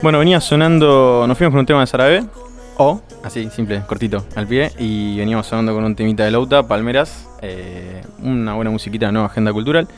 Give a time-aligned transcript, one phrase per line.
[0.00, 2.24] Bueno, venía sonando, nos fuimos con un tema de Sarabe,
[2.76, 7.28] o, así, simple, cortito, al pie, y veníamos sonando con un temita de Lauta, Palmeras,
[7.42, 9.88] eh, una buena musiquita de nueva agenda cultural.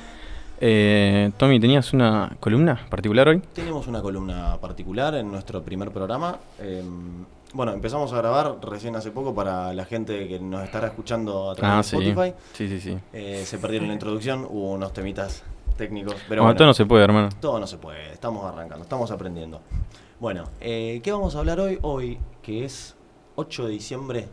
[0.59, 3.43] Eh, Tommy, ¿tenías una columna particular hoy?
[3.53, 6.39] Tenemos una columna particular en nuestro primer programa.
[6.59, 6.83] Eh,
[7.53, 11.55] bueno, empezamos a grabar recién hace poco para la gente que nos estará escuchando a
[11.57, 12.09] través Ah, de sí.
[12.09, 12.35] Spotify.
[12.55, 12.99] Sí, sí, sí.
[13.13, 15.43] Eh, se perdieron la introducción, hubo unos temitas
[15.81, 17.29] técnicos, pero Bueno, bueno, todo no se puede, hermano.
[17.41, 19.61] todo no se puede, estamos arrancando, estamos aprendiendo.
[20.21, 21.79] Bueno, eh, ¿qué vamos a hablar hoy?
[21.81, 22.95] Hoy, que es
[23.37, 24.29] 8 de diciembre,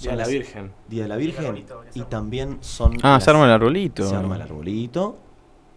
[0.00, 0.72] Día de la Virgen.
[0.88, 1.64] Día de la Virgen,
[1.94, 2.92] y también son...
[3.02, 4.06] Ah, las- se arma el arbolito.
[4.06, 5.16] Se arma el arbolito.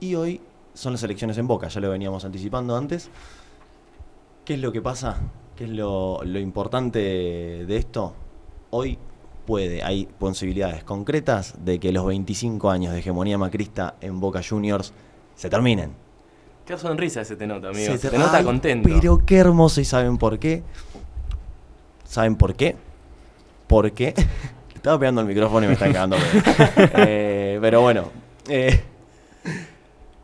[0.02, 0.42] Y hoy
[0.74, 3.10] son las elecciones en Boca, ya lo veníamos anticipando antes.
[4.44, 5.18] ¿Qué es lo que pasa?
[5.56, 7.00] ¿Qué es lo, lo importante
[7.66, 8.14] de esto?
[8.72, 8.98] Hoy
[9.50, 14.94] puede, hay posibilidades concretas de que los 25 años de hegemonía macrista en Boca Juniors
[15.36, 15.90] se terminen.
[16.68, 17.94] Qué sonrisa ese te nota, amigo.
[17.94, 18.88] Se Se te- te nota Ay, contento.
[18.88, 20.62] Pero qué hermoso, ¿y saben por qué?
[22.04, 22.76] ¿Saben por qué?
[23.66, 24.14] Porque
[24.76, 26.16] estaba pegando el micrófono y me están cagando.
[26.96, 28.04] Eh, pero bueno,
[28.48, 28.82] eh,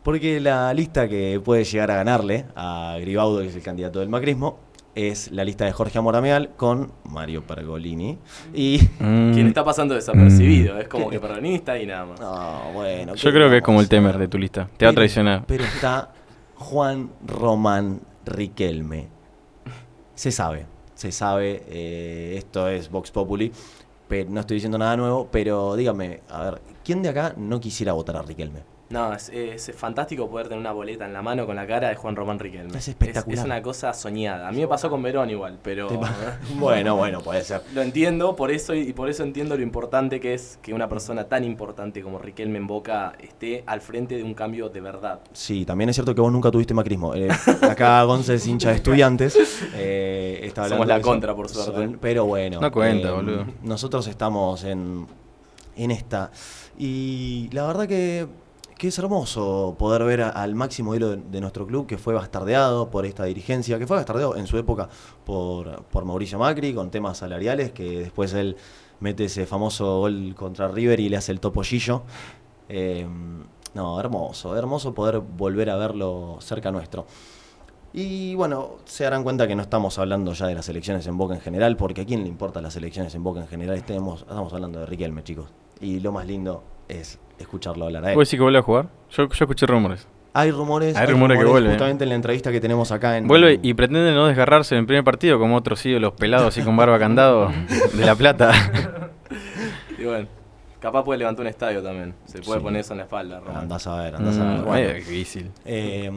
[0.04, 4.08] porque la lista que puede llegar a ganarle a Gribaudo, que es el candidato del
[4.08, 4.60] macrismo,
[4.96, 8.18] es la lista de Jorge Amorameal con Mario Pergolini.
[8.54, 8.80] Y.
[8.98, 10.74] Mm, Quien está pasando desapercibido.
[10.74, 10.78] Mm.
[10.78, 12.20] Es como que peronista y nada más.
[12.20, 13.14] No, bueno.
[13.14, 14.68] Yo ¿qué creo que es como el temer de tu lista.
[14.76, 15.44] Te va a traicionar.
[15.46, 16.12] Pero está
[16.56, 19.08] Juan Román Riquelme.
[20.14, 23.52] Se sabe, se sabe, eh, esto es Vox Populi,
[24.08, 27.92] pero no estoy diciendo nada nuevo, pero dígame, a ver, ¿quién de acá no quisiera
[27.92, 28.75] votar a Riquelme?
[28.88, 31.96] No, es, es fantástico poder tener una boleta en la mano con la cara de
[31.96, 32.78] Juan Román Riquelme.
[32.78, 33.38] Es espectacular.
[33.38, 34.46] Es, una cosa soñada.
[34.46, 37.62] A mí me pasó con Verón igual, pero pa- bueno, bueno, puede ser.
[37.74, 41.24] lo entiendo por eso y, por eso entiendo lo importante que es que una persona
[41.24, 45.18] tan importante como Riquelme en Boca esté al frente de un cambio de verdad.
[45.32, 47.12] Sí, también es cierto que vos nunca tuviste macrismo.
[47.14, 47.28] Eh,
[47.62, 49.36] acá Gonza es hincha de estudiantes.
[49.74, 51.72] eh, está hablando Somos la contra, por suerte.
[51.72, 52.60] Son- Pero bueno.
[52.60, 53.46] No cuenta, eh, boludo.
[53.64, 55.06] Nosotros estamos en,
[55.76, 56.30] en esta.
[56.78, 58.26] Y la verdad que,
[58.78, 63.06] que es hermoso poder ver al máximo hilo de, nuestro club que fue bastardeado por
[63.06, 64.88] esta dirigencia, que fue bastardeado en su época
[65.24, 68.56] por, por Mauricio Macri con temas salariales, que después él
[69.00, 72.02] mete ese famoso gol contra River y le hace el topollillo.
[72.68, 73.06] Eh,
[73.74, 77.06] no, hermoso, hermoso poder volver a verlo cerca nuestro.
[77.92, 81.34] Y bueno, se darán cuenta que no estamos hablando ya de las elecciones en Boca
[81.34, 83.76] en general, porque a quién le importan las elecciones en Boca en general.
[83.76, 85.48] Estemos, estamos hablando de Riquelme, chicos.
[85.80, 88.14] Y lo más lindo es escucharlo hablar a él.
[88.14, 88.88] ¿Puedes decir que vuelve a jugar?
[89.10, 90.06] Yo, yo escuché rumores.
[90.32, 91.70] Hay rumores, Hay rumores que vuelve.
[91.70, 93.26] Justamente en la entrevista que tenemos acá en.
[93.26, 96.76] Vuelve y pretende no desgarrarse en el primer partido como otros ídolos pelados así con
[96.76, 97.50] barba candado
[97.94, 98.52] de La Plata.
[99.98, 100.28] Y bueno,
[100.78, 102.14] capaz puede levantar un estadio también.
[102.26, 102.64] Se puede Sí.
[102.64, 103.62] poner eso en la espalda, Román.
[103.62, 104.58] Andás a ver, andás a ver.
[104.60, 105.50] Mm, Bueno, difícil.
[105.64, 106.10] Eh,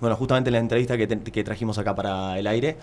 [0.00, 2.78] bueno, justamente en la entrevista que, te- que trajimos acá para el aire,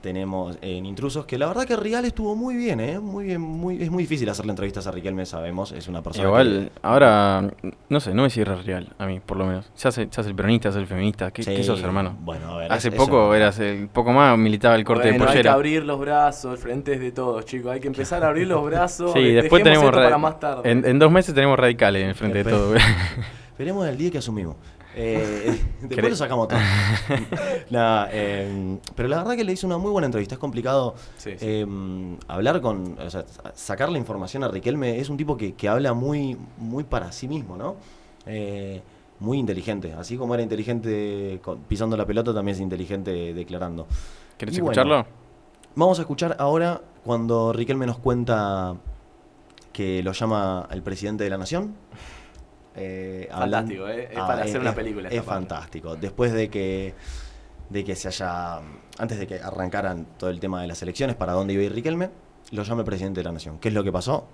[0.00, 2.98] tenemos en Intrusos, que la verdad que Rial estuvo muy bien, ¿eh?
[3.00, 6.70] Muy bien, muy, es muy difícil hacerle entrevistas a Riquelme, sabemos, es una persona Igual,
[6.82, 7.50] ahora,
[7.88, 9.70] no sé, no me cierra real, a mí, por lo menos.
[9.74, 11.30] Se hace, se hace el peronista, se hace el feminista.
[11.30, 12.16] ¿Qué, que- qué sos, Sí, hermano?
[12.20, 15.12] Bueno, a ver, Hace es- poco eso- eras el poco más militaba el corte Bueno,
[15.12, 15.52] de hay que pollera.
[15.52, 17.72] abrir los brazos, el frente es de todos, chicos.
[17.72, 19.12] Hay que empezar a abrir los brazos.
[19.12, 20.70] Sí, de- después tenemos para más tarde.
[20.70, 22.74] En, en dos meses tenemos radicales en el frente de todo.
[23.50, 24.54] Esperemos el día que asumimos.
[25.00, 26.58] Eh, después lo sacamos todo.
[27.70, 30.34] Nada, eh, pero la verdad que le hizo una muy buena entrevista.
[30.34, 31.36] Es complicado Sí, sí.
[31.40, 31.66] eh,
[32.26, 32.98] hablar con.
[32.98, 34.98] O sea, sacar la información a Riquelme.
[34.98, 37.76] Es un tipo que, que habla muy, muy para sí mismo, ¿no?
[39.20, 39.92] Muy inteligente.
[39.94, 43.86] Así como era inteligente con- pisando la pelota, también es inteligente declarando.
[44.36, 45.06] ¿Querés Y bueno, escucharlo?
[45.74, 48.74] Vamos a escuchar ahora cuando Riquelme nos cuenta
[49.72, 51.74] que lo llama el presidente de la nación.
[52.78, 54.08] Eh, hablan- Fantástico, ¿eh?
[54.10, 55.96] Es para hacer una película Es fantástico.
[55.96, 56.94] Después de que,
[57.68, 58.60] de que se haya.
[58.98, 61.72] Antes de que arrancaran todo el tema de las elecciones, para dónde iba a ir
[61.74, 62.10] Riquelme,
[62.52, 63.58] lo llama el presidente de la nación.
[63.58, 64.26] ¿Qué es lo que pasó?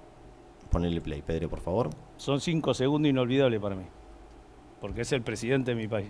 [0.71, 1.91] Ponele play, Pedro, por favor.
[2.17, 3.85] Son cinco segundos inolvidables para mí,
[4.81, 6.09] porque es el presidente de mi país.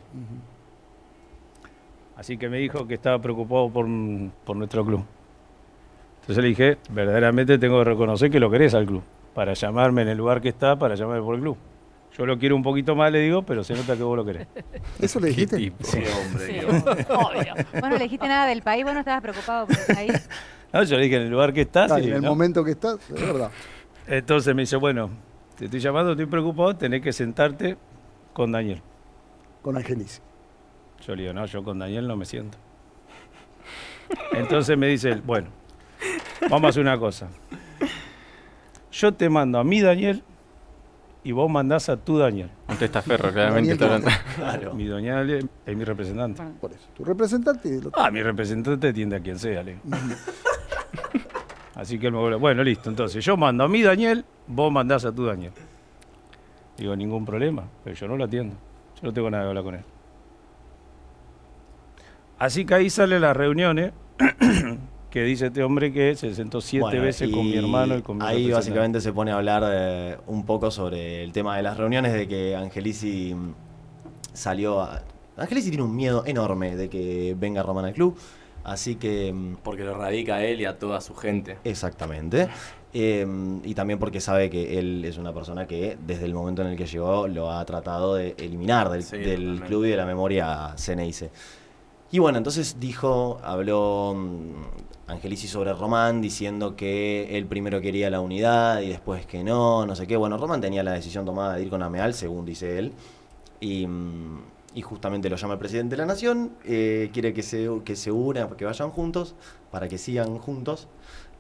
[2.16, 3.86] Así que me dijo que estaba preocupado por,
[4.44, 5.04] por nuestro club.
[6.20, 9.02] Entonces le dije, verdaderamente tengo que reconocer que lo querés al club,
[9.34, 11.56] para llamarme en el lugar que está, para llamarme por el club.
[12.16, 14.46] Yo lo quiero un poquito más, le digo, pero se nota que vos lo querés.
[15.00, 15.72] ¿Eso le ¿Qué dijiste?
[15.80, 16.46] Sí, hombre.
[16.46, 16.66] Sí,
[17.08, 17.54] obvio.
[17.72, 20.28] Vos no le dijiste nada del país, vos no estabas preocupado por el país.
[20.72, 21.88] No, yo le dije en el lugar que está.
[21.88, 22.30] Sí, en el ¿no?
[22.30, 23.50] momento que estás, es verdad.
[24.06, 25.10] Entonces me dice, bueno,
[25.56, 27.76] te estoy llamando, estoy preocupado, tenés que sentarte
[28.32, 28.82] con Daniel.
[29.62, 30.20] Con Angelici.
[31.06, 32.58] Yo le digo, no, yo con Daniel no me siento.
[34.32, 35.48] Entonces me dice él, bueno,
[36.50, 37.28] vamos a hacer una cosa.
[38.92, 40.22] Yo te mando a mí, Daniel,
[41.24, 42.50] y vos mandás a tu Daniel.
[42.68, 43.76] Un testaferro, claramente.
[44.36, 44.74] Claro.
[44.74, 46.42] Mi Daniel es mi representante.
[46.60, 46.86] Por eso.
[46.94, 47.92] Tu representante y el otro.
[48.00, 49.78] Ah, mi representante atiende a quien sea, le.
[51.74, 52.36] Así que él me vuelve.
[52.36, 52.90] Bueno, listo.
[52.90, 55.52] Entonces, yo mando a mi Daniel, vos mandás a tu Daniel.
[56.76, 58.54] Digo, ningún problema, pero yo no lo atiendo.
[58.96, 59.84] Yo no tengo nada que hablar con él.
[62.38, 63.92] Así que ahí salen las reuniones
[65.14, 68.18] que dice este hombre que se sentó siete Bueno, veces con mi hermano y con
[68.18, 71.76] mi Ahí básicamente se pone a hablar eh, un poco sobre el tema de las
[71.76, 73.54] reuniones, de que Angelici mm,
[74.32, 75.02] salió a...
[75.36, 78.18] Angelici tiene un miedo enorme de que venga Román al club,
[78.64, 79.32] así que...
[79.32, 81.58] mm, Porque lo radica a él y a toda su gente.
[81.62, 82.48] Exactamente.
[82.96, 83.26] Eh,
[83.64, 86.76] y también porque sabe que él es una persona que desde el momento en el
[86.76, 90.74] que llegó lo ha tratado de eliminar del, Sí, del club y de la memoria
[90.78, 91.32] Ceneice.
[92.12, 98.20] Y bueno, entonces dijo, habló mm, Angelici sobre Román diciendo que él primero quería la
[98.20, 100.16] unidad y después que no, no sé qué.
[100.16, 102.92] Bueno, Román tenía la decisión tomada de ir con Ameal, según dice él.
[103.60, 104.40] Y, mm,
[104.74, 108.10] y justamente lo llama el presidente de la nación, eh, quiere que se, que se
[108.10, 109.34] unan, que vayan juntos,
[109.70, 110.88] para que sigan juntos.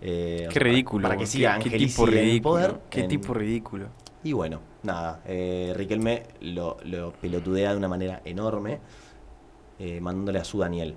[0.02, 1.02] eh, Qué ridículo.
[1.04, 2.42] Para, que qué- siga qué, Angelici tipo en ridículo.
[2.42, 2.80] poder.
[2.90, 3.86] Qué en- tipo ridículo.
[4.22, 8.78] y bueno, nada, eh, Riquelme lo, lo pelotudea de una manera enorme,
[10.00, 10.94] mandándole a su Daniel.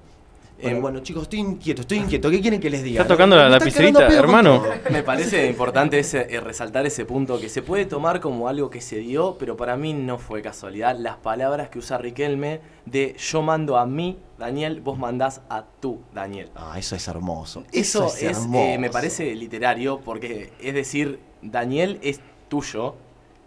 [0.62, 2.31] Bueno, Eh, bueno, chicos, estoy inquieto, estoy inquieto.
[2.31, 3.01] ¿Qué quieren que les diga?
[3.01, 4.63] Está tocando la lapicerita, hermano.
[4.92, 8.81] Me parece importante ese, eh, resaltar ese punto que se puede tomar como algo que
[8.81, 10.98] se dio, pero para mí no fue casualidad.
[10.98, 16.00] Las palabras que usa Riquelme de yo mando a mí, Daniel, vos mandás a tú,
[16.13, 16.50] Daniel.
[16.56, 17.63] Ah, eso es hermoso.
[17.71, 18.80] Eso es, eh, hermoso.
[18.80, 22.95] me parece literario porque es decir, Daniel es tuyo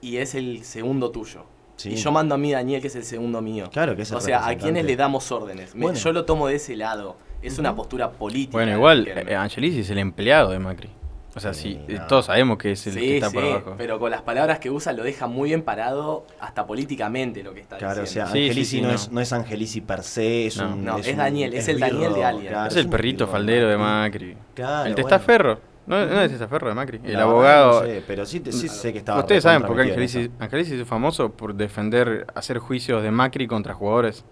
[0.01, 1.45] y es el segundo tuyo.
[1.81, 1.93] Sí.
[1.93, 3.71] Y yo mando a mí Daniel, que es el segundo mío.
[3.73, 5.75] Claro que es el O sea, a quienes le damos órdenes.
[5.75, 5.99] Me- Bueno.
[5.99, 7.17] Yo lo tomo de ese lado.
[7.41, 8.53] Es una postura política.
[8.53, 10.91] Bueno, igual, eh, Angelici es el empleado de Macri.
[11.35, 12.07] O sea, Sí, sí, no.
[12.09, 13.75] todos sabemos que es el sí, que está sí, por abajo.
[13.79, 17.61] pero con las palabras que usa lo deja muy bien parado hasta políticamente lo que
[17.61, 18.33] está Claro, o sea, diciendo.
[18.33, 18.95] Sí, sí, Angelici sí, no, no.
[18.95, 20.75] Es, no es Angelici per se, es No.
[20.75, 20.85] un.
[20.85, 22.49] No, es Daniel, es el Daniel de alguien.
[22.53, 24.37] claro, es el perrito birro faldero de Macri.
[24.55, 25.07] Claro, el bueno.
[25.87, 27.01] No, no es testaferro de Macri.
[27.05, 27.81] El abogado.
[27.81, 29.21] no sé, pero sí, te- sí sé que estaba.
[29.21, 33.75] Ustedes saben por qué Angelici, Angelici es famoso por defender, hacer juicios de Macri contra
[33.75, 34.25] jugadores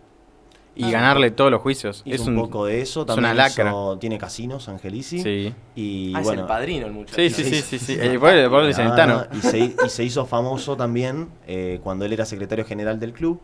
[0.76, 0.90] y Ah.
[0.92, 2.02] ganarle todos los juicios.
[2.04, 3.70] Hizo es un, poco de eso, es también una lacra.
[3.70, 5.20] hizo- tiene casinos, Angelici.
[5.20, 5.52] Sí.
[5.74, 7.16] Y Ah, es bueno, el padrino el muchacho.
[7.16, 7.92] Sí, sí, sí, sí, sí.
[8.00, 8.20] El
[8.68, 9.26] dicen el Ah, Tano.
[9.32, 13.40] y, se, y se hizo famoso también eh, cuando él era secretario general del club,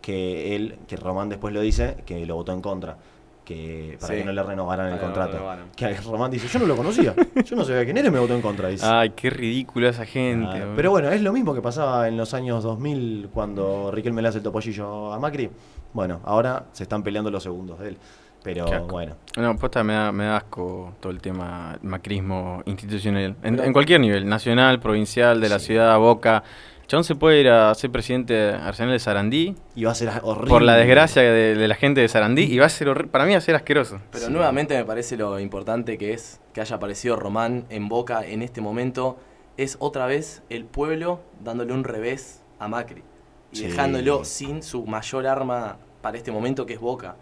[0.00, 2.96] que él, que Román después lo dice, que lo votó en contra.
[3.46, 4.18] Que para Sí.
[4.18, 5.34] que no le renovaran el no contrato.
[5.34, 5.66] renovaran.
[5.76, 7.14] Que Román dice, yo no lo conocía,
[7.44, 8.68] yo no sabía quién era y me votó en contra.
[8.68, 8.84] Dice.
[8.84, 10.58] Ay, qué ridículo esa gente.
[10.62, 14.28] Ah, pero bueno, es lo mismo que pasaba en los años 2000 cuando Riquelme le
[14.28, 15.48] hace el topollillo a Macri.
[15.92, 17.98] Bueno, ahora se están peleando los segundos de él.
[18.42, 23.34] Pero bueno, No, posta me da, me da asco todo el tema macrismo institucional.
[23.42, 25.66] En, en cualquier nivel, nacional, provincial, de la Sí.
[25.66, 26.42] ciudad, Boca.
[26.86, 30.48] Chabón se puede ir a ser presidente de Arsenal de Sarandí iba a ser horrible.
[30.50, 33.24] por la desgracia de, de la gente de Sarandí y va a ser horri- para
[33.26, 34.00] mí va a ser asqueroso.
[34.12, 34.32] Pero Sí.
[34.32, 38.60] nuevamente me parece lo importante que es que haya aparecido Román en Boca en este
[38.60, 39.18] momento.
[39.56, 43.02] Es otra vez el pueblo dándole un revés a Macri
[43.50, 43.66] y Sí.
[43.66, 47.16] dejándolo sin su mayor arma para este momento que es Boca.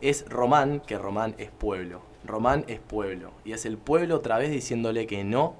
[0.00, 2.00] Es Román, que Román es pueblo.
[2.24, 3.32] Román es pueblo.
[3.44, 5.56] Y es el pueblo otra vez diciéndole que no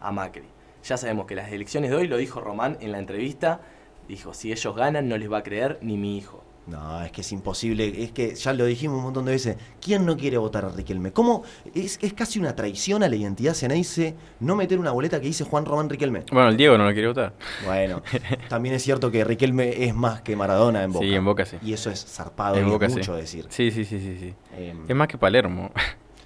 [0.00, 0.48] a Macri.
[0.86, 3.60] Ya sabemos que las elecciones de hoy, lo dijo Román en la entrevista,
[4.08, 6.44] dijo, si ellos ganan no les va a creer ni mi hijo.
[6.66, 8.02] No, es que es imposible.
[8.02, 9.56] Es que ya lo dijimos un montón de veces.
[9.80, 11.12] ¿Quién no quiere votar a Riquelme?
[11.12, 11.44] ¿Cómo?
[11.74, 15.44] Es, es casi una traición a la identidad Ceneice no meter una boleta que dice
[15.44, 16.24] Juan Román Riquelme.
[16.32, 17.34] Bueno, el Diego no lo quiere votar.
[17.64, 18.02] Bueno,
[18.48, 21.06] también es cierto que Riquelme es más que Maradona en Boca.
[21.06, 21.56] Sí, en Boca sí.
[21.62, 22.98] Y eso es zarpado En y Boca es sí.
[22.98, 23.46] mucho decir.
[23.48, 24.34] Sí, sí, sí, sí, sí.
[24.56, 25.70] Eh, Es más que Palermo.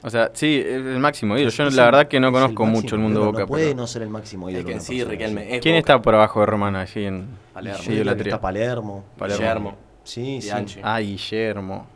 [0.02, 1.50] O sea, sí, es el máximo ídolo.
[1.50, 3.40] Yo es la verdad que no es conozco máximo mucho el mundo ídolo, Boca.
[3.42, 4.66] No puede pero- no ser el máximo Es ídolo.
[4.66, 5.78] que una sí, Riquelme es ¿Quién Boca.
[5.78, 7.78] está por abajo de Román allí en Palermo.
[7.83, 9.04] Sí, que está Palermo.
[9.19, 9.38] Palermo.
[9.40, 9.75] Guillermo.
[10.04, 10.80] Sí, sí.
[10.83, 11.87] Ah, Guillermo.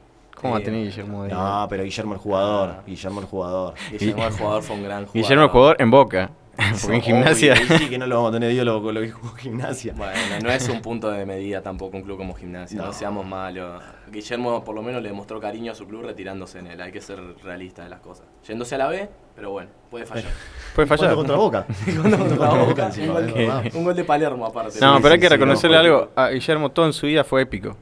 [0.41, 2.69] ¿Cómo va a tener Guillermo de No, pero Guillermo el jugador.
[2.77, 2.83] Ah.
[2.87, 3.75] Guillermo el jugador.
[3.91, 5.15] Guillermo el jugador fue un gran jugador.
[5.15, 6.31] Guillermo el jugador en Boca.
[6.83, 7.57] Porque en gimnasia.
[7.57, 9.93] sí, que no lo vamos a tener ídolo con lo que jugó gimnasia.
[9.97, 12.93] Bueno, no es un punto de medida tampoco un club como gimnasia, no, No.
[12.93, 13.83] seamos malos.
[14.11, 17.01] Guillermo por lo menos le demostró cariño a su club retirándose en él, hay que
[17.01, 18.27] ser realista de las cosas.
[18.47, 20.31] Yéndose a la B, pero bueno, puede fallar.
[20.75, 21.15] Puede fallar.
[21.15, 21.67] Contra Boca.
[22.03, 23.35] Contra Boca, un, gol,
[23.75, 24.79] un gol de Palermo aparte.
[24.81, 26.11] No, pero hay que reconocerle no, algo.
[26.15, 27.77] A Guillermo todo en su vida fue épico.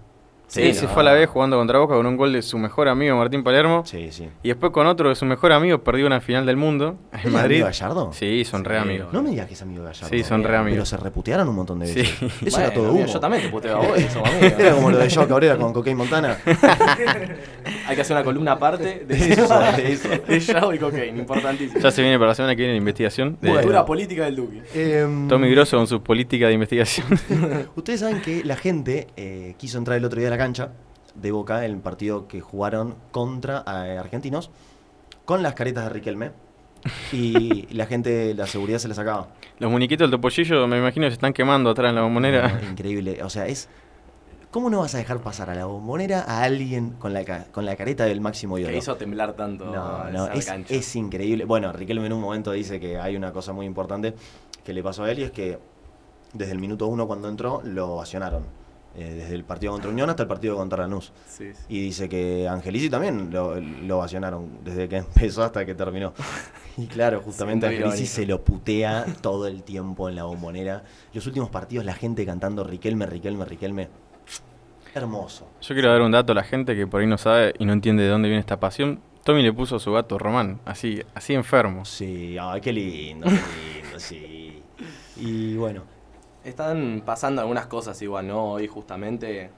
[0.52, 2.88] Sí, se fue a la vez jugando contra Boca con un gol de su mejor
[2.88, 3.84] amigo Martín Palermo.
[3.86, 4.28] Sí, sí.
[4.42, 7.24] Y después con otro de su mejor amigo perdió una final del mundo en ¿Es
[7.26, 7.56] Madrid.
[7.62, 8.12] amigo de Gallardo?
[8.12, 9.12] Sí, son re amigos.
[9.12, 10.08] No me digas que es amigo de Gallardo.
[10.10, 10.88] Sí, son re Pero amigos.
[10.90, 11.94] se reputearon un montón de Sí.
[12.00, 12.22] veces.
[12.22, 13.12] Eso Bueno, era todo amigo, humo.
[13.12, 14.52] Yo también te puteo a vos, y somos amigos.
[14.58, 16.36] Era como lo de Joe Cabrera con Cocaine Montana.
[17.86, 19.76] Hay que hacer una columna aparte de Eso, eso.
[19.76, 19.92] de
[20.36, 20.68] eso.
[20.68, 21.80] De y cocaine, importantísimo.
[21.80, 24.62] Ya se viene para la semana que viene la investigación de Cultura política del Duque.
[24.74, 27.06] Em, Tommy Grosso con su política de investigación.
[27.76, 30.70] Ustedes saben que la gente eh, quiso entrar el otro día a la cancha
[31.14, 34.50] de Boca en el partido que jugaron contra eh, argentinos
[35.24, 36.30] con las caretas de Riquelme
[37.12, 39.28] y la gente, la seguridad se les sacaba.
[39.60, 42.48] Los muñequitos del topollillo me imagino que se están quemando atrás en la bombonera.
[42.60, 43.22] No, increíble.
[43.22, 43.68] O sea, es.
[44.50, 47.64] ¿Cómo no vas a dejar pasar a la bombonera a alguien con la, ca- con
[47.64, 48.72] la careta del máximo ídolo?
[48.72, 50.74] Que hizo temblar tanto No, esa no, es, cancha.
[50.74, 51.44] es increíble.
[51.46, 54.12] Bueno, Riquelme en un momento dice que hay una cosa muy importante
[54.64, 55.58] que le pasó a él y es que
[56.34, 58.42] desde el minuto uno cuando entró lo ovacionaron.
[58.94, 61.12] Eh, desde el partido contra Unión hasta el partido contra Lanús.
[61.26, 61.64] Sí, sí.
[61.68, 66.12] Y dice que Angelici también lo, lo ovacionaron desde que empezó hasta que terminó.
[66.78, 70.82] Y claro, justamente Sí, Angelici se lo putea todo el tiempo en la bombonera.
[71.12, 73.88] Los últimos partidos la gente cantando Riquelme, Riquelme, Riquelme.
[74.94, 75.48] Hermoso.
[75.60, 77.74] Yo quiero dar un dato a la gente que por ahí no sabe y no
[77.74, 79.00] entiende de dónde viene esta pasión.
[79.22, 81.84] Tommy le puso a su gato Román, así, así enfermo.
[81.84, 84.62] Sí, ay, qué lindo, qué lindo, sí.
[85.16, 85.84] Y bueno,
[86.44, 88.52] Están pasando algunas cosas igual, ¿no?
[88.52, 89.50] Hoy justamente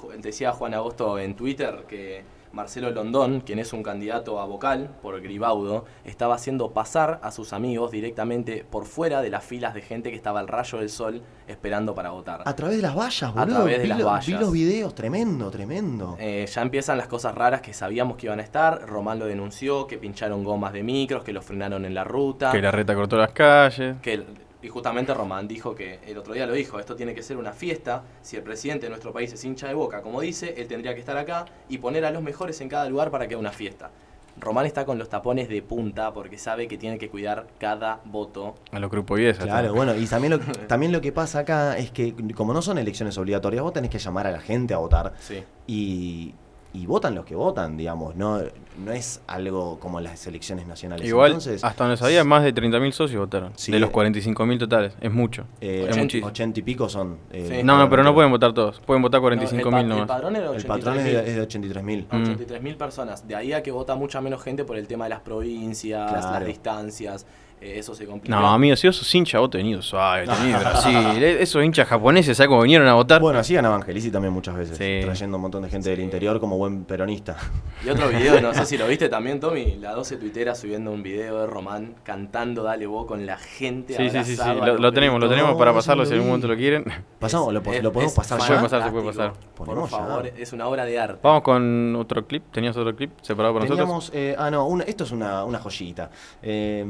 [0.00, 4.88] ju- decía Juan Agosto en Twitter que Marcelo Londón, quien es un candidato a vocal
[5.02, 9.82] por Gribaudo, estaba haciendo pasar a sus amigos directamente por fuera de las filas de
[9.82, 12.42] gente que estaba al rayo del sol esperando para votar.
[12.46, 13.56] a través de las vallas, A boludo.
[13.56, 14.26] través de vi, las lo- vallas.
[14.26, 16.16] vi los videos, tremendo, tremendo.
[16.18, 18.86] Eh, ya empiezan las cosas raras que sabíamos que iban a estar.
[18.86, 22.52] Román lo denunció, que pincharon gomas de micros, que los frenaron en la ruta.
[22.52, 23.96] Que la reta cortó las calles.
[24.00, 24.26] que el-
[24.62, 27.52] y justamente Román dijo que el otro día lo dijo, esto tiene que ser una
[27.52, 30.94] fiesta, si el presidente de nuestro país es hincha de boca, como dice, él tendría
[30.94, 33.52] que estar acá y poner a los mejores en cada lugar para que haga una
[33.52, 33.90] fiesta.
[34.38, 38.56] Román está con los tapones de punta porque sabe que tiene que cuidar cada voto.
[38.70, 39.38] A los grupos 10.
[39.38, 42.76] Claro, bueno, y también lo, también lo que pasa acá es que como no son
[42.76, 45.42] elecciones obligatorias, vos tenés que llamar a la gente a votar Sí.
[45.66, 46.34] y,
[46.76, 48.40] y votan los que votan, digamos, no,
[48.84, 51.06] no es algo como las elecciones nacionales.
[51.06, 53.52] Igual, Entonces, hasta donde sabía, más de 30.000 socios votaron.
[53.56, 54.94] Sí, de los eh, 45.000 totales.
[55.00, 55.44] Es mucho.
[55.60, 56.26] eh, es 80, muchísimo.
[56.28, 57.18] 80 y pico son.
[57.32, 57.62] eh, Sí.
[57.64, 58.80] No, no, pero no pueden votar todos.
[58.80, 60.06] Pueden votar No, el, 45.000 pa- el nomás.
[60.06, 61.12] padrón era El patrón es 83.000.
[61.22, 62.06] de, es de 83 mil.
[62.10, 62.16] Mm.
[62.22, 63.26] 83.000 personas.
[63.26, 66.30] De ahí a que vota mucha menos gente por el tema de las provincias, Claro.
[66.38, 67.26] las distancias.
[67.60, 68.38] Eh, eso se complica.
[68.38, 71.22] No, amigo, si vos sos hincha, vos venido suave, de Brasil.
[71.22, 73.20] Eh, Esos hinchas japoneses, ¿sabes cómo vinieron a votar?
[73.20, 75.00] Bueno, así ganaba Angelici también muchas veces, Sí.
[75.04, 77.36] trayendo un montón de gente del interior como buen peronista.
[77.84, 81.02] Y otro video, no sé si lo viste también, Tommy, la 12 tuitera subiendo un
[81.02, 83.94] video de Román cantando Dale vos con la gente.
[83.96, 84.42] sí, sí, sí, sí.
[84.78, 86.84] Lo, tenemos, lo tenemos No, para pasarlo si en algún momento lo quieren.
[87.18, 88.54] Pasamos, lo, Es- lo podemos es pasar Se ya.
[88.54, 89.32] puede pasar, se puede pasar.
[89.54, 89.86] Por ya.
[89.86, 91.20] favor, es una obra de arte.
[91.22, 92.44] Vamos con otro clip.
[92.52, 94.10] ¿Tenías otro clip separado para nosotros?
[94.14, 96.10] Eh, ah, no, una- esto es una, una joyita.
[96.42, 96.84] Eh,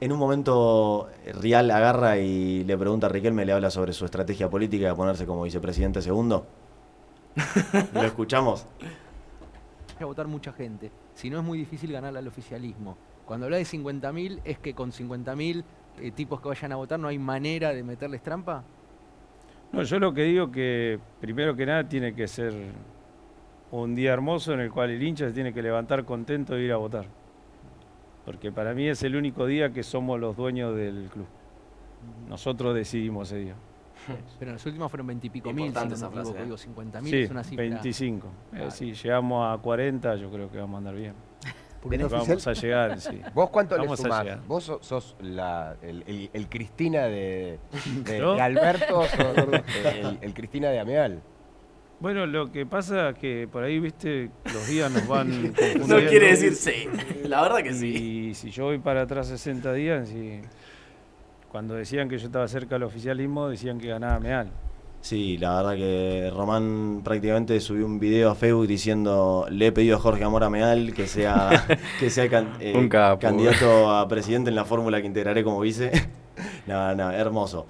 [0.00, 4.06] en un momento, eh, Rial agarra y le pregunta a Riquelme, le habla sobre su
[4.06, 6.46] estrategia política de ponerse como vicepresidente segundo.
[7.94, 8.66] ¿Lo escuchamos?
[10.00, 10.90] a votar mucha gente.
[11.14, 12.96] Si no es muy difícil ganar al oficialismo.
[13.26, 15.62] Cuando habla de 50.000 es que con 50.000
[15.98, 18.64] eh, tipos que vayan a votar no hay manera de meterles trampa.
[19.72, 22.54] No, yo lo que digo que primero que nada tiene que ser
[23.70, 26.72] un día hermoso en el cual el hincha se tiene que levantar contento de ir
[26.72, 27.06] a votar.
[28.24, 31.26] Porque para mí es el único día que somos los dueños del club.
[32.28, 33.54] Nosotros decidimos ese día.
[34.38, 36.44] Pero en los últimos fueron 20 y pico mil, si no esa frase, ¿eh?
[36.44, 37.62] digo 50.000 Sí, es una cifra.
[37.64, 38.26] 25.
[38.26, 38.70] Eh, Claro.
[38.70, 41.14] si llegamos a 40, yo creo que vamos a andar bien.
[41.82, 42.54] No Vamos oficial.
[42.54, 43.22] a llegar, sí.
[43.32, 44.46] ¿Vos cuánto Vamos le sumás?
[44.46, 47.58] ¿Vos sos, sos la- el, el- el Cristina de,
[48.04, 48.34] de- ¿Yo?
[48.34, 49.18] de Alberto o sos
[49.86, 51.22] el, el Cristina de Ameal?
[52.00, 55.52] Bueno, lo que pasa es que por ahí, viste, los días nos van
[55.86, 56.88] No quiere decir sí.
[57.24, 58.28] La verdad que sí.
[58.30, 60.40] Y si yo voy para atrás 60 días, y
[61.52, 64.50] cuando decían que yo estaba cerca del oficialismo, decían que ganaba Meal.
[65.02, 69.96] Sí, la verdad que Román prácticamente subió un video a Facebook diciendo le he pedido
[69.96, 71.66] a Jorge Amora Meal que sea,
[72.00, 75.90] que sea can- eh, Un candidato a presidente en la fórmula que integraré como vice.
[76.66, 77.66] nada, nada, hermoso.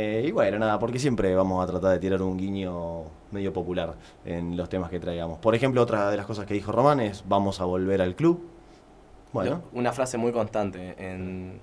[0.00, 3.02] Eh, y bueno, nada, porque siempre vamos a tratar de tirar un guiño
[3.32, 5.40] medio popular en los temas que traigamos.
[5.40, 8.40] Por ejemplo, otra de las cosas que dijo Román es vamos a volver al club.
[9.32, 11.60] Bueno, Una frase muy constante en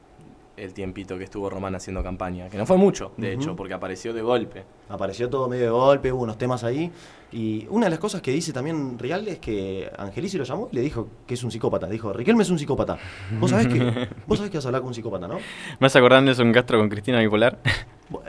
[0.58, 2.50] el tiempito que estuvo Román haciendo campaña.
[2.50, 4.64] Que no fue mucho, de hecho, porque apareció de golpe.
[4.90, 6.92] Apareció todo medio de golpe, hubo unos temas ahí.
[7.32, 10.76] Y una de las cosas que dice también Real es que Angelici lo llamó y
[10.76, 11.88] le dijo que es un psicópata.
[11.88, 12.98] Dijo, Riquelme es un psicópata.
[13.40, 15.38] Vos sabés que, vos sabés que vas a hablar con un psicópata, ¿no?
[15.80, 17.58] Me hace acordar de Nelson Castro con Cristina Bipolar.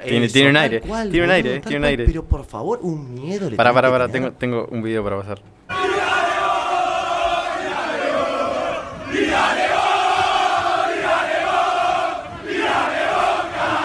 [0.07, 2.07] Tiene- tiene un aire, cual, tiene un aire, tiene un aire.
[2.07, 5.43] Pero por favor, un miedo le Pará, tenés pará, tengo, tengo un video para pasar.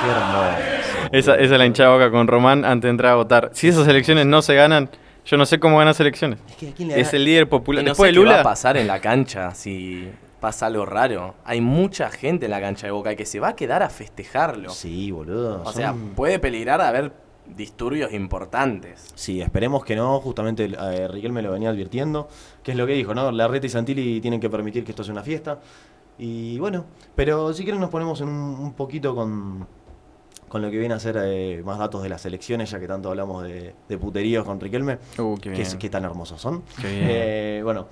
[0.01, 1.00] Qué hermoso.
[1.11, 3.49] Esa, esa es la hinchada boca con Román antes de entrar a votar.
[3.53, 4.89] Si esas elecciones no se ganan,
[5.25, 6.39] yo no sé cómo ganar elecciones.
[6.49, 7.83] Es que a quién le Es da- el líder Y popular.
[7.83, 10.85] no Después sé de qué va a Lula, pasar en la cancha si pasa algo
[10.85, 11.35] raro.
[11.45, 14.69] Hay mucha gente en la cancha de Boca que se va a quedar a festejarlo.
[14.71, 15.61] Sí, boludo.
[15.61, 17.11] o son- sea, puede peligrar haber
[17.45, 19.11] disturbios importantes.
[19.15, 20.19] Sí, esperemos que no.
[20.21, 22.27] Justamente eh, Riquelme lo venía advirtiendo.
[22.63, 23.31] Que es lo que dijo, ¿no?
[23.31, 25.59] Larreta y Santilli tienen que permitir que esto sea una fiesta.
[26.17, 29.67] Y bueno, pero si quieren nos ponemos en un, un poquito con,
[30.51, 33.07] con lo que viene a ser eh, más datos de las elecciones, ya que tanto
[33.07, 34.97] hablamos de, de puteríos con Riquelme.
[35.17, 36.61] Uh, que, es- tan hermosos son.
[36.83, 37.87] Eh, bueno,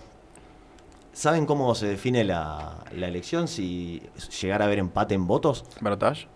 [1.20, 3.50] ¿saben cómo se define la, la elección?
[3.50, 4.02] Si
[4.42, 5.66] llegara a haber empate en votos.
[5.82, 6.28] ¿Balotage?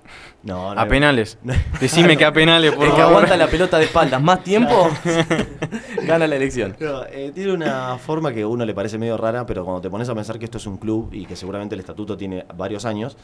[0.44, 0.82] No, no.
[0.82, 1.38] A penales.
[1.80, 4.90] Decime que a penales, por El que aguanta la pelota de espaldas más tiempo,
[6.06, 6.76] gana la elección.
[6.82, 9.90] No, eh, tiene una forma que a uno le parece medio rara, pero cuando te
[9.90, 12.84] pones a pensar que esto es un club y que seguramente el estatuto tiene varios
[12.84, 13.16] años,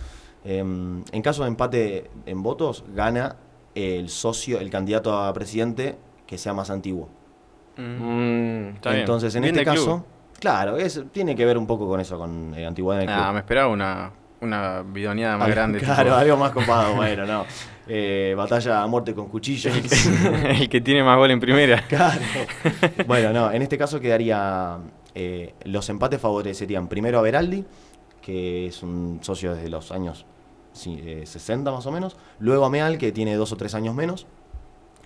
[0.45, 3.35] eh, en caso de empate en votos, gana
[3.75, 7.09] el socio, el candidato a presidente que sea más antiguo.
[7.75, 8.77] Mm.
[8.85, 10.05] Entonces, en este club.
[10.39, 13.31] Claro, es, tiene que ver un poco con eso, con eh, antigüedad en el Ah,
[13.31, 15.79] me esperaba una, una bidoneada más grande.
[15.83, 17.45] Claro, tipo, algo más copado, bueno, no.
[17.87, 19.73] Eh, batalla a muerte con cuchillos.
[19.75, 21.83] el que tiene más gol en primera.
[21.87, 22.21] Claro.
[23.07, 24.77] Bueno, no, en este caso quedaría.
[25.15, 27.65] eh, los empates favorecerían primero a Beraldi,
[28.21, 30.25] que es un socio desde los años
[30.73, 32.15] sí, eh, 60 más o menos.
[32.39, 34.27] Luego a Meal, que tiene dos o tres años menos.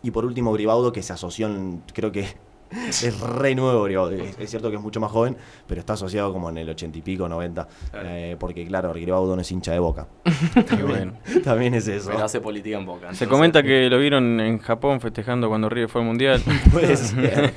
[0.02, 1.82] Y por último Gribaudo, que se asoció en.
[1.94, 2.28] Creo que
[2.88, 4.12] es re nuevo Gribaudo.
[4.12, 5.36] Es, es cierto que es mucho más joven,
[5.68, 7.68] pero está asociado como en el 80 y pico, 90.
[7.94, 10.08] eh, porque claro, Gribaudo no es hincha de boca.
[10.88, 11.14] Bueno.
[11.44, 12.10] También es eso.
[12.12, 13.14] pero hace política en Boca.
[13.14, 16.42] Se comenta que lo vieron en Japón festejando cuando River fue al mundial.
[16.72, 17.52] Puede ser.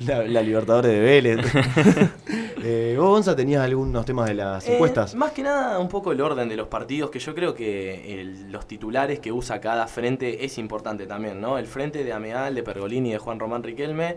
[0.00, 1.38] La, la Libertadores de Vélez.
[2.62, 5.14] eh, ¿Vos, Gonza, tenías algunos temas de las Eh, encuestas?
[5.14, 8.50] más que nada, un poco el orden de los partidos, que yo creo que el-
[8.52, 11.58] los titulares que usa cada frente es importante también, ¿no?
[11.58, 14.16] El frente de Ameal, de Pergolini y de Juan Román Riquelme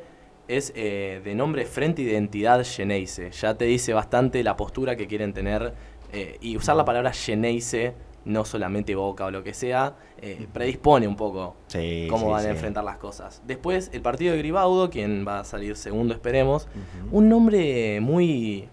[0.50, 3.29] es eh, de nombre Frente Identidad Geneise.
[3.32, 5.74] Ya te dice bastante la postura que quieren tener
[6.12, 7.94] eh, y usar la palabra Geneise,
[8.25, 12.41] no solamente Boca o lo que sea, eh, predispone un poco Sí, cómo sí, van
[12.41, 12.48] sí.
[12.48, 13.44] a enfrentar las cosas.
[13.46, 16.68] Después, el partido de Gribaudo, quien va a salir segundo, esperemos.
[17.12, 18.68] Un nombre muy.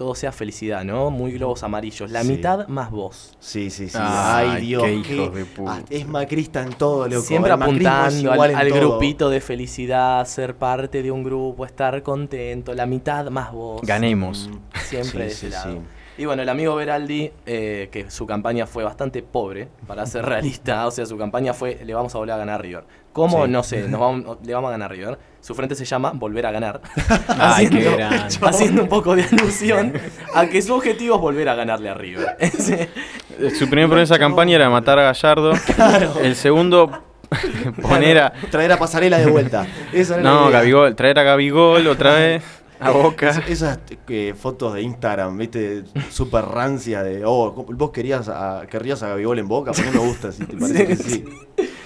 [0.00, 1.10] Todo sea felicidad, ¿no?
[1.10, 2.10] Muy globos amarillos.
[2.10, 2.28] La Sí.
[2.32, 3.34] mitad más vos.
[3.38, 3.98] Sí, sí, sí.
[4.00, 4.82] Ay, Ay, Dios.
[4.82, 5.72] qué qué- hijos de puta.
[5.74, 7.20] ah, es macrista en todo, loco.
[7.20, 12.72] Siempre El apuntando al, grupito de felicidad, ser parte de un grupo, estar contento.
[12.72, 13.82] La mitad más vos.
[13.82, 14.48] Ganemos.
[14.50, 15.80] Mm, Siempre de ese sí, lado.
[16.20, 20.86] Y bueno, el amigo Beraldi, eh, que su campaña fue bastante pobre, para ser realista,
[20.86, 22.84] o sea, su campaña fue, le vamos a volver a ganar a River.
[23.14, 23.46] ¿Cómo?
[23.46, 23.50] Sí.
[23.50, 25.18] No sé, nos vamos- le vamos a ganar a River.
[25.40, 26.82] Su frente se llama Volver a ganar.
[27.28, 28.36] Ay, qué haciendo, grande.
[28.42, 29.94] haciendo un poco de alusión
[30.34, 32.36] a que su objetivo es volver a ganarle a River.
[33.58, 35.52] Su primer promesa de campaña era matar a Gallardo.
[36.22, 36.90] El segundo,
[37.80, 38.32] poner a.
[38.50, 39.66] Traer a Pasarela de vuelta.
[39.94, 40.50] Esa era No.
[40.50, 42.42] Gabigol, traer a Gabigol otra vez.
[42.80, 43.28] A Boca.
[43.30, 49.02] Es- esas eh, fotos de Instagram, viste, súper rancia de, oh, vos querías a, querrías
[49.02, 50.32] a Gabigol en boca, ¿por qué me gusta?
[50.32, 51.24] Si te parece que sí.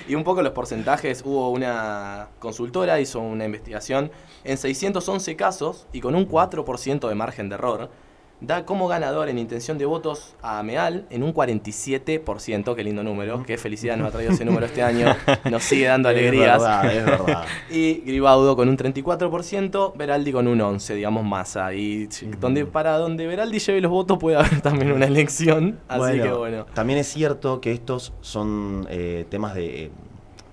[0.07, 4.11] Y un poco los porcentajes, hubo una consultora, hizo una investigación
[4.45, 7.91] en 611 casos y con un 4% de margen de error,
[8.41, 13.43] da como ganador en intención de votos a Meal en un 47%, qué lindo número,
[13.45, 15.15] qué felicidad nos ha traído ese número este año,
[15.51, 16.57] nos sigue dando alegrías.
[16.57, 17.45] Es verdad, es verdad.
[17.71, 22.09] Y Gribaudo con un 34%, Beraldi con un 11%, digamos más ahí.
[22.41, 26.67] Donde, para donde Beraldi lleve los votos puede haber también una elección, así que bueno.
[26.75, 29.91] También es cierto que estos son eh, temas de, eh,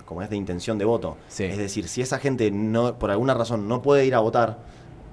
[0.06, 1.18] como es de intención de voto.
[1.28, 1.46] Sí.
[1.46, 4.60] Es decir, si esa gente no, por alguna razón no puede ir a votar,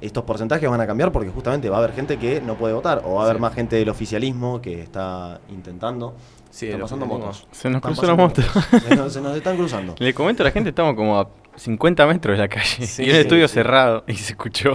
[0.01, 3.03] estos porcentajes van a cambiar porque justamente va a haber gente que no puede votar
[3.05, 3.43] o va a haber Sí.
[3.43, 6.15] más gente del oficialismo que está intentando.
[6.51, 7.47] Sí, están el pasando motos.
[7.53, 8.43] Se nos Están cruzó la pasando moto.
[8.55, 8.83] motos.
[8.89, 9.95] Se nos, se nos están cruzando.
[9.99, 12.87] Le comento a la gente, estamos como a 50 metros de la calle.
[12.87, 13.55] Sí, y sí, estudio sí.
[13.55, 14.05] cerrado.
[14.07, 14.75] Y se escuchó.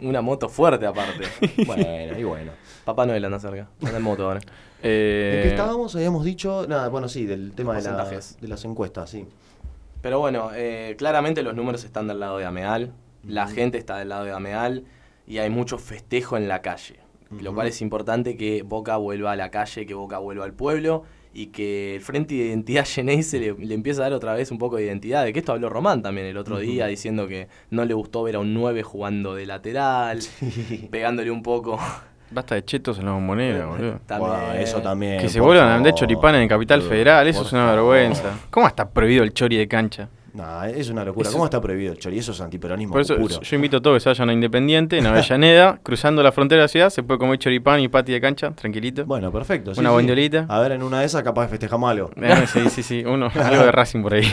[0.00, 1.24] Una moto fuerte aparte.
[1.66, 2.52] Bueno, y bueno.
[2.84, 4.40] Papá Noel anda cerca, anda en moto ahora.
[4.82, 5.94] Eh, ¿En qué estábamos?
[5.94, 8.04] Habíamos dicho, nada, bueno, sí, del tema de, la-
[8.40, 9.24] de las encuestas, sí.
[10.00, 12.90] Pero bueno, eh, claramente los números están del lado de Ameal,
[13.26, 14.84] la gente está del lado de Ameal
[15.26, 17.00] y hay mucho festejo en la calle.
[17.40, 21.04] Lo cual es importante que Boca vuelva a la calle, que Boca vuelva al pueblo
[21.32, 24.58] y que el Frente de Identidad Geneise le, le empiece a dar otra vez un
[24.58, 25.24] poco de identidad.
[25.24, 28.36] De que esto habló Román también el otro día, diciendo que no le gustó ver
[28.36, 30.20] a un 9 jugando de lateral,
[30.90, 31.78] pegándole un poco
[32.32, 34.00] Basta de chetos en la bombonera, boludo.
[34.06, 34.62] También.
[34.62, 35.20] Eso también.
[35.20, 38.38] Que se vuelvan a vender choripanes en Capital Boludo, Federal, eso es una vergüenza.
[38.50, 40.08] ¿Cómo está prohibido el chori de cancha?
[40.34, 41.28] Nah, es una locura.
[41.28, 42.18] Eso- ¿Cómo está prohibido el chori?
[42.18, 43.40] Eso es antiperonismo Por eso puro.
[43.40, 46.64] yo invito a todos que se vayan a Independiente, en Avellaneda, cruzando la frontera de
[46.64, 49.04] la ciudad, se puede comer choripán y pati de cancha, tranquilito.
[49.04, 49.74] Bueno, perfecto.
[49.74, 49.94] sí, Una sí.
[50.48, 52.10] A ver, en una de esas capaz festejamos algo.
[52.16, 54.24] Eh, sí, sí, sí, uno, algo de Racing por ahí.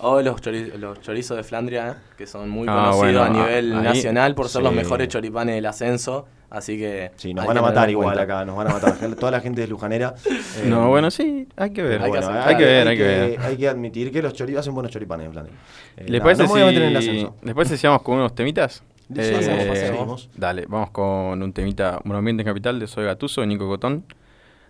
[0.00, 1.94] O los, chori- los chorizos de Flandria, ¿eh?
[2.16, 5.54] que son muy Ah, conocidos bueno, a nivel ahí- nacional por ser los mejores choripanes
[5.56, 6.26] del ascenso.
[6.50, 7.10] Así que.
[7.16, 8.22] Sí, nos hay van que a matar igual cuenta.
[8.22, 8.94] acá, nos van a matar.
[9.20, 10.14] Toda la gente es lujanera.
[10.24, 11.98] eh, No, bueno, sí, hay que ver.
[11.98, 12.48] bueno, aceptar.
[12.48, 13.40] hay que ver, hay que ver.
[13.40, 15.56] Hay que admitir que los chori hacen buenos choripanes en Flandria.
[15.96, 17.36] Eh, ¿Les nada, parece no me voy a meter en el si ascenso.
[17.42, 18.82] después decíamos con unos temitas?
[19.12, 20.30] Sí, Eh, pasemos, pasemos.
[20.36, 24.04] Dale, vamos con un temita, un ambiente en capital de Soy Gatuso, Nico Cotón.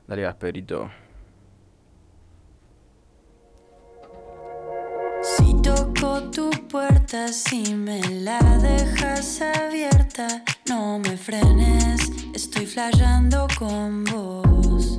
[0.09, 0.91] Dale, Gasperito.
[5.39, 14.05] Si toco tu puerta, si me la dejas abierta, no me frenes, estoy flayando con
[14.05, 14.99] vos.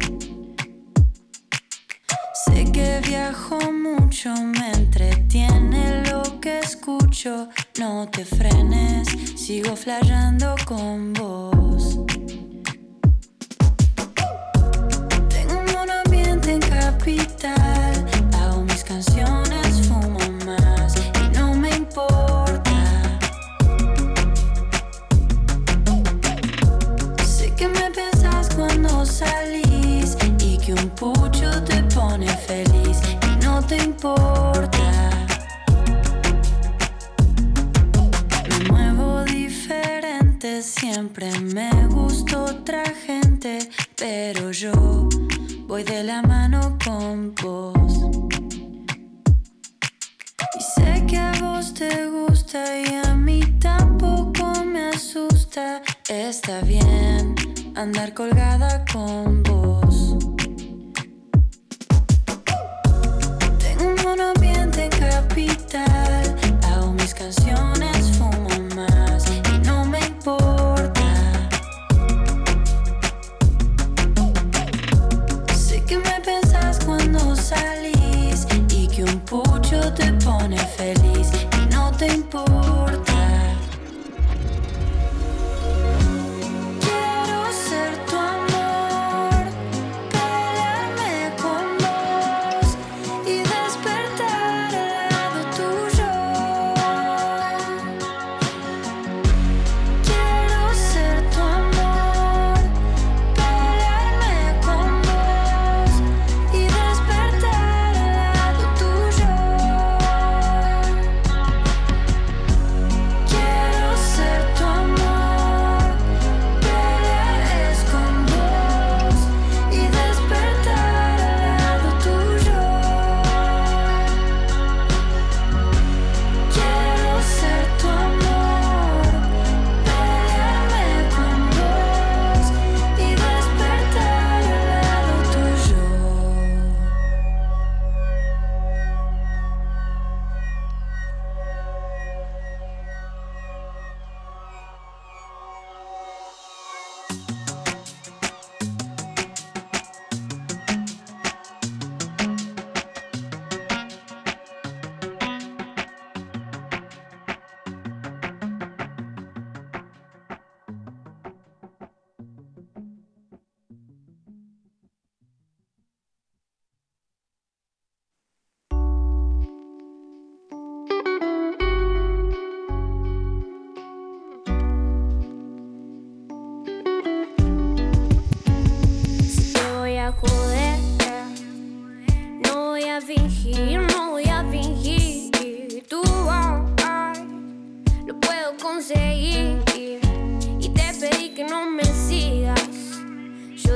[2.45, 11.13] Sé que viajo mucho, me entretiene lo que escucho, no te frenes, sigo flayando con
[11.13, 11.99] vos.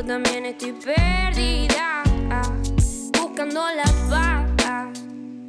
[0.07, 2.03] También estoy perdida,
[3.17, 4.99] buscando la paz,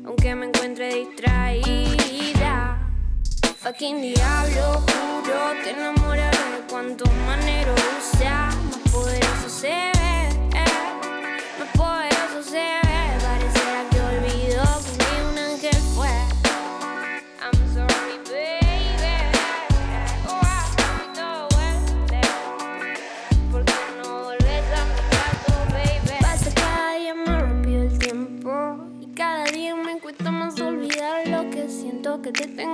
[0.07, 2.79] aunque me encuentre distraída.
[3.57, 7.75] Fucking diablo, juro, te enamoraré cuanto manero
[8.17, 8.49] sea.
[8.71, 10.29] Más poderoso se ve,
[11.59, 12.84] más poderoso se ve.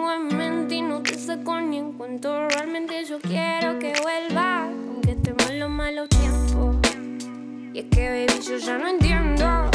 [0.00, 2.48] tengo en mente y no te saco ni en cuento.
[2.48, 6.76] Realmente yo quiero que vuelva, aunque estemos los malos tiempos.
[7.74, 9.70] Y es que, baby, yo ya no entiendo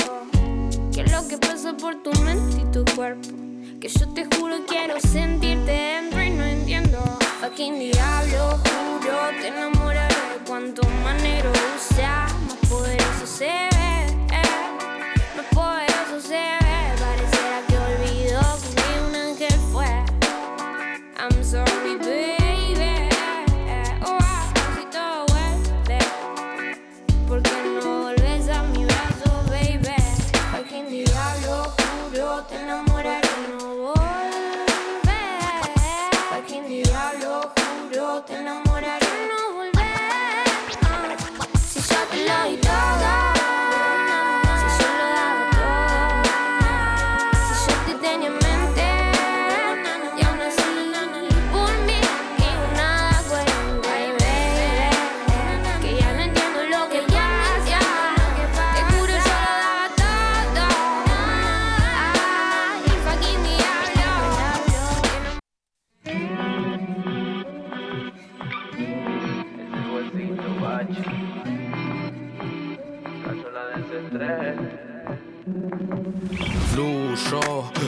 [0.92, 3.28] qué es lo que pasa por tu mente y tu cuerpo.
[3.80, 6.98] Que yo te juro, quiero sentirte dentro y no entiendo.
[7.42, 10.16] Fucking diablo, juro, te enamoraré.
[10.48, 11.52] Cuanto más negro
[11.96, 14.25] sea, más poderoso se ve.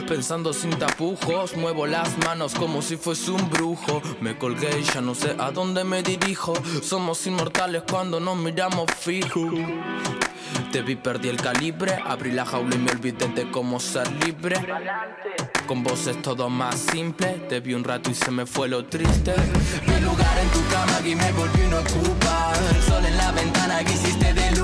[0.08, 4.00] Pensando sin tapujos, muevo las manos como si fuese un brujo.
[4.20, 6.54] Me colgué y ya no sé a dónde me dirijo.
[6.82, 9.50] Somos inmortales cuando nos miramos fijo.
[10.72, 14.56] Te vi, perdí el calibre, abrí la jaula y me olvidé de cómo ser libre.
[15.66, 18.86] Con vos es todo más simple, te vi un rato y se me fue lo
[18.86, 19.34] triste.
[19.86, 22.52] Mi lugar en tu cama que me volví no ocupa.
[22.70, 24.57] El sol en la ventana que hiciste de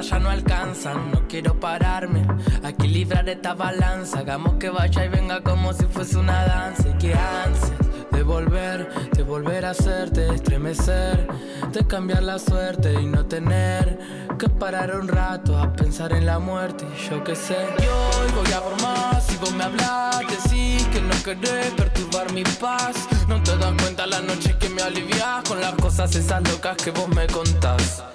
[0.00, 1.10] ya no alcanzan.
[1.10, 2.26] No quiero pararme
[2.62, 4.20] a equilibrar esta balanza.
[4.20, 6.88] Hagamos que vaya y venga como si fuese una danza.
[6.88, 7.72] Y que ansias
[8.12, 11.26] de volver, de volver a hacerte estremecer,
[11.72, 13.98] de cambiar la suerte y no tener
[14.38, 16.86] que parar un rato a pensar en la muerte.
[16.96, 17.56] Y yo qué sé.
[17.78, 19.26] Y hoy voy a por más.
[19.26, 23.08] Si vos me hablas, decís que no querés perturbar mi paz.
[23.28, 26.90] No te das cuenta la noche que me alivias con las cosas esas locas que
[26.90, 28.11] vos me contás.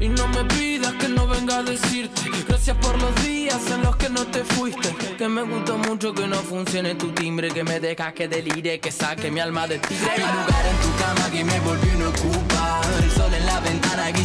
[0.00, 2.22] Y no me pidas que no venga a decirte.
[2.48, 4.88] Gracias por los días en los que no te fuiste.
[5.18, 7.50] Que me gustó mucho que no funcione tu timbre.
[7.50, 10.10] Que me dejas que delire, que saque mi alma de tigre.
[10.16, 12.80] Mi lugar en tu cama que me volvió no ocupa.
[13.02, 14.24] El sol en la ventana que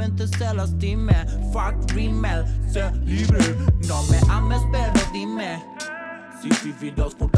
[0.00, 1.26] hacer que la mente se lastime.
[1.52, 3.38] Fuck rimel, sé libre.
[3.86, 5.62] No me ames, pero dime.
[6.40, 7.37] Si vivir oscuras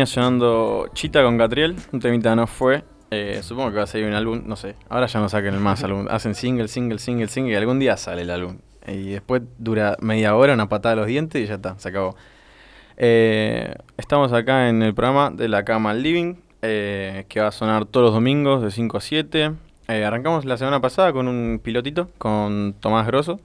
[0.00, 2.84] venía sonando Chita con Catriel, un temita no fue.
[3.10, 4.74] Eh, supongo que va a salir un álbum, no sé.
[4.88, 6.06] Ahora ya no saquen el más álbum.
[6.08, 8.56] Hacen single, single, single, single y algún día sale el álbum.
[8.86, 12.16] Y después dura media hora, una patada a los dientes y ya está, se acabó.
[12.96, 17.52] Eh, estamos acá en el programa de la cama al living, eh, que va a
[17.52, 19.52] sonar todos los domingos de 5 a 7.
[19.88, 23.38] Eh, arrancamos la semana pasada con un pilotito, con Tomás Grosso.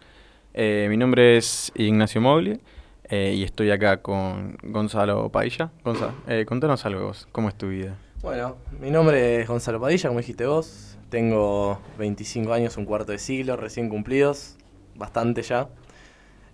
[0.54, 2.62] Mi nombre es Ignacio Moble
[3.10, 5.72] eh, y estoy acá con Gonzalo Padilla.
[5.84, 7.98] Gonzalo, eh, contanos algo vos, ¿cómo es tu vida?
[8.22, 10.98] Bueno, mi nombre es Gonzalo Padilla, como dijiste vos.
[11.10, 14.56] Tengo 25 años, un cuarto de siglo, recién cumplidos,
[14.96, 15.70] bastante ya.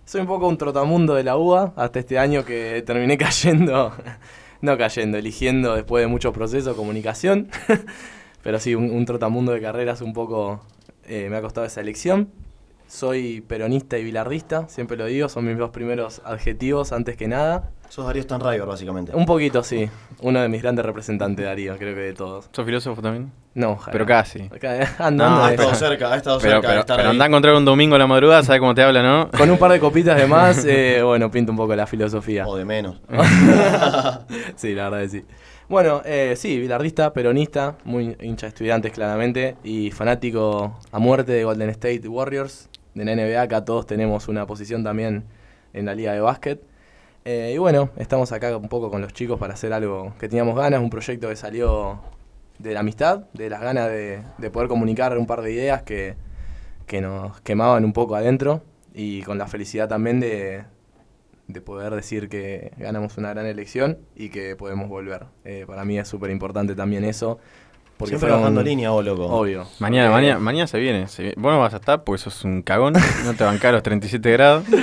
[0.04, 3.92] Soy un poco un trotamundo de la UBA, hasta este año que terminé cayendo,
[4.60, 7.48] no cayendo, eligiendo después de muchos procesos comunicación.
[8.42, 10.60] Pero sí, un, un trotamundo de carreras un poco
[11.06, 12.30] eh, me ha costado esa elección.
[12.96, 17.70] Soy peronista y bilardista, siempre lo digo, son mis dos primeros adjetivos antes que nada.
[17.88, 19.16] Sos Darío Stanriver, básicamente.
[19.16, 19.88] Un poquito, sí.
[20.20, 22.50] Uno de mis grandes representantes, Darío, creo que de todos.
[22.52, 23.32] ¿Sos filósofo también?
[23.54, 23.92] No, ojalá.
[23.92, 24.42] Pero casi.
[24.42, 27.08] Acá, andando No, ha de- estado cerca, ha estado Pero, cerca de pero, estar pero
[27.10, 29.30] andá a encontrar un domingo a la madrugada, ¿sabes cómo te habla, no?
[29.30, 32.46] Con un par de copitas de más, eh, bueno, pinta un poco la filosofía.
[32.46, 33.00] O de menos.
[34.56, 35.24] sí, la verdad que sí.
[35.68, 41.44] Bueno, eh, sí, bilardista, peronista, muy hincha de estudiantes claramente, y fanático a muerte de
[41.44, 45.24] Golden State Warriors, de la NBA, acá todos tenemos una posición también
[45.72, 46.62] en la liga de básquet.
[47.24, 50.56] Eh, y bueno, estamos acá un poco con los chicos para hacer algo que teníamos
[50.56, 52.00] ganas, un proyecto que salió
[52.58, 56.16] de la amistad, de las ganas de, de poder comunicar un par de ideas que,
[56.86, 58.62] que nos quemaban un poco adentro
[58.94, 60.64] y con la felicidad también de,
[61.48, 65.26] de poder decir que ganamos una gran elección y que podemos volver.
[65.44, 67.38] Eh, para mí es súper importante también eso.
[68.02, 69.24] Porque Siempre bajando línea, vos, loco.
[69.26, 69.64] Obvio.
[69.78, 71.08] Mañana, Porque- mañana, mañana se viene.
[71.08, 71.34] se viene.
[71.38, 72.94] Vos no vas a estar porque sos un cagón.
[73.24, 74.64] No te bancás los 37 grados.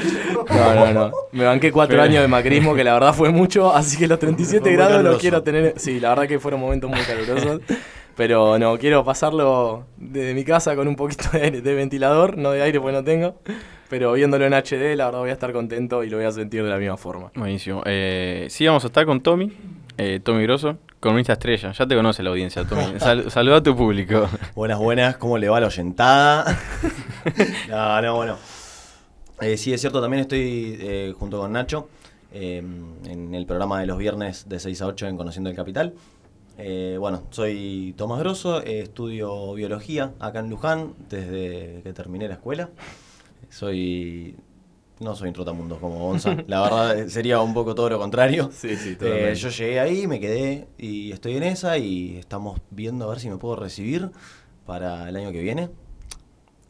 [0.49, 1.11] No, no, no.
[1.31, 4.17] Me banqué cuatro Pero- años de macrismo, que la verdad fue mucho, así que los
[4.17, 5.73] 37 Fue muy grados los quiero tener.
[5.77, 7.61] Sí, la verdad que fueron momentos muy calurosos.
[8.15, 12.61] Pero no, quiero pasarlo desde mi casa con un poquito de, de ventilador, no de
[12.63, 13.35] aire porque no tengo.
[13.89, 16.63] Pero viéndolo en HD, la verdad voy a estar contento y lo voy a sentir
[16.63, 17.31] de la misma forma.
[17.35, 17.81] Buenísimo.
[17.85, 19.51] Eh, sí, vamos a estar con Tommy.
[19.99, 21.71] Eh, Tommy Grosso, columnista estrella.
[21.73, 22.99] Ya te conoce la audiencia, Tommy.
[22.99, 24.29] Sal- saluda a tu público.
[24.55, 26.57] Buenas, buenas, ¿cómo le va la oyentada?
[27.69, 28.37] no, no, bueno.
[29.41, 31.89] Eh, sí, es cierto, también estoy eh, junto con Nacho
[32.33, 32.63] eh,
[33.05, 35.93] en el programa de los viernes de 6 a 8 en Conociendo el Capital.
[36.99, 42.69] Bueno, soy Tomás Grosso, estudio biología acá en Luján desde que terminé la escuela.
[43.49, 44.35] Soy.
[44.99, 46.35] No soy un trotamundos como Gonza.
[46.47, 48.49] La verdad eh, sería un poco todo lo contrario.
[48.51, 53.05] Sí, sí, Eh, yo llegué ahí, me quedé y estoy en esa y estamos viendo
[53.05, 54.11] a ver si me puedo recibir
[54.65, 55.69] para el año que viene.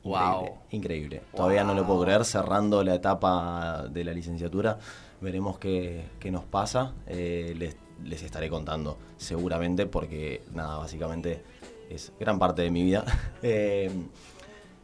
[0.04, 0.16] Wow.
[0.22, 1.22] Increíble, increíble.
[1.36, 4.78] Todavía no lo puedo creer, cerrando la etapa de la licenciatura.
[5.22, 6.94] Veremos qué, qué nos pasa.
[7.08, 11.42] Eh, les, les estaré contando seguramente porque, nada, básicamente
[11.90, 13.04] es gran parte de mi vida.
[13.42, 13.90] Eh,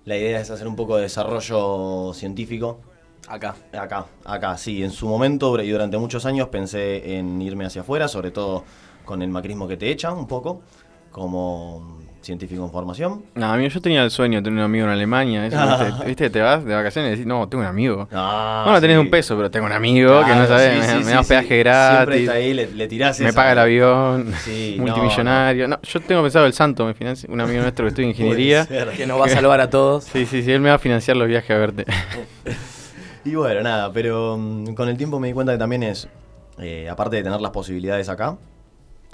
[0.06, 2.80] la idea es hacer un poco de desarrollo científico.
[3.28, 3.56] Acá.
[3.78, 4.84] Acá, acá, sí.
[4.84, 8.64] En su momento y durante muchos años pensé en irme hacia afuera, sobre todo
[9.04, 10.62] con el macrismo que te echa un poco,
[11.12, 13.24] como científico en formación.
[13.36, 15.46] No, amigo, yo tenía el sueño de tener un amigo en Alemania.
[15.46, 16.06] eso, ¿viste?
[16.06, 16.30] ¿Viste?
[16.32, 18.08] Te vas de vacaciones y decís, no, tengo un amigo.
[18.12, 19.02] Ah, no, no tenés sí.
[19.02, 21.24] un peso, pero tengo un amigo que no sabes, sí, me, sí, me sí, da
[21.24, 21.30] sí.
[21.30, 22.30] peaje Siempre está gratis.
[22.30, 23.36] ahí, le- le tirás Me esa.
[23.36, 25.68] paga el avión, Sí, no, multimillonario.
[25.68, 28.68] No, yo tengo pensado el santo, me financia, un amigo nuestro que estudia ingeniería.
[28.98, 30.04] Que nos va a salvar a todos.
[30.06, 31.86] Sí, sí, sí, él me va a financiar los viajes a verte.
[33.26, 36.08] Y bueno, nada, pero mm, con el tiempo me di cuenta que también es,
[36.60, 38.38] eh, aparte de tener las posibilidades acá,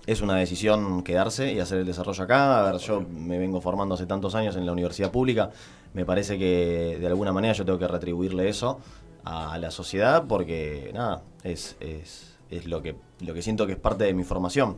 [0.06, 2.60] es una decisión quedarse y hacer el desarrollo acá.
[2.60, 5.52] A ver, yo me vengo formando hace tantos años en la universidad pública.
[5.94, 8.80] Me parece que de alguna manera yo tengo que retribuirle eso
[9.24, 13.80] a la sociedad porque, nada, es, es, es lo, que, lo que siento que es
[13.80, 14.76] parte de mi formación.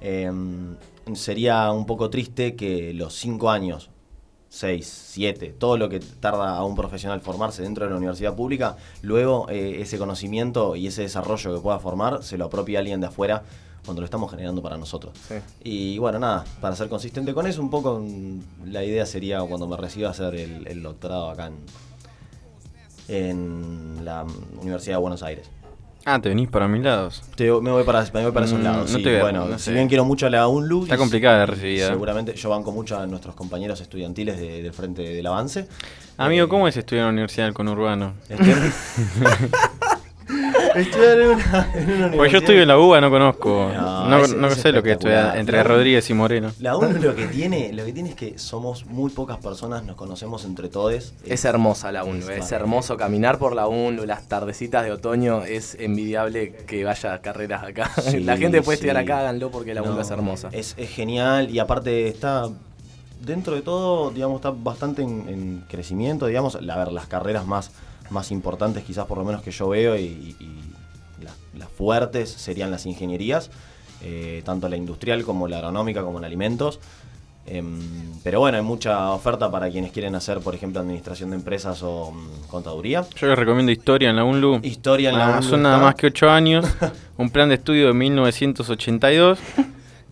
[0.00, 0.76] Em,
[1.14, 3.90] sería un poco triste que los cinco años
[4.50, 8.76] 6, 7, todo lo que tarda a un profesional formarse dentro de la universidad pública,
[9.02, 13.08] luego eh, ese conocimiento y ese desarrollo que pueda formar se lo apropia alguien de
[13.08, 13.42] afuera
[13.84, 15.12] cuando lo estamos generando para nosotros.
[15.62, 19.66] Y bueno, nada, para ser consistente con eso, un poco mm, la idea sería cuando
[19.66, 21.56] me reciba hacer el, el doctorado acá en,
[23.08, 24.26] en la
[24.60, 25.50] Universidad de Buenos Aires.
[26.04, 27.22] Ah, te venís para mis lados.
[27.34, 28.90] Te- me voy para, me voy para esos Mm, lados.
[28.92, 29.04] no sí.
[29.04, 29.72] te bueno, no si sé.
[29.72, 30.84] bien quiero mucho a la UNLU.
[30.84, 31.88] Está complicada la recibida.
[31.88, 35.66] Seguramente yo banco mucho a nuestros compañeros estudiantiles de- del Frente del Avance.
[36.16, 38.14] Amigo, ¿cómo es estudiar en la universidad del conurbano?
[38.28, 38.72] Estudiar-
[40.80, 43.70] Estudiar en una, en una Porque yo estoy en la UBA, no conozco.
[43.74, 45.24] No, No, es- no es sé lo que es espectacular.
[45.26, 46.52] estudiar entre Rodríguez y Moreno.
[46.60, 49.96] La UNLU lo que tiene, lo que tiene es que somos muy pocas personas, nos
[49.96, 51.12] conocemos entre todos.
[51.24, 55.76] Es hermosa la UNLU, es hermoso caminar por la UNLU, las tardecitas de otoño, es
[55.80, 57.90] envidiable que vaya a carreras acá.
[58.02, 59.02] Sí, la gente puede estudiar sí.
[59.02, 60.48] acá, háganlo porque la UNLU No, es hermosa.
[60.52, 62.48] Es, es genial y aparte está,
[63.24, 67.46] dentro de todo, digamos, está bastante en, en crecimiento, digamos, la- a ver, las carreras
[67.46, 67.70] más,
[68.10, 70.67] más importantes quizás por lo menos que yo veo y, y
[71.58, 73.50] las, fuertes serían las ingenierías,
[74.02, 76.80] eh, tanto la industrial como la agronómica como en alimentos.
[77.50, 77.80] Em,
[78.22, 82.12] pero bueno, hay mucha oferta para quienes quieren hacer, por ejemplo, administración de empresas o
[82.12, 83.06] mm, contaduría.
[83.16, 84.60] Yo les recomiendo historia en la UNLU.
[84.62, 86.66] Historia en la Ah, UNLU Son nada más que 8 años.
[87.16, 89.38] un plan de estudio de 1982.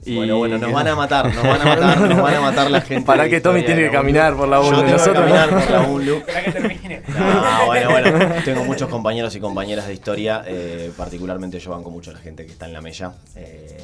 [0.07, 0.15] Y...
[0.15, 2.81] Bueno, bueno, nos van a matar, nos van a matar, nos van a matar la
[2.81, 3.05] gente.
[3.05, 5.61] Para que Tommy tiene que caminar por la Yo UNLU, tengo que nosotros caminar no.
[5.61, 6.15] por la UNLU.
[6.19, 7.03] Esperá que termine.
[7.09, 8.35] No, bueno, bueno.
[8.45, 10.45] Tengo muchos compañeros y compañeras de historia.
[10.47, 13.13] eh, particularmente yo banco mucho a la gente que está en la mella.
[13.35, 13.77] eh,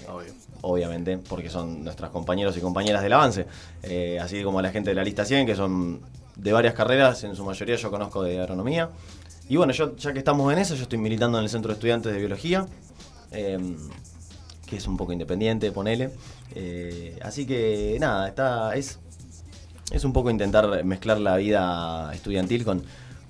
[0.65, 3.47] Obviamente, porque son nuestros compañeros y compañeras del avance.
[3.83, 6.01] eh, así como la gente de la lista 100, que son
[6.37, 8.89] de varias carreras, en su mayoría yo conozco de agronomía.
[9.49, 11.75] Y bueno, yo ya que estamos en eso, yo estoy militando en el Centro de
[11.75, 12.65] Estudiantes de Biología.
[14.73, 16.09] Que es un poco independiente, ponele.
[16.55, 19.01] Eh, así que nada, está, es,
[19.91, 22.83] es un poco intentar mezclar la vida estudiantil con,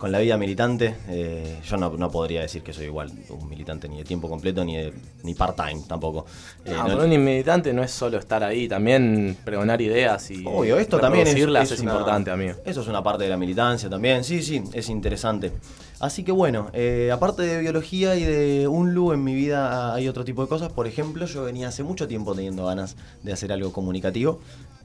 [0.03, 0.96] con la vida militante.
[1.09, 4.64] Eh, yo no, no podría decir que soy igual un militante ni de tiempo completo
[4.64, 4.92] ni, de-
[5.22, 6.26] ni part-time tampoco.
[6.64, 10.42] Eh, No, no- pero un militante no es solo estar ahí, también pregonar ideas y
[10.44, 12.55] Obvio, esto también es, es es una- importante, amigo.
[12.64, 15.53] Eso es una parte de la militancia también, sí, sí, es interesante.
[16.00, 20.24] Así que bueno, eh, aparte de biología y de UNLU, en mi vida hay otro
[20.24, 20.72] tipo de cosas.
[20.72, 24.40] Por ejemplo, yo venía hace mucho tiempo teniendo ganas de hacer algo comunicativo.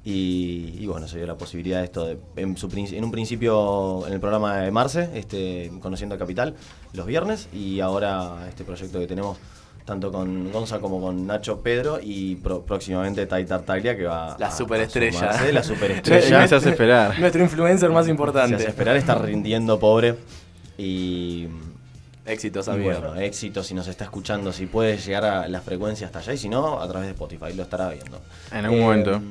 [0.10, 2.06] Y, y bueno, se dio la posibilidad de esto.
[2.06, 6.18] de- en, su prin- en un principio en el programa de Marce, este, Conociendo a
[6.18, 6.56] Capital,
[6.94, 7.50] los viernes.
[7.52, 9.38] Y ahora este proyecto que tenemos
[9.84, 14.46] tanto con Gonza como con Nacho Pedro y pro- próximamente Tai Tartaglia que va La
[14.46, 15.20] a- a superestrella.
[15.20, 16.38] sumarse, la superestrella.
[16.40, 17.20] Me hace esperar.
[17.20, 18.50] Nuestro influencer más importante.
[18.50, 20.16] Se hace esperar, está rindiendo pobre.
[20.78, 21.48] Y.
[22.26, 22.92] Éxitos, y amigo.
[22.92, 26.38] bueno, éxito si nos está escuchando, si puede llegar a la frecuencia hasta allá y
[26.38, 28.20] si no, a través de Spotify lo estará viendo.
[28.52, 29.22] En algún momento.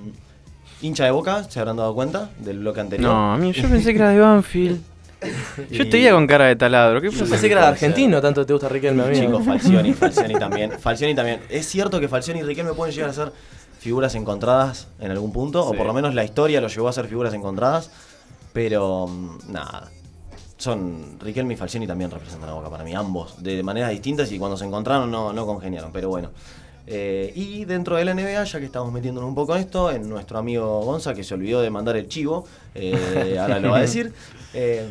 [0.83, 3.11] Hincha de boca, ¿se habrán dado cuenta del bloque anterior?
[3.11, 4.81] No, amigo, yo pensé que era de Banfield.
[5.70, 7.01] Yo Y- te veía con cara de taladro.
[7.01, 9.24] ¿Qué Yo pensé que era de argentino, tanto te gusta Riquelme, amigo.
[9.24, 10.72] Chicos, Falcioni, Falcioni también.
[10.79, 11.41] Falcioni también.
[11.49, 13.33] Es cierto que Falcioni y Riquelme pueden llegar a ser
[13.79, 17.07] figuras encontradas en algún punto, o por lo menos la historia lo llevó a ser
[17.07, 17.91] figuras encontradas,
[18.53, 19.91] pero mm, nada.
[20.59, 24.39] Son Riquelme y Falcioni también representan a Boca para mí, ambos, de maneras distintas y
[24.39, 26.31] cuando se encontraron no, no congeniaron, pero bueno.
[26.89, 30.09] Eh, y dentro de la NBA, ya que estamos metiéndonos un poco en esto, en
[30.09, 33.80] nuestro amigo Gonza, que se olvidó de mandar el chivo, eh, ahora lo va a
[33.80, 34.12] decir.
[34.55, 34.87] eh,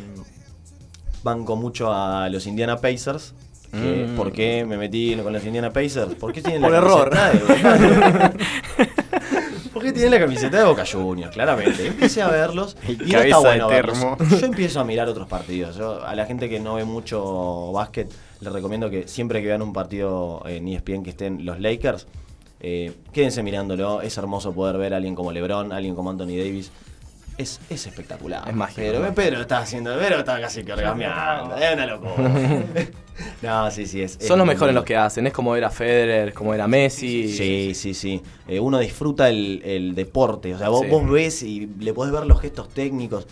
[1.22, 3.34] banco mucho a los Indiana Pacers.
[3.72, 4.16] Que, Mm.
[4.16, 6.14] ¿Por qué me metí con los Indiana Pacers?
[6.14, 7.10] ¿Por qué tienen Por la error.
[7.10, 8.30] de
[9.86, 11.32] ¿Por qué tienen la camiseta de Boca Juniors?
[11.32, 11.86] Claramente.
[11.86, 14.00] Empecé a verlos y, no está bueno verlos.
[14.40, 15.76] Yo empiezo a mirar otros partidos.
[15.76, 19.62] Yo, a la gente que no ve mucho básquet, les recomiendo que siempre que vean
[19.62, 22.08] un partido en ESPN que estén los Lakers,
[22.58, 24.02] eh, quédense mirándolo.
[24.02, 26.72] Es hermoso poder ver a alguien como LeBron, alguien como Anthony Davis
[27.38, 28.48] es, es espectacular.
[28.48, 29.14] Es mágico, Pero.
[29.14, 31.56] Pedro está haciendo, Pedro está casi cargameando.
[31.56, 32.14] Es una locura.
[33.42, 34.16] no, sí, sí, es.
[34.20, 35.26] es Son los mejores los que hacen.
[35.26, 37.28] Es como era Federer, como era Messi.
[37.28, 38.22] Sí, sí, sí.
[38.48, 40.54] Eh, uno disfruta el, el deporte.
[40.54, 40.88] O sea, vos, Sí.
[40.90, 43.26] vos ves y le podés ver los gestos técnicos.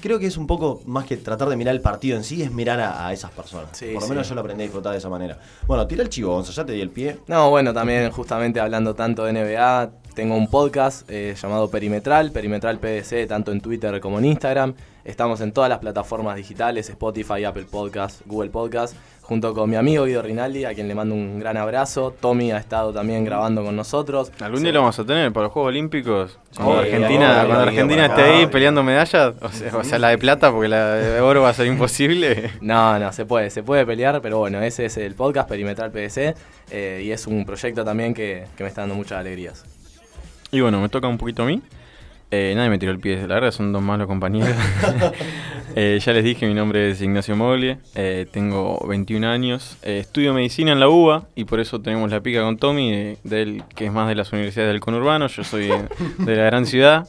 [0.00, 2.50] Creo que es un poco más que tratar de mirar el partido en sí, es
[2.50, 3.68] mirar a, a esas personas.
[3.78, 4.08] Sí, Por lo sí.
[4.10, 5.38] menos yo lo aprendí a disfrutar de esa manera.
[5.68, 7.18] Bueno, tira el chivo, Gonzo, ya te di el pie.
[7.28, 12.78] No, bueno, también justamente hablando tanto de NBA, tengo un podcast eh, llamado Perimetral, Perimetral
[12.78, 14.72] PDC, tanto en Twitter como en Instagram.
[15.04, 20.06] Estamos en todas las plataformas digitales, Spotify, Apple Podcast, Google Podcast, junto con mi amigo
[20.06, 22.14] Guido Rinaldi, a quien le mando un gran abrazo.
[22.18, 24.32] Tommy ha estado también grabando con nosotros.
[24.40, 26.38] Algún día lo vamos a tener para los Juegos Olímpicos.
[26.56, 30.08] Cuando Sí, Argentina, cuando Argentina esté acá, ahí peleando medallas, o sea, o sea, la
[30.08, 32.52] de plata, porque la de oro va a ser imposible.
[32.62, 36.34] No, no, se puede, se puede pelear, pero bueno, ese es el podcast Perimetral PDC
[36.70, 39.75] eh, y es un proyecto también que, que me está dando muchas alegrías.
[40.50, 41.62] Y bueno, me toca un poquito a mí.
[42.30, 44.50] Eh, nadie me tiró el pie, la verdad son dos malos compañeros.
[45.78, 50.32] Eh, ya les dije, mi nombre es Ignacio Moglie, eh, tengo 21 años, eh, estudio
[50.32, 53.92] medicina en la UBA y por eso tenemos la pica con Tommy, del, que es
[53.92, 57.06] más de las universidades del conurbano, yo soy de la gran ciudad.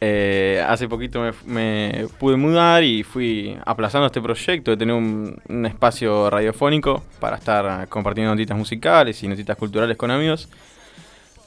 [0.00, 5.66] Hace poquito me, me pude mudar y fui aplazando este proyecto de tener un, un
[5.66, 10.48] espacio radiofónico para estar compartiendo notitas musicales y notitas culturales con amigos.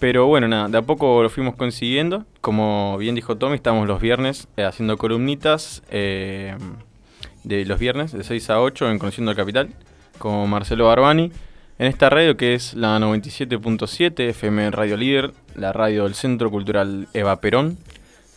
[0.02, 2.26] Pero bueno, nada, de a poco lo fuimos consiguiendo.
[2.42, 6.58] Como bien dijo Tommy, estamos los viernes eh, haciendo columnitas eh,
[7.44, 9.70] de los viernes de 6 a 8 en Conociendo el Capital
[10.18, 11.32] con Marcelo Barbani.
[11.80, 17.08] En esta radio que es la 97.7 FM Radio Líder, la radio del Centro Cultural
[17.14, 17.78] Eva Perón.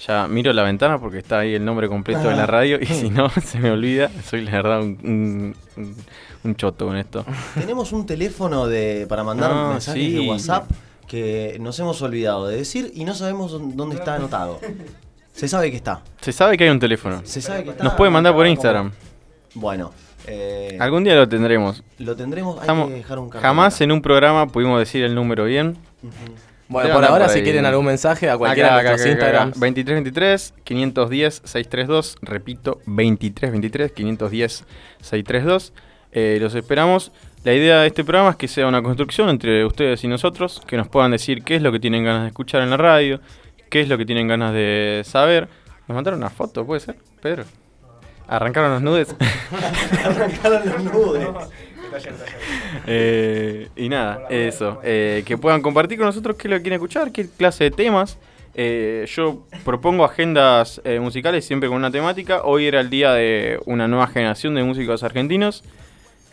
[0.07, 3.09] Ya miro la ventana porque está ahí el nombre completo de la radio y si
[3.09, 4.11] no se me olvida.
[4.23, 5.97] Soy la verdad un, un- un-
[6.45, 7.25] un choto con esto.
[7.59, 10.13] Tenemos un teléfono de, para mandar Ah, mensajes sí.
[10.13, 10.71] de WhatsApp
[11.15, 14.59] que nos hemos olvidado de decir y no sabemos dónde está anotado.
[15.33, 16.03] Se sabe que está.
[16.21, 17.23] Se sabe que hay un teléfono.
[17.25, 17.85] Se sabe que está.
[17.85, 18.91] Nos puede mandar por Instagram.
[19.55, 19.93] Bueno,
[20.27, 21.85] eh, Algún día lo tendremos.
[21.99, 22.59] lo tendremos.
[22.61, 25.77] Hay que dejar un jamás en un programa pudimos decir el número bien.
[26.67, 29.45] Bueno, por ahora, por si quieren algún mensaje, a cualquiera Acá, de nuestros acá, acá.
[29.45, 29.61] Instagrams.
[29.61, 32.17] 2323 510 632.
[32.23, 34.65] Repito, 2323 510
[35.01, 35.73] 632.
[36.15, 37.13] Eh, los esperamos.
[37.45, 40.77] La idea de este programa es que sea una construcción entre ustedes y nosotros, que
[40.79, 43.21] nos puedan decir qué es lo que tienen ganas de escuchar en la radio,
[43.69, 45.49] qué es lo que tienen ganas de saber.
[45.87, 47.45] Nos mandaron una foto, ¿puede ser, Pedro?
[48.29, 49.15] Arrancaron los nudes.
[50.05, 51.29] Arrancaron los nudes.
[52.87, 54.81] Eh, y nada, eso.
[54.83, 57.71] eh, que puedan compartir con nosotros qué es lo que quieren escuchar, qué clase de
[57.71, 58.19] temas.
[58.57, 62.43] Eh, yo propongo agendas eh, musicales siempre con una temática.
[62.45, 65.65] Hoy era el día de una nueva generación de músicos argentinos.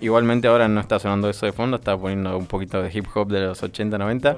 [0.02, 3.30] Igualmente ahora no está sonando eso de fondo, está poniendo un poquito de hip hop
[3.30, 4.38] de los 80, 90.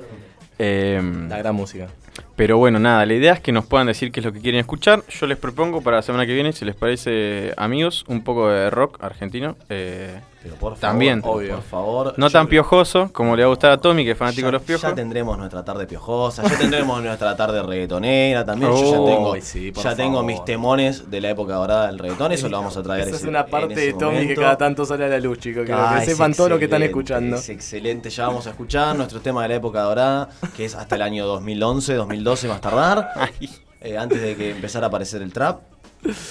[0.59, 1.87] Eh, La gran música.
[2.35, 4.59] Pero bueno, nada, la idea es que nos puedan decir qué es lo que quieren
[4.59, 5.03] escuchar.
[5.09, 8.69] Yo les propongo para la semana que viene, si les parece, amigos, un poco de
[8.69, 9.55] rock argentino.
[9.69, 11.21] eh, Pero por favor, también.
[11.21, 12.13] pero Por favor.
[12.17, 14.47] No yo- tan piojoso como le va a gustar a Tommy, que es fanático ya,
[14.47, 14.89] de los piojos.
[14.89, 18.69] ya tendremos nuestra tarde piojosa, ya tendremos nuestra tarde reggaetonera también.
[18.71, 22.31] yo Oh, ya tengo, sí, ya tengo mis temones de la época dorada del reggaetón.
[22.33, 23.07] Eso lo vamos a traer.
[23.07, 24.41] Esa es una parte de Tommy que momento.
[24.41, 25.63] cada tanto sale a la luz, chicos.
[25.65, 27.35] Quiero Ah, que sepan todo lo que están excelente, escuchando.
[27.37, 30.95] Es excelente, ya vamos a escuchar nuestro tema de la época dorada, que es hasta
[30.95, 33.11] el año 2011, 2012 más tardar.
[33.85, 35.59] Eh, antes de que empezara a aparecer el trap,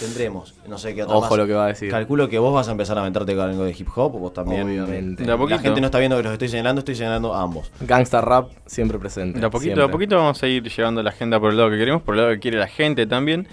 [0.00, 1.38] tendremos, no sé qué otra Ojo más.
[1.38, 1.90] lo que va a decir.
[1.90, 4.62] Calculo que vos vas a empezar a aventarte con algo de hip hop, vos también.
[4.62, 5.22] Obviamente.
[5.22, 7.70] De a La gente no está viendo que los estoy señalando, estoy señalando a ambos.
[7.80, 9.38] Gangsta rap siempre presente.
[9.38, 11.68] De a poquito, de a poquito vamos a ir llevando la agenda por el lado
[11.68, 13.46] que queremos, por el lado que quiere la gente también.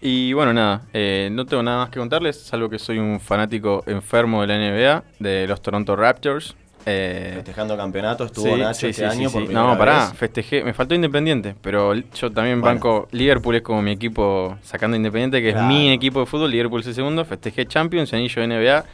[0.00, 3.82] Y bueno, nada, eh, no tengo nada más que contarles, salvo que soy un fanático
[3.86, 6.56] enfermo de la NBA, de los Toronto Raptors.
[6.86, 10.18] Eh, Festejando campeonato, estuvo Nacho este año por No, pará, vez.
[10.18, 12.74] festejé, me faltó Independiente, pero yo también Bueno.
[12.74, 15.66] banco, Liverpool es como mi equipo, sacando Independiente, que Claro.
[15.66, 18.84] es mi equipo de fútbol, Liverpool es el segundo, festejé Champions, anillo de NBA,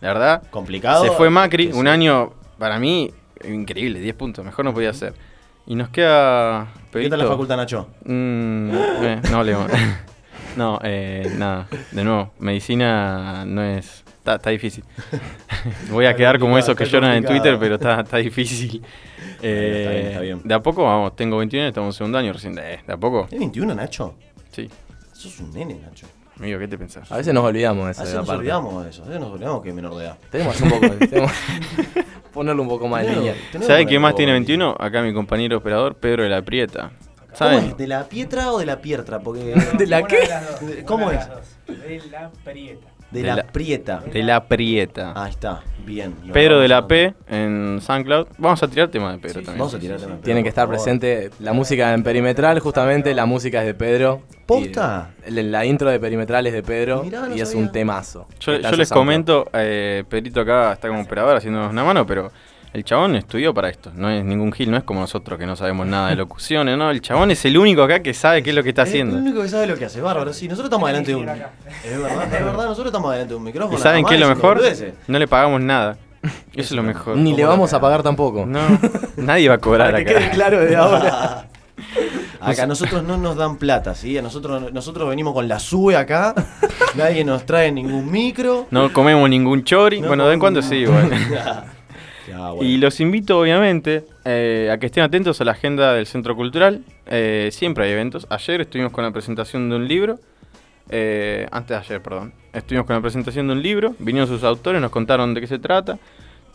[0.00, 0.42] la verdad.
[0.50, 1.04] Complicado.
[1.04, 1.88] Se fue Macri, un sí.
[1.88, 3.12] año, para mí,
[3.48, 5.14] increíble, 10 puntos, mejor no podía ser.
[5.68, 6.66] Y nos queda...
[6.92, 7.88] ¿Qué tal la facultad, Nacho?
[8.04, 8.70] Mm,
[9.02, 9.70] eh, no hablemos.
[10.56, 14.02] no, eh, nada, de nuevo, medicina no es...
[14.26, 14.82] Está, está difícil.
[15.90, 17.24] Voy a Está quedar como esos que lloran en.
[17.24, 18.82] Twitter, pero está, está difícil.
[19.40, 20.40] Eh, está bien, está bien.
[20.42, 22.58] De a poco, vamos, tengo 21 años, estamos en segundo año recién.
[22.58, 23.26] Eh, de a poco.
[23.28, 24.14] ¿Tienes 21, Nacho?
[24.50, 24.68] Sí.
[25.12, 26.08] Sos un nene, Nacho.
[26.40, 27.10] Amigo, ¿qué te pensás?
[27.12, 28.38] A veces nos olvidamos de A esa veces nos parte.
[28.40, 30.18] olvidamos de eso, a veces nos olvidamos que es menor de edad.
[30.28, 30.86] Tenemos un poco.
[30.88, 31.32] tenemos-
[32.34, 33.34] ponerlo un poco más en línea.
[33.60, 34.74] ¿Sabe quién más tiene en 21?
[34.76, 36.90] Acá mi compañero operador, Pedro de la Prieta.
[37.26, 37.64] ¿Cómo ¿Saben?
[37.66, 37.76] es?
[37.76, 39.20] ¿De la pietra o de la pietra?
[39.20, 39.54] Porque...
[39.78, 40.28] ¿De la qué?
[40.84, 41.20] ¿Cómo es?
[41.68, 42.88] De la prieta.
[43.10, 44.02] De, la, Prieta.
[44.12, 45.12] De la Prieta.
[45.14, 46.14] Ahí está, bien.
[46.24, 48.26] lo Pedro de la P en SoundCloud.
[48.38, 49.58] Vamos a tirar tema de Pedro también.
[49.58, 53.14] Vamos a tirar tema de Pedro, Tienen que estar presente la música en Perimetral, justamente
[53.14, 54.22] la música es de Pedro.
[54.44, 55.10] ¿Posta?
[55.28, 57.64] La intro de Perimetral es de Pedro Mirá, no y es sabía.
[57.64, 58.26] un temazo.
[58.40, 58.88] Yo, les SoundCloud.
[58.88, 62.30] comento, eh, Pedrito acá está como operador haciéndonos una mano, pero
[62.76, 63.90] el chabón estudió para esto.
[63.94, 66.90] No es ningún gil, no es como nosotros que no sabemos nada de locuciones, ¿no?
[66.90, 69.16] El chabón es el único acá que sabe qué es lo que está Es haciendo.
[69.16, 70.32] el único que sabe lo que hace, bárbaro.
[70.34, 71.28] Sí, nosotros estamos delante de un.
[71.28, 71.38] Es
[72.02, 73.78] verdad, es verdad, nosotros estamos delante de un micrófono.
[73.78, 74.56] ¿Y saben qué es lo mejor?
[74.58, 74.94] boludeces.
[75.08, 75.96] No le pagamos nada.
[76.22, 77.16] Eso es lo mejor.
[77.16, 78.44] Ni le vamos a pagar tampoco.
[78.44, 78.60] No,
[79.16, 80.18] nadie va a cobrar Para que acá.
[80.20, 81.48] quede claro de ahora.
[82.40, 84.16] Acá a nosotros no nos dan plata, ¿sí?
[84.16, 86.32] A nosotros, nosotros venimos con la SUE acá,
[86.94, 88.66] nadie nos trae ningún micro.
[88.70, 90.00] No comemos ningún chori.
[90.00, 91.10] No bueno, de vez en cuando sí, igual.
[92.34, 92.62] Bueno.
[92.62, 96.82] Y los invito, obviamente, eh, a que estén atentos a la agenda del Centro Cultural.
[97.06, 98.26] Eh, siempre hay eventos.
[98.30, 100.18] Ayer estuvimos con la presentación de un libro.
[100.88, 102.32] eh, antes de ayer, perdón.
[102.52, 103.94] Estuvimos con la presentación de un libro.
[103.98, 105.98] Vinieron sus autores, nos contaron de qué se trata.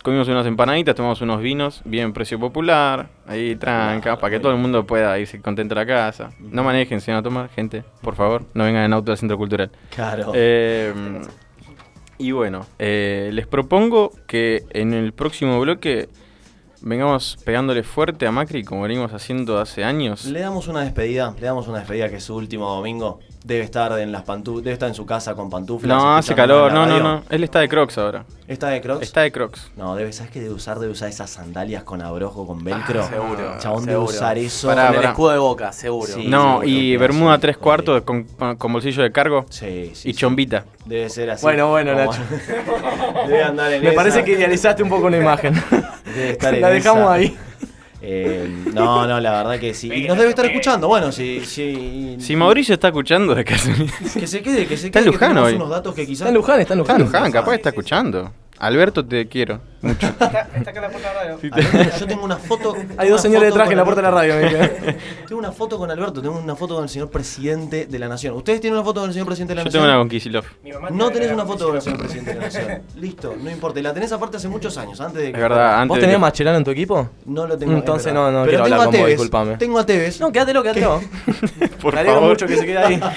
[0.04, 4.58] Comimos unas empanaditas, tomamos unos vinos, bien precio popular, ahí tranca, para que todo el
[4.58, 6.32] mundo pueda irse contento a la casa.
[6.40, 9.38] No manejen si van a tomar, gente, por favor, no vengan en auto al centro
[9.38, 9.70] cultural.
[9.94, 10.32] Claro.
[12.22, 16.08] Y bueno, eh, les propongo que en el próximo bloque
[16.82, 20.26] vengamos pegándole fuerte a Macri como venimos haciendo hace años.
[20.26, 23.22] Le damos una despedida, le damos una despedida que es su último domingo.
[23.44, 25.98] Debe estar en las pantu debe estar en su casa con pantuflas.
[25.98, 27.24] No, hace calor, no, no, no.
[27.30, 28.24] Él está de Crocs ahora.
[28.48, 29.02] ¿Está de Crocs?
[29.02, 29.72] Está de Crocs.
[29.76, 30.78] No, debe, ¿sabes qué debe usar?
[30.78, 33.02] Debe usar esas sandalias con abrojo, con velcro.
[33.02, 34.14] Ah, seguro, Chabón debe seguro.
[34.16, 34.68] usar eso.
[34.68, 36.14] Pará, Con el escudo de boca, seguro.
[36.14, 38.26] Sí, no, seguro, y Bermuda tres cuartos con,
[38.58, 40.10] con bolsillo de cargo Sí, sí.
[40.10, 40.20] y sí.
[40.20, 40.66] chombita.
[40.86, 41.42] Debe ser así.
[41.42, 42.22] Bueno, bueno, Como- Nacho.
[43.28, 43.96] debe andar en Me esa.
[43.96, 45.56] parece que idealizaste un poco la imagen.
[46.14, 47.14] Debe estar en la dejamos esa.
[47.14, 47.38] ahí.
[48.04, 49.92] Eh, no, no, la verdad que sí.
[49.94, 50.88] Y nos debe estar escuchando.
[50.88, 52.16] Bueno, sí, sí.
[52.20, 53.94] Si Mauricio está escuchando de casualidad.
[54.14, 55.10] Que se quede, que se Está quede.
[55.12, 55.54] en que Luján hoy.
[55.54, 56.22] unos datos que quizás.
[56.22, 57.02] Está en Luján, está en Está Luján.
[57.02, 58.34] en Luján, capaz está escuchando.
[58.64, 60.06] Alberto, te quiero mucho.
[60.20, 62.76] Alberto, yo tengo una foto.
[62.96, 64.36] Hay dos señores de foto traje en la puerta de la radio.
[65.28, 68.36] Tengo una foto con Alberto, tengo una foto con el señor presidente de la nación.
[68.36, 69.82] ¿Ustedes tienen una foto con el señor presidente de la Yo nación?
[69.82, 70.46] tengo una con Kisilov.
[70.92, 72.82] No tenés una foto con el señor presidente de la nación.
[72.98, 73.80] Listo, no importa.
[73.80, 75.38] Y la tenés aparte hace muchos años, antes de que.
[75.38, 77.10] Es verdad, antes ¿Vos de tenías que- Mascherano en tu equipo?
[77.26, 77.72] No lo tengo.
[77.74, 79.58] es Entonces no, no Pero quiero tengo hablar a con vos, Tevez, disculpame.
[79.58, 80.20] Tengo a Tevez.
[80.22, 81.02] No, quédatelo, quédatelo.
[81.82, 83.02] Por Me alegro mucho que se quede ahí.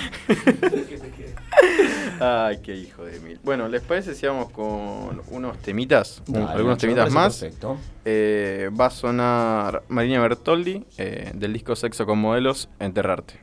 [2.20, 3.38] Ay, qué hijo de mil.
[3.42, 6.22] Bueno, ¿les parece si vamos con unos temitas?
[6.28, 7.38] Un- Dale, algunos temitas más.
[7.38, 7.76] Perfecto.
[8.04, 13.40] Eh, va a sonar Marina Bertoldi eh, del disco Sexo con Modelos, Enterrarte.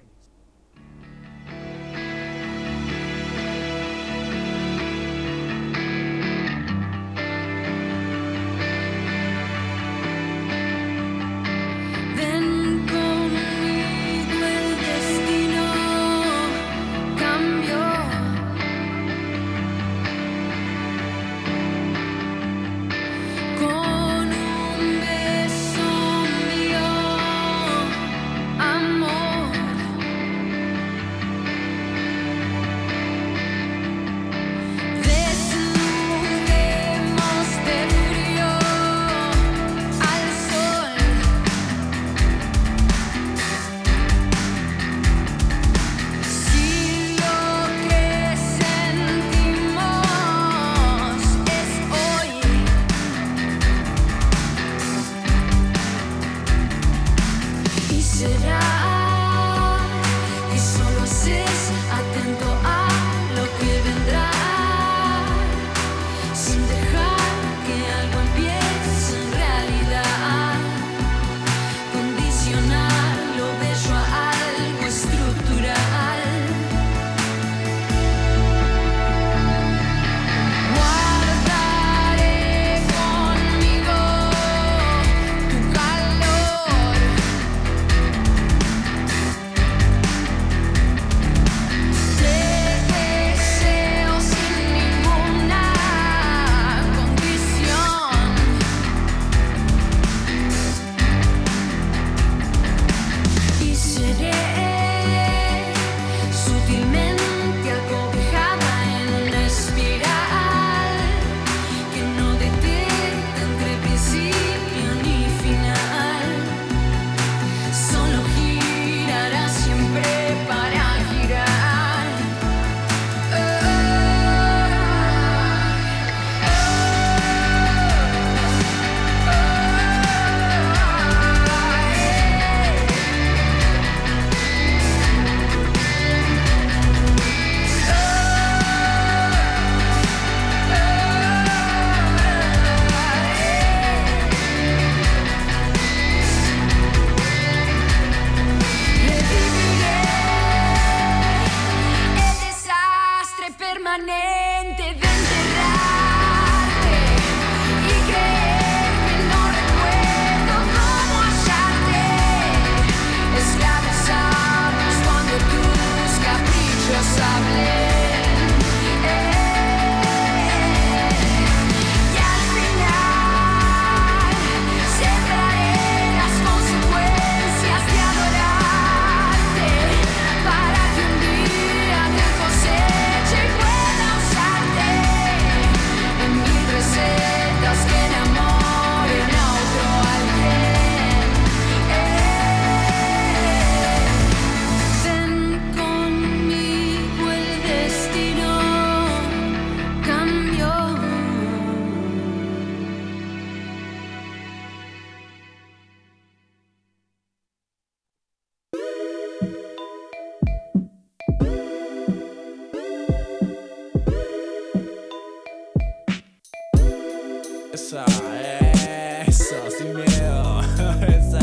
[217.73, 220.61] Eso, sin miedo.
[221.07, 221.39] Esa.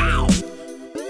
[0.00, 0.26] Au.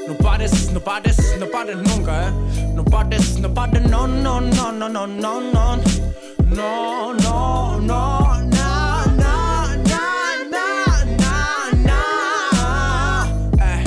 [0.08, 2.32] No pares, no pares, no pares nunca, eh.
[2.74, 5.76] No pares, no pares, no, no, no, no, no, no, no.
[6.46, 8.76] No, no, no, no.
[13.60, 13.84] Eh.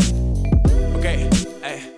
[1.63, 1.91] Eh,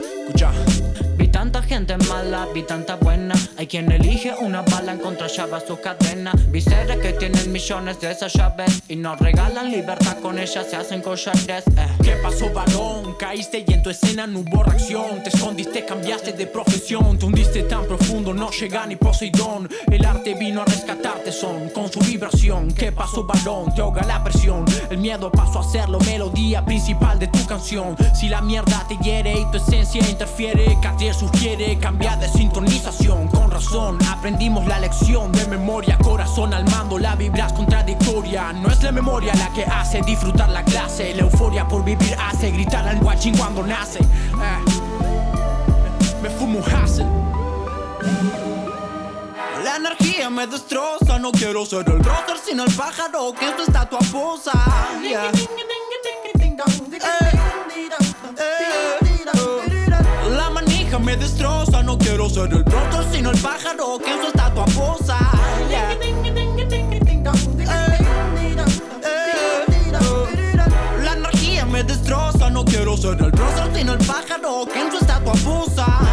[1.68, 3.36] gente mala, vi tanta buena.
[3.62, 6.34] Hay quien elige una bala en contra llave a su cadena.
[6.48, 10.76] Vi seres que tienen millones de esas llaves y nos regalan libertad, con ellas se
[10.76, 11.64] hacen collares.
[11.68, 11.88] Eh.
[12.04, 13.14] ¿Qué pasó, varón?
[13.20, 15.22] Caíste y en tu escena no hubo reacción.
[15.22, 17.20] Te escondiste, cambiaste de profesión.
[17.20, 19.70] Te hundiste tan profundo, no llega ni Poseidón.
[19.92, 22.74] El arte vino a rescatarte, son con su vibración.
[22.74, 23.76] ¿Qué pasó, varón?
[23.76, 24.66] Te ahoga la presión.
[24.90, 27.96] El miedo pasó a ser la melodía principal de tu canción.
[28.20, 33.30] Si la mierda te hiere y tu esencia interfiere, Cartier sugiere cambiar de sintonización.
[34.10, 35.98] Aprendimos la lección de memoria.
[35.98, 38.54] Corazón al mando, la vibras contradictoria.
[38.54, 41.14] No es la memoria la que hace disfrutar la clase.
[41.16, 44.00] La euforia por vivir hace gritar al guachín cuando nace.
[44.00, 44.62] Eh.
[46.22, 47.22] Me fumo un.
[49.64, 53.64] La energía me destroza, no quiero ser el rocker sino el pájaro que en tu
[53.64, 54.52] estatua posa.
[60.92, 64.66] Manija me destroza, no quiero ser el rocker sino el pájaro que en su estatua
[64.66, 65.18] posa.
[71.04, 74.98] La energía me destroza, no quiero ser el rocker sino el pájaro que en su
[74.98, 76.11] estatua posa.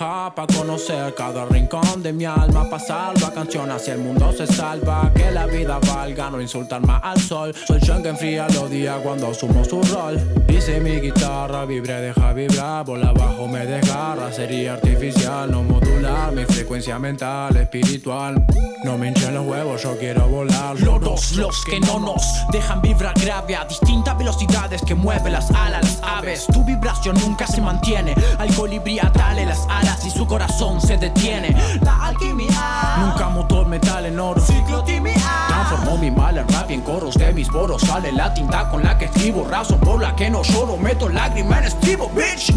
[0.00, 0.10] Yeah.
[0.10, 4.46] Viaja para conocer cada rincón de mi alma, pasar la canción hacia el mundo se
[4.46, 7.54] salva, que la vida valga, no insultar más al sol.
[7.66, 10.18] Soy yo que enfría los días cuando asumo su rol.
[10.46, 16.46] Dice mi guitarra, vibre, deja vibrar, por abajo me desgarra, sería artificial, no modular mi
[16.46, 18.42] frecuencia mental, espiritual.
[18.84, 20.80] No me hinchen los huevos, yo quiero volar.
[20.80, 25.82] Loros, los que no nos dejan vibrar grave a distintas velocidades que mueven las alas,
[25.82, 26.46] las aves.
[26.46, 31.56] Tu vibración nunca se mantiene, al colibrí atale las alas si su corazón se detiene.
[31.82, 32.96] La alquimia.
[32.98, 34.40] Nunca mutó el metal en oro.
[34.40, 35.14] Ciclotimia.
[35.48, 37.82] Transformó mi mal en rap y en coros de mis boros.
[37.82, 39.46] Sale la tinta con la que escribo.
[39.48, 40.76] Razón por la que no lloro.
[40.76, 42.52] Meto lágrimas en estribo, bitch.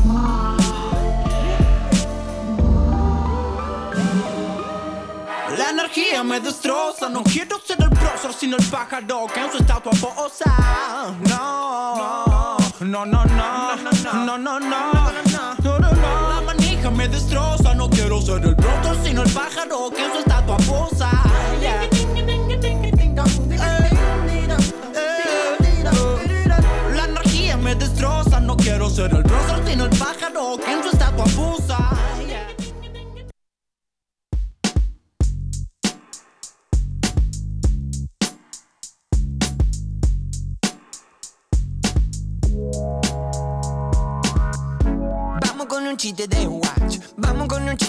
[5.57, 9.57] La energía me destroza, no quiero ser el prócer sino el pájaro que en su
[9.57, 10.51] estatua posa.
[11.29, 14.37] No, no, no, no, no, no.
[14.37, 15.32] no, no, no
[16.91, 21.22] me destroza, no quiero ser el prócer sino el pájaro que en su estatua posa.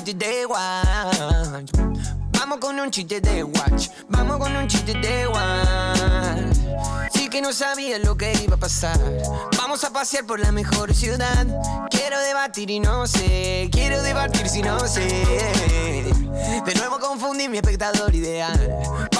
[0.05, 1.71] Chiste de watch.
[2.39, 3.89] Vamos con un chiste de watch.
[4.09, 7.11] Vamos con un chiste de watch.
[7.13, 8.99] Sí que no sabía lo que iba a pasar.
[9.57, 11.47] Vamos a pasear por la mejor ciudad.
[11.91, 13.71] Quiero debatir y no sé.
[13.73, 15.09] Quiero debatir si no sé.
[16.67, 18.61] De nuevo confundí mi espectador ideal.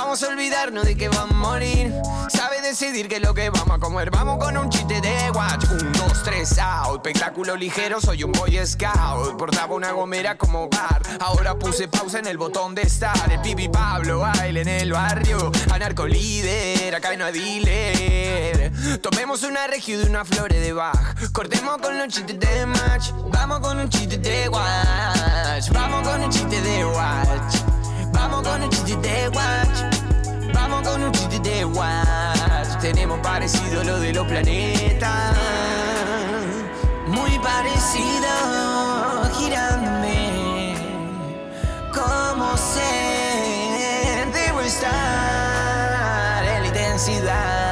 [0.05, 1.91] Vamos a olvidarnos de que vamos a morir.
[2.29, 4.11] Sabe decidir qué es lo que vamos a comer.
[4.11, 5.65] Vamos con un chiste de watch.
[5.71, 6.97] Un, dos, tres, out.
[6.97, 9.39] Espectáculo ligero, soy un boy scout.
[9.39, 11.01] Portaba una gomera como bar.
[11.21, 13.33] Ahora puse pausa en el botón de estar.
[13.33, 15.51] El pipi Pablo baila en el barrio.
[15.73, 19.01] Anarco líder, acá no hay dealer.
[19.01, 21.33] Tomemos una regio de una flores de Bach.
[21.33, 23.11] Cortemos con los chistes de match.
[23.33, 25.71] Vamos con un chiste de watch.
[25.73, 27.74] Vamos con un chiste de watch.
[28.25, 30.01] Vamos con un chiste de watch.
[30.55, 32.81] Vamos con un chiste de watch.
[32.81, 35.37] Tenemos parecido lo de los planetas.
[37.07, 38.31] Muy parecido,
[39.39, 40.75] girándome.
[41.93, 47.64] Como sé, debo estar en la intensidad.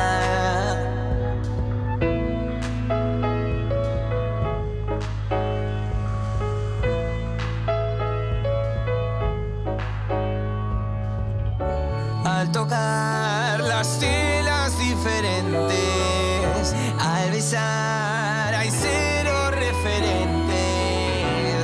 [12.52, 20.52] Tocar las telas diferentes, al besar hay cero referentes.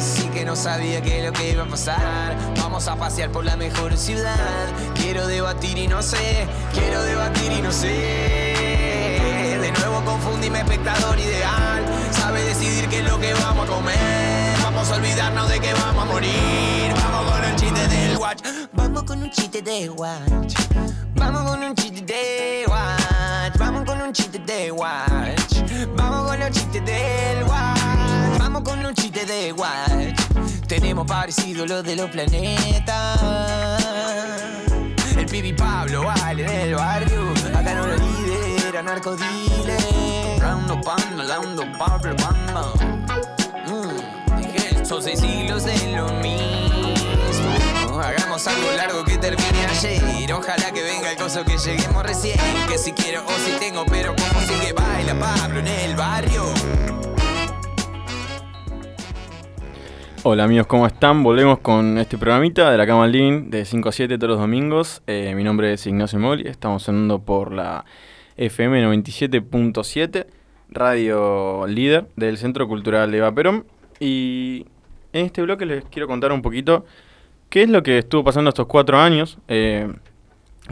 [0.03, 2.37] Sí que no sabía qué es lo que iba a pasar.
[2.57, 4.35] Vamos a pasear por la mejor ciudad.
[4.95, 7.89] Quiero debatir y no sé, quiero debatir y no sé.
[9.61, 11.85] De nuevo confundí mi espectador ideal.
[12.13, 14.48] Sabe decidir qué es lo que vamos a comer.
[14.79, 16.95] Vamos a olvidarnos de que vamos a morir.
[16.95, 18.43] Vamos con el chiste chiste del watch.
[18.73, 20.55] Vamos con un chiste de watch.
[21.17, 23.59] Vamos con un chiste de watch.
[23.59, 25.97] Vamos con un chiste de watch.
[25.97, 28.39] Vamos con los chistes del watch.
[28.39, 30.69] Vamos con un chiste de watch.
[30.69, 33.21] Tenemos parecido lo de los planetas.
[35.17, 37.35] El pibi Pablo vale en el barrio.
[37.53, 40.39] Acá no lo lidera narcodile.
[40.39, 42.15] Round panda, round Pablo
[44.89, 46.95] son seis siglos en lo mismo.
[48.01, 50.33] Hagamos algo largo que termine ayer.
[50.33, 52.39] Ojalá que venga el coso que lleguemos recién.
[52.67, 56.43] Que si quiero o si tengo, pero como sigue baila Pablo en el barrio.
[60.23, 61.23] Hola amigos, ¿cómo están?
[61.23, 65.03] Volvemos con este programita de la Cama Living de 5 a 7 todos los domingos.
[65.07, 67.85] Eh, mi nombre es Ignacio Moli, estamos sonando por la
[68.39, 70.27] FM 97.7,
[70.71, 73.67] radio líder del Centro Cultural de Vaperón.
[74.01, 74.67] Y
[75.13, 76.85] en este bloque les quiero contar un poquito
[77.49, 79.39] qué es lo que estuvo pasando estos cuatro años.
[79.49, 79.93] Eh,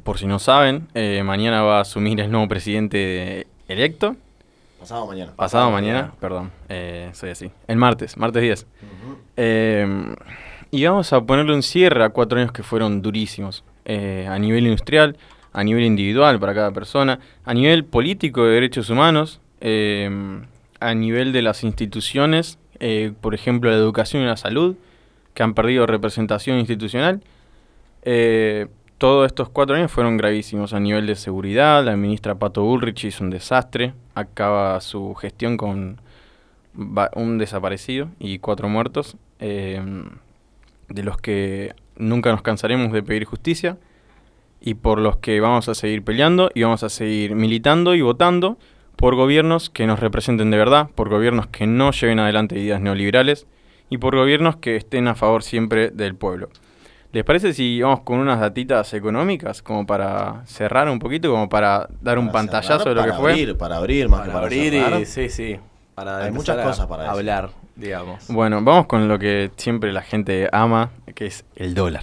[0.02, 4.16] por si no saben, eh, mañana va a asumir el nuevo presidente electo.
[4.78, 5.32] Pasado mañana.
[5.34, 7.50] Pasado mañana, perdón, eh, soy así.
[7.66, 8.66] El martes, martes 10.
[9.36, 10.14] Eh,
[10.70, 13.64] y vamos a ponerle un cierre a cuatro años que fueron durísimos.
[13.88, 15.16] a nivel industrial,
[15.52, 21.42] a nivel individual para cada persona, a nivel político de derechos humanos, a nivel de
[21.42, 24.76] las instituciones, eh, por ejemplo la educación y la salud,
[25.34, 27.22] que han perdido representación institucional.
[28.02, 28.68] Eh,
[28.98, 31.84] todos estos cuatro años fueron gravísimos a nivel de seguridad.
[31.84, 33.92] La ministra Pato Bullrich hizo un desastre.
[34.14, 36.00] Acaba su gestión con
[37.14, 39.82] un desaparecido y cuatro muertos, eh,
[40.88, 43.78] de los que nunca nos cansaremos de pedir justicia
[44.60, 48.58] y por los que vamos a seguir peleando y vamos a seguir militando y votando
[48.96, 53.46] por gobiernos que nos representen de verdad, por gobiernos que no lleven adelante ideas neoliberales
[53.90, 56.48] y por gobiernos que estén a favor siempre del pueblo.
[57.12, 61.88] ¿Les parece si vamos con unas datitas económicas como para cerrar un poquito, como para
[62.00, 63.30] dar un Para pantallazo cerrar, de lo que para fue?
[63.32, 65.00] abrir, para abrir más que Para para abrir cerrar.
[65.00, 65.56] y sí, sí.
[65.94, 67.16] Para Hay muchas cosas para decir.
[67.18, 68.26] hablar, digamos.
[68.28, 72.02] Bueno, vamos con lo que siempre la gente ama, que es el dólar.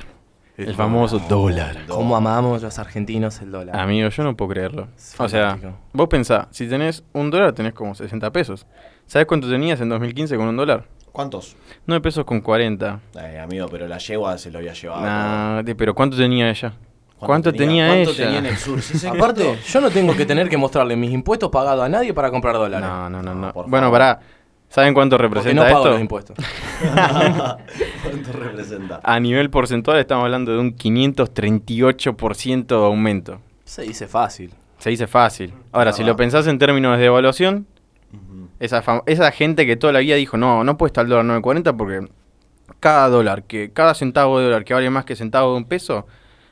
[0.56, 1.78] El, famoso dólar.
[1.88, 3.76] ¿Cómo amamos los argentinos el dólar?
[3.80, 4.88] Amigo, yo no puedo creerlo.
[5.18, 5.58] O sea,
[5.94, 8.68] vos pensá, si tenés un dólar tenés como 60 pesos.
[9.08, 10.86] ¿Sabés cuánto tenías en 2015 con un dólar?
[11.12, 11.56] ¿Cuántos?
[11.86, 13.00] 9 pesos con 40.
[13.20, 15.02] Eh, amigo, pero la yegua se lo había llevado.
[15.02, 16.74] Nah, de- pero ¿cuánto tenía ella?
[17.20, 18.24] ¿Cuánto, tenía- tenía, cuánto ella?
[18.26, 18.82] tenía en el sur?
[18.82, 19.08] Sí.
[19.08, 22.56] Aparte, yo no tengo que tener que mostrarle mis impuestos pagados a nadie para comprar
[22.56, 22.88] dólares.
[22.88, 23.34] No, no, no.
[23.34, 23.54] no.
[23.54, 24.20] por Bueno, pará.
[24.74, 25.92] ¿Saben cuánto Porque representa no pago esto?
[25.92, 26.36] los impuestos.
[28.04, 29.00] ¿Cuánto representa?
[29.04, 33.40] A nivel porcentual estamos hablando de un 538% de aumento.
[33.66, 34.52] Se dice fácil.
[34.80, 35.54] Se dice fácil.
[35.72, 37.68] Ahora, si lo pensás en términos de evaluación,
[38.60, 41.78] esa, esa gente que toda la vida dijo, no, no puede estar el dólar 9.40
[41.78, 42.08] porque
[42.80, 46.08] cada dólar, que cada centavo de dólar que vale más que centavo de un peso,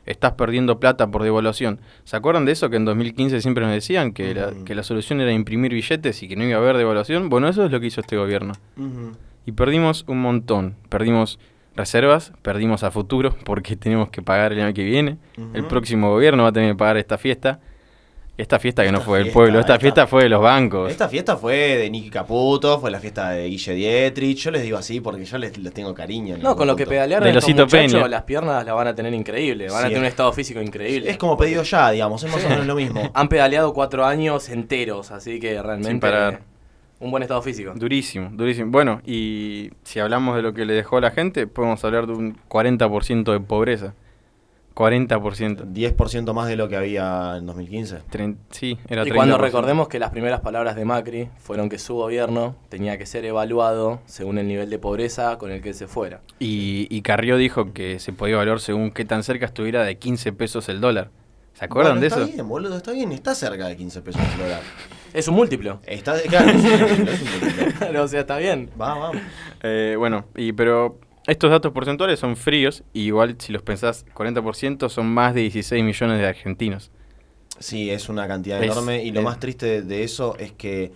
[0.05, 1.79] estás perdiendo plata por devaluación.
[2.03, 5.21] ¿Se acuerdan de eso que en 2015 siempre nos decían que, la, que la solución
[5.21, 7.29] era imprimir billetes y que no iba a haber devaluación?
[7.29, 8.53] Bueno, eso es lo que hizo este gobierno.
[9.45, 10.75] Y perdimos un montón.
[10.89, 11.39] Perdimos
[11.75, 15.17] reservas, perdimos a futuro porque tenemos que pagar el año que viene.
[15.53, 17.59] El próximo gobierno va a tener que pagar esta fiesta.
[18.37, 20.89] Esta fiesta que no fue del pueblo, esta, esta- fiesta fue de los bancos.
[20.89, 24.37] Esta fiesta fue de Nicky Caputo, fue la fiesta de Guille Dietrich.
[24.39, 26.37] Yo les digo así porque yo les, les tengo cariño.
[26.41, 29.13] No, con lo que pedalearon De estos Losito muchachos, las piernas las van a tener
[29.13, 29.71] increíbles.
[29.71, 31.09] Van a tener un es- estado físico increíble.
[31.09, 33.11] Es como pedido ya, digamos, es más o menos lo mismo.
[33.13, 35.89] Han pedaleado cuatro años enteros, así que realmente...
[35.91, 36.41] Sin parar.
[36.99, 37.73] Un buen estado físico.
[37.75, 38.71] Durísimo, durísimo.
[38.71, 42.13] Bueno, y si hablamos de lo que le dejó a la gente, podemos hablar de
[42.13, 43.93] un 40% de pobreza.
[44.75, 45.65] 40%.
[45.73, 47.97] 10% más de lo que había en 2015.
[48.11, 49.39] Tren- sí, era Y cuando 30%.
[49.41, 53.99] recordemos que las primeras palabras de Macri fueron que su gobierno tenía que ser evaluado
[54.05, 56.21] según el nivel de pobreza con el que él se fuera.
[56.39, 60.33] Y, y Carrió dijo que se podía evaluar según qué tan cerca estuviera de 15
[60.33, 61.09] pesos el dólar.
[61.53, 62.31] ¿Se acuerdan Bueno, de está eso?
[62.33, 64.61] bien, boludo, está bien, está cerca de 15 pesos el dólar.
[65.13, 65.79] Es un múltiplo.
[65.85, 68.03] Está, claro, es un múltiplo, es un múltiplo.
[68.03, 68.69] o sea, está bien.
[68.81, 69.11] Va, va.
[69.61, 70.97] Eh, bueno, y pero
[71.27, 75.83] estos datos porcentuales son fríos, y igual si los pensás, 40% son más de 16
[75.83, 76.91] millones de argentinos.
[77.59, 80.51] Sí, es una cantidad Es- enorme y lo es- más triste de, de eso es
[80.51, 80.91] que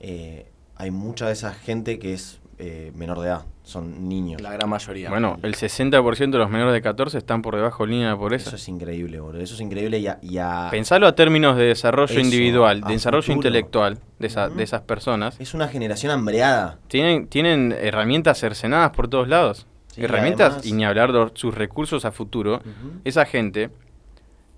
[0.00, 0.46] eh,
[0.76, 4.40] hay mucha de esa gente que es eh, menor de edad, son niños.
[4.40, 5.10] La gran mayoría.
[5.10, 8.16] Bueno, el 60% de los menores de 14 están por debajo de la línea de
[8.16, 8.48] pobreza.
[8.48, 9.40] Eso es increíble, boludo.
[9.42, 10.18] Eso es increíble y a...
[10.22, 13.38] y a- Pensalo a términos de desarrollo Eso, individual, de desarrollo futuro.
[13.48, 15.40] intelectual de, esa- de esas personas.
[15.40, 16.78] Es una generación hambreada.
[16.88, 19.66] Tienen, tienen herramientas cercenadas por todos lados.
[19.94, 22.60] Sí, herramientas además- y ni hablar de sus recursos a futuro.
[23.04, 23.70] Esa gente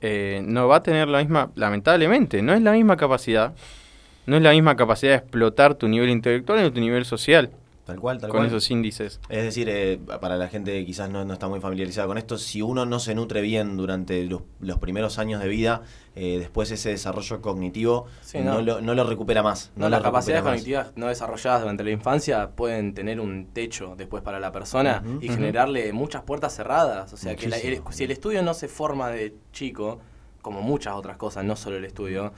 [0.00, 3.52] eh, no va a tener la misma, lamentablemente, no es la misma capacidad.
[4.26, 7.50] No es la misma capacidad de explotar tu nivel intelectual ni tu nivel social.
[7.90, 8.46] Tal cual, tal con cual.
[8.48, 9.20] esos índices.
[9.28, 12.38] Es decir, eh, para la gente que quizás no, no está muy familiarizada con esto,
[12.38, 15.82] si uno no se nutre bien durante los, los primeros años de vida,
[16.14, 18.54] eh, después ese desarrollo cognitivo Sí, no.
[18.54, 18.62] no.
[18.62, 19.72] lo, no lo recupera más.
[19.76, 20.52] No, las capacidades más.
[20.52, 25.28] cognitivas no desarrolladas durante la infancia pueden tener un techo después para la persona y
[25.28, 27.12] generarle muchas puertas cerradas.
[27.12, 29.98] O sea, que la- el- si el estudio no se forma de chico,
[30.42, 32.32] como muchas otras cosas, no solo el estudio,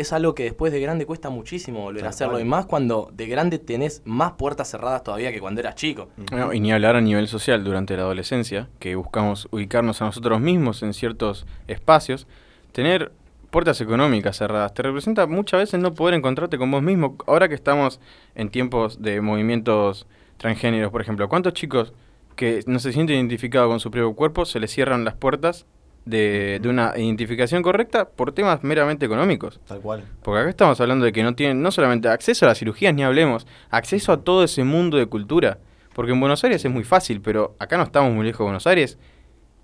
[0.00, 2.40] es algo que después de grande cuesta muchísimo volver a hacerlo.
[2.40, 6.08] Y más cuando de grande tenés más puertas cerradas todavía que cuando eras chico.
[6.32, 10.40] No, y ni hablar a nivel social durante la adolescencia, que buscamos ubicarnos a nosotros
[10.40, 12.26] mismos en ciertos espacios,
[12.72, 13.12] tener
[13.50, 17.16] puertas económicas cerradas te representa muchas veces no poder encontrarte con vos mismo.
[17.26, 18.00] Ahora que estamos
[18.34, 20.06] en tiempos de movimientos
[20.38, 21.92] transgéneros, por ejemplo, ¿cuántos chicos
[22.36, 25.66] que no se sienten identificados con su propio cuerpo se les cierran las puertas
[26.04, 29.60] de, de una identificación correcta por temas meramente económicos?
[29.66, 30.04] Tal cual.
[30.22, 33.02] Porque acá estamos hablando de que no tienen no solamente acceso a las cirugías, ni
[33.02, 35.58] hablemos, acceso a todo ese mundo de cultura.
[35.94, 38.66] Porque en Buenos Aires es muy fácil, pero acá no estamos muy lejos de Buenos
[38.66, 38.98] Aires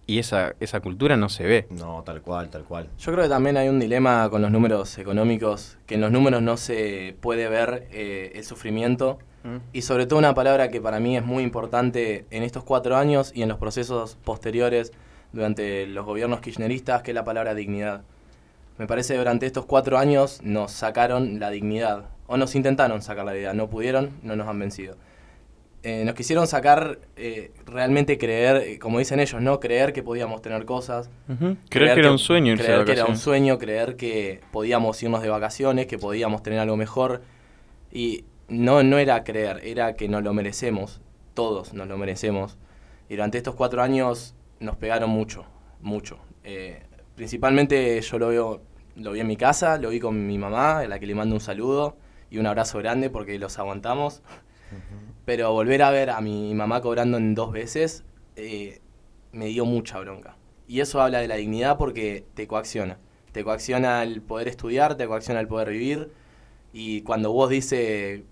[0.06, 1.66] y esa, esa cultura no se ve.
[1.70, 2.88] No, tal cual, tal cual.
[2.98, 6.42] Yo creo que también hay un dilema con los números económicos, que en los números
[6.42, 9.18] no se puede ver eh, el sufrimiento.
[9.72, 13.30] Y sobre todo una palabra que para mí es muy importante en estos cuatro años
[13.32, 14.92] y en los procesos posteriores
[15.36, 18.02] durante los gobiernos kirchneristas, que es la palabra dignidad.
[18.78, 23.24] Me parece que durante estos cuatro años nos sacaron la dignidad, o nos intentaron sacar
[23.24, 24.96] la dignidad, no pudieron, no nos han vencido.
[25.82, 29.60] Eh, nos quisieron sacar eh, realmente creer, eh, como dicen ellos, ¿no?
[29.60, 31.10] Creer que podíamos tener cosas.
[31.68, 35.00] Creer que era un sueño irse de Creer que era un sueño, creer que podíamos
[35.02, 37.22] irnos de vacaciones, que podíamos tener algo mejor.
[37.92, 41.00] Y no, no era creer, era que nos lo merecemos.
[41.34, 42.56] Todos nos lo merecemos.
[43.08, 45.44] Y durante estos cuatro años nos pegaron mucho,
[45.80, 46.18] mucho.
[46.44, 46.82] Eh,
[47.14, 48.62] principalmente yo lo veo,
[48.96, 51.34] lo vi en mi casa, lo vi con mi mamá, a la que le mando
[51.34, 51.96] un saludo
[52.30, 54.22] y un abrazo grande porque los aguantamos.
[55.24, 58.04] Pero volver a ver a mi mamá cobrando en dos veces
[58.36, 58.80] eh,
[59.32, 60.36] me dio mucha bronca.
[60.68, 62.98] Y eso habla de la dignidad porque te coacciona.
[63.32, 66.10] Te coacciona el poder estudiar, te coacciona el poder vivir.
[66.72, 68.22] Y cuando vos dices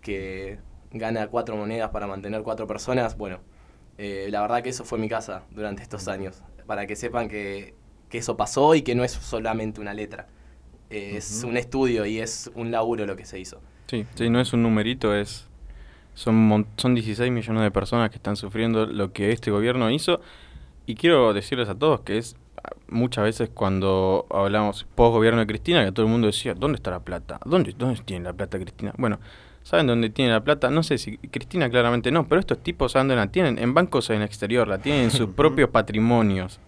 [0.00, 0.58] que
[0.92, 3.40] gana cuatro monedas para mantener cuatro personas, bueno,
[4.00, 6.42] eh, la verdad que eso fue mi casa durante estos años.
[6.66, 7.74] Para que sepan que,
[8.08, 10.26] que eso pasó y que no es solamente una letra.
[10.88, 13.60] Eh, Es un estudio y es un laburo lo que se hizo.
[13.88, 15.48] Sí, sí, no es un numerito, es
[16.14, 20.20] son, son 16 millones de personas que están sufriendo lo que este gobierno hizo.
[20.86, 25.46] Y quiero decirles a todos que es ah, muchas veces cuando hablamos post gobierno de
[25.46, 27.38] Cristina, que todo el mundo decía, ¿dónde está la plata?
[27.44, 28.94] ¿Dónde, ¿Dónde tiene la plata Cristina?
[28.98, 29.20] Bueno,
[29.70, 30.68] ¿saben dónde tiene la plata?
[30.68, 33.56] No sé si Cristina claramente no, pero estos tipos ¿saben dónde la tienen?
[33.58, 36.58] En bancos en el exterior, la tienen en sus propios patrimonios.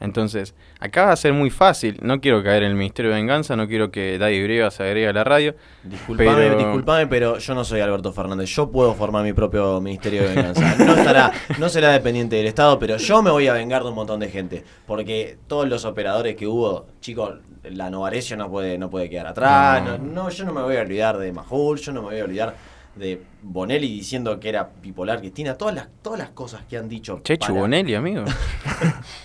[0.00, 1.96] Entonces, acá va a ser muy fácil.
[2.02, 5.06] No quiero caer en el Ministerio de Venganza, no quiero que Daddy Breva se agregue
[5.08, 5.54] a la radio.
[5.84, 8.50] Disculpame, pero- disculpame, pero yo no soy Alberto Fernández.
[8.50, 10.74] Yo puedo formar mi propio Ministerio de Venganza.
[10.84, 13.94] No estará, no será dependiente del Estado, pero yo me voy a vengar de un
[13.94, 14.64] montón de gente.
[14.86, 19.84] Porque todos los operadores que hubo, chicos, la Novarecio no puede, no puede quedar atrás.
[19.84, 19.98] No.
[19.98, 22.24] No, no, yo no me voy a olvidar de Majul, yo no me voy a
[22.24, 22.56] olvidar
[22.96, 25.54] de Bonelli diciendo que era bipolar Cristina.
[25.54, 27.20] Todas las, todas las cosas que han dicho.
[27.22, 28.24] Chechu para- Bonelli, amigo.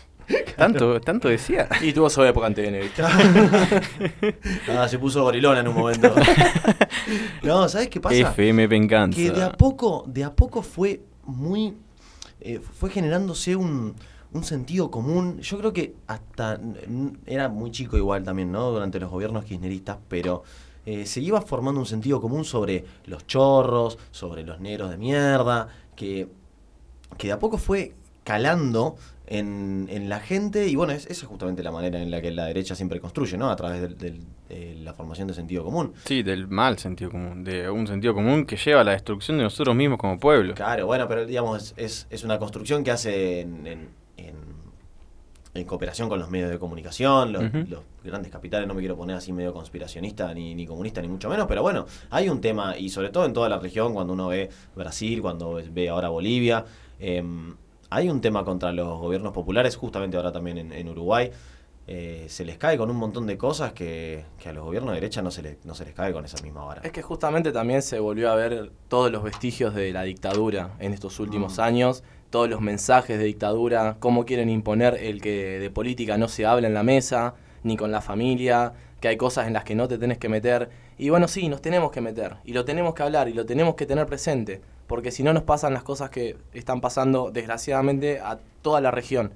[0.55, 1.67] tanto, tanto decía.
[1.81, 3.03] Y tuvo su época en TN, ¿viste?
[4.69, 6.13] Ah, se puso gorilona en un momento.
[7.43, 8.15] no, ¿sabes qué pasa?
[8.15, 9.15] FM Venganza.
[9.17, 11.75] Que de a poco, de a poco fue muy.
[12.41, 13.95] eh, fue generándose un,
[14.33, 15.39] un sentido común.
[15.39, 16.59] Yo creo que hasta.
[17.25, 18.71] Era muy chico igual también, ¿no?
[18.71, 20.43] Durante los gobiernos kirchneristas, pero.
[20.85, 25.67] eh, se iba formando un sentido común sobre los chorros, sobre los negros de mierda,
[25.95, 26.27] que,
[27.17, 28.95] que de a poco fue calando
[29.27, 32.31] en, en la gente y bueno, es- esa es justamente la manera en la que
[32.31, 33.49] la derecha siempre construye, ¿no?
[33.49, 35.93] A través del- del- de la formación de sentido común.
[36.05, 39.43] Sí, del mal sentido común, de un sentido común que lleva a la destrucción de
[39.43, 40.53] nosotros mismos como pueblo.
[40.55, 44.57] Claro, bueno, pero digamos, es, es, es una construcción que hace en, en, en-
[45.53, 49.15] en cooperación con los medios de comunicación, los, los grandes capitales, no me quiero poner
[49.15, 52.89] así medio conspiracionista ni, ni comunista ni mucho menos, pero bueno, hay un tema, y
[52.89, 56.63] sobre todo en toda la región, cuando uno ve Brasil, cuando ve- ahora Bolivia,
[56.99, 57.55] em,
[57.89, 61.31] hay un tema contra los gobiernos populares, justamente ahora también en, en Uruguay.
[61.89, 64.95] eh, se les cae con un montón de cosas que, que a los gobiernos de
[64.99, 66.81] derecha no se, le- no se les cae con esa misma vara.
[66.83, 70.93] Es que justamente también se volvió a ver todos los vestigios de la dictadura en
[70.93, 71.61] estos últimos Mm.
[71.61, 76.45] años, todos los mensajes de dictadura, cómo quieren imponer el que de política no se
[76.45, 79.87] habla en la mesa, ni con la familia, que hay cosas en las que no
[79.87, 80.69] te tenés que meter.
[80.97, 83.75] Y bueno, sí, nos tenemos que meter, y lo tenemos que hablar, y lo tenemos
[83.75, 88.39] que tener presente, porque si no nos pasan las cosas que están pasando desgraciadamente a
[88.61, 89.33] toda la región.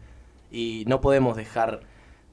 [0.50, 1.82] Y no podemos dejar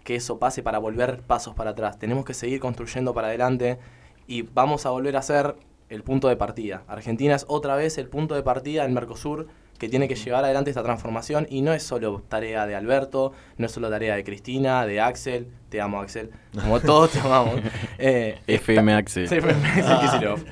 [0.04, 1.98] que eso pase para volver pasos para atrás.
[1.98, 3.78] Tenemos que seguir construyendo para adelante
[4.26, 5.56] y vamos a volver a ser
[5.88, 6.82] el punto de partida.
[6.86, 9.48] Argentina es otra vez el punto de partida en Mercosur
[9.78, 13.66] que tiene que llevar adelante esta transformación y no es solo tarea de Alberto, no
[13.66, 17.60] es solo tarea de Cristina, de Axel, te amo Axel, como todos te amamos.
[17.98, 19.24] Eh, FM Axel.
[19.24, 19.52] FM
[19.82, 20.34] Axel.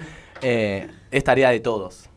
[0.42, 2.10] Eh, es tarea de todos.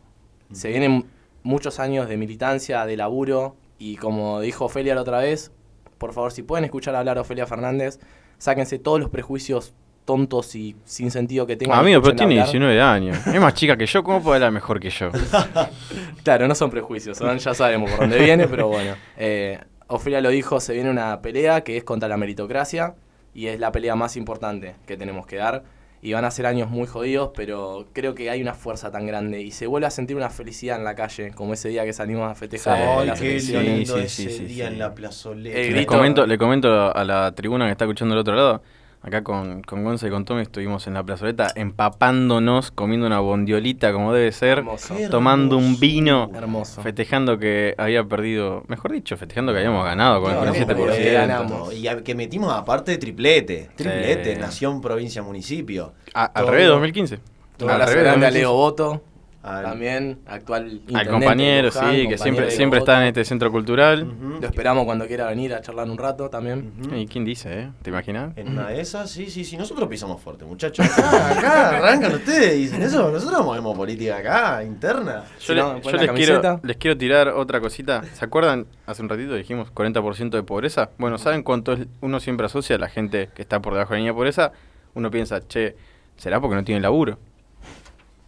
[0.52, 1.04] Se vienen
[1.42, 5.52] muchos años de militancia, de laburo y como dijo Ofelia la otra vez,
[5.98, 7.98] por favor, si pueden escuchar hablar a Ofelia Fernández,
[8.38, 9.74] sáquense todos los prejuicios
[10.04, 11.78] tontos y sin sentido que tengan.
[11.78, 12.46] Amigo, pero tiene hablar.
[12.46, 13.26] 19 años.
[13.26, 15.10] Es más chica que yo, ¿cómo puede hablar mejor que yo?
[16.24, 18.94] Claro, no son prejuicios, son- ya sabemos por dónde viene, pero bueno.
[19.16, 22.94] Eh, Ofelia lo dijo, se viene una pelea que es contra la meritocracia
[23.34, 25.62] y es la pelea más importante que tenemos que dar.
[26.02, 29.42] Y van a ser años muy jodidos, pero creo que hay una fuerza tan grande
[29.42, 32.30] y se vuelve a sentir una felicidad en la calle, como ese día que salimos
[32.30, 34.72] a festejar Ay, las qué lindo sí, ese sí, sí, día sí.
[34.72, 35.58] en la plazoleta.
[35.58, 38.62] Le comento, le comento a la tribuna que está escuchando del otro lado.
[39.02, 43.92] Acá con, con Gonza y con Tommy estuvimos en la plazoleta empapándonos, comiendo una bondiolita
[43.94, 44.94] como debe ser, Hermoso.
[45.10, 46.82] Tomando un vino, Hermoso.
[46.82, 50.76] festejando que había perdido, mejor dicho, festejando que habíamos ganado con el no, 27%.
[50.76, 51.72] porque ganamos.
[51.72, 53.70] Y a- que metimos aparte triplete.
[53.74, 54.40] Triplete, Sí.
[54.40, 55.94] nación, provincia, municipio.
[56.12, 57.14] A- al Todo- revés, 2015.
[57.60, 58.38] Un Al abrazo revés, grande a 2015.
[58.38, 59.02] Leo Boto,
[59.42, 64.06] Al- también, actual Al compañero, Luján, sí, que siempre, siempre está en este centro cultural.
[64.38, 66.72] Lo esperamos cuando quiera venir a charlar un rato también.
[66.94, 67.70] ¿Y quién dice, eh?
[67.80, 68.36] ¿Te imaginas?
[68.36, 69.56] En una de esas, sí, sí, sí.
[69.56, 70.84] Nosotros pisamos fuerte, muchachos.
[70.86, 73.10] Acá, acá arrancan ustedes y dicen eso.
[73.10, 75.24] Nosotros movemos política acá, interna.
[75.38, 78.02] Yo, Si le- no, yo les, quiero, les quiero tirar otra cosita.
[78.12, 78.66] ¿Se acuerdan?
[78.86, 80.90] Hace un ratito dijimos 40% de pobreza.
[80.98, 83.96] Bueno, ¿saben cuánto es- uno siempre asocia a la gente que está por debajo de
[83.96, 84.52] la línea de pobreza?
[84.92, 85.76] Uno piensa, che,
[86.18, 87.18] ¿será porque no tiene laburo?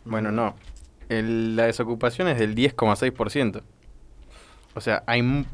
[0.06, 0.54] Bueno, no.
[1.18, 3.62] El- la desocupación es del 10,6%.
[4.74, 5.44] O sea, hay mu-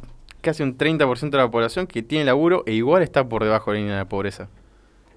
[0.41, 3.79] casi un 30% de la población que tiene laburo e igual está por debajo de
[3.79, 4.49] la línea de pobreza.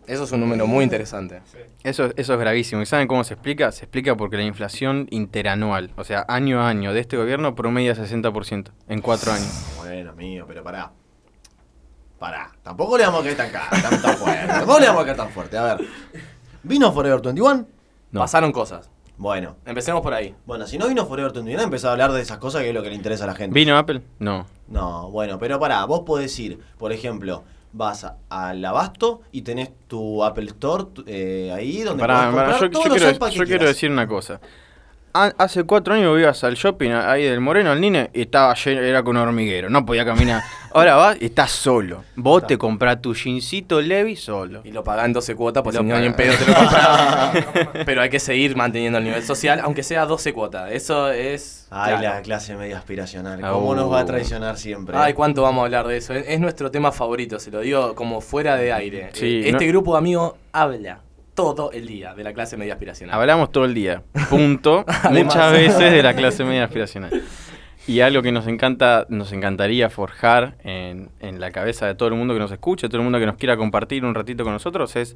[0.08, 1.42] Eso es un número muy interesante.
[1.84, 2.82] Eso, eso es gravísimo.
[2.82, 3.72] ¿Y saben cómo se explica?
[3.72, 7.94] Se explica porque la inflación interanual, o sea, año a año de este gobierno, promedia
[7.96, 9.74] 60% en cuatro años.
[9.78, 10.92] Bueno, amigo, pero pará.
[12.18, 12.52] Pará.
[12.64, 14.48] Tampoco le vamos a caer tan caro, tan, tan fuerte.
[14.48, 15.58] Tampoco le vamos a caer tan fuerte.
[15.58, 15.88] A ver.
[16.64, 17.66] ¿Vino Forever 21?
[18.14, 18.91] Pasaron cosas.
[19.22, 19.56] Bueno.
[19.68, 20.34] Empecemos por ahí.
[20.48, 22.82] Bueno, si no vino Forever 21, empezó a hablar de esas cosas que es lo
[22.82, 23.54] que le interesa a la gente.
[23.54, 24.02] ¿Vino Apple?
[24.18, 24.48] No.
[24.68, 29.70] No, bueno, pero pará, vos podés ir, por ejemplo, vas a- al abasto y tenés
[29.88, 33.46] tu Apple Store eh, ahí donde Pará, podés pará, yo, todos yo los quiero, yo
[33.46, 34.42] quiero decir una cosa.
[35.14, 38.82] Ha- hace cuatro años ibas al shopping ahí del Moreno, al Nine, y estaba lleno,
[38.82, 40.42] era con un hormiguero, no podía caminar.
[40.74, 42.06] Ahora vas y estás solo.
[42.16, 44.62] Vos te comprás tu jeansito Levi solo.
[44.64, 47.32] Y lo pagás en 12 cuotas, pues si no ni en pedo te lo compras.
[47.86, 50.72] Pero hay que seguir manteniendo el nivel social, aunque sea 12 cuotas.
[50.72, 51.68] Eso es.
[51.72, 52.16] Ay, claro.
[52.18, 53.40] la clase media aspiracional.
[53.44, 54.96] Ah, ¿Cómo nos va a traicionar siempre?
[54.98, 56.14] Ay, cuánto vamos a hablar de eso.
[56.14, 59.10] Es, es nuestro tema favorito, se lo digo como fuera de aire.
[59.14, 61.00] Sí, Eh, este no- grupo de amigos habla
[61.34, 63.20] todo el día de la clase media aspiracional.
[63.20, 64.86] Hablamos todo el día, punto.
[65.12, 67.22] Muchas veces de la clase media aspiracional.
[67.88, 72.16] Y algo que nos encanta, nos encantaría forjar en, en la cabeza de todo el
[72.16, 74.96] mundo que nos escuche, todo el mundo que nos quiera compartir un ratito con nosotros,
[74.96, 75.16] es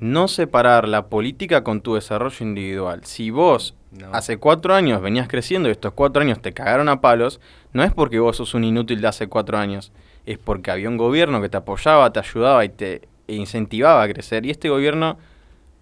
[0.00, 3.04] no separar la política con tu desarrollo individual.
[3.04, 4.08] Si vos No.
[4.12, 7.40] hace cuatro años venías creciendo y estos cuatro años te cagaron a palos,
[7.72, 9.92] no es porque vos sos un inútil de hace cuatro años,
[10.26, 14.46] es porque había un gobierno que te apoyaba, te ayudaba y te incentivaba a crecer.
[14.46, 15.18] Y este gobierno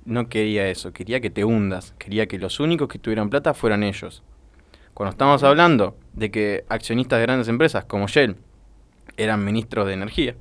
[0.05, 3.82] no quería eso, quería que te hundas, quería que los únicos que tuvieran plata fueran
[3.82, 4.23] ellos.
[4.94, 8.36] Cuando estamos hablando de que accionistas de grandes empresas como Shell
[9.16, 10.36] eran ministros de energía,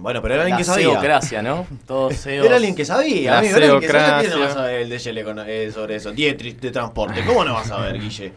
[0.00, 0.90] Bueno, pero era alguien La que sabía.
[0.90, 1.66] ceocracia, ¿no?
[1.86, 2.46] Todos ceos.
[2.46, 3.56] Era alguien que sabía, La amigo.
[3.56, 4.18] Era alguien que sabía.
[4.20, 6.12] ¿Quién no va a saber el de Shell econo- eh, sobre eso?
[6.12, 7.22] Dietrich de transporte.
[7.26, 8.32] ¿Cómo no vas a saber, Guille?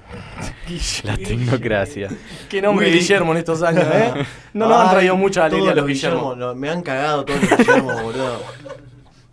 [1.03, 2.10] la tecnocracia.
[2.49, 2.94] Qué nombre Uy.
[2.94, 4.14] Guillermo en estos años, ¿eh?
[4.53, 6.35] No nos han traído mucha alegría los Guillermo.
[6.56, 8.41] Me han cagado todos los Guillermo, boludo.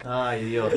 [0.04, 0.72] Ay, Dios.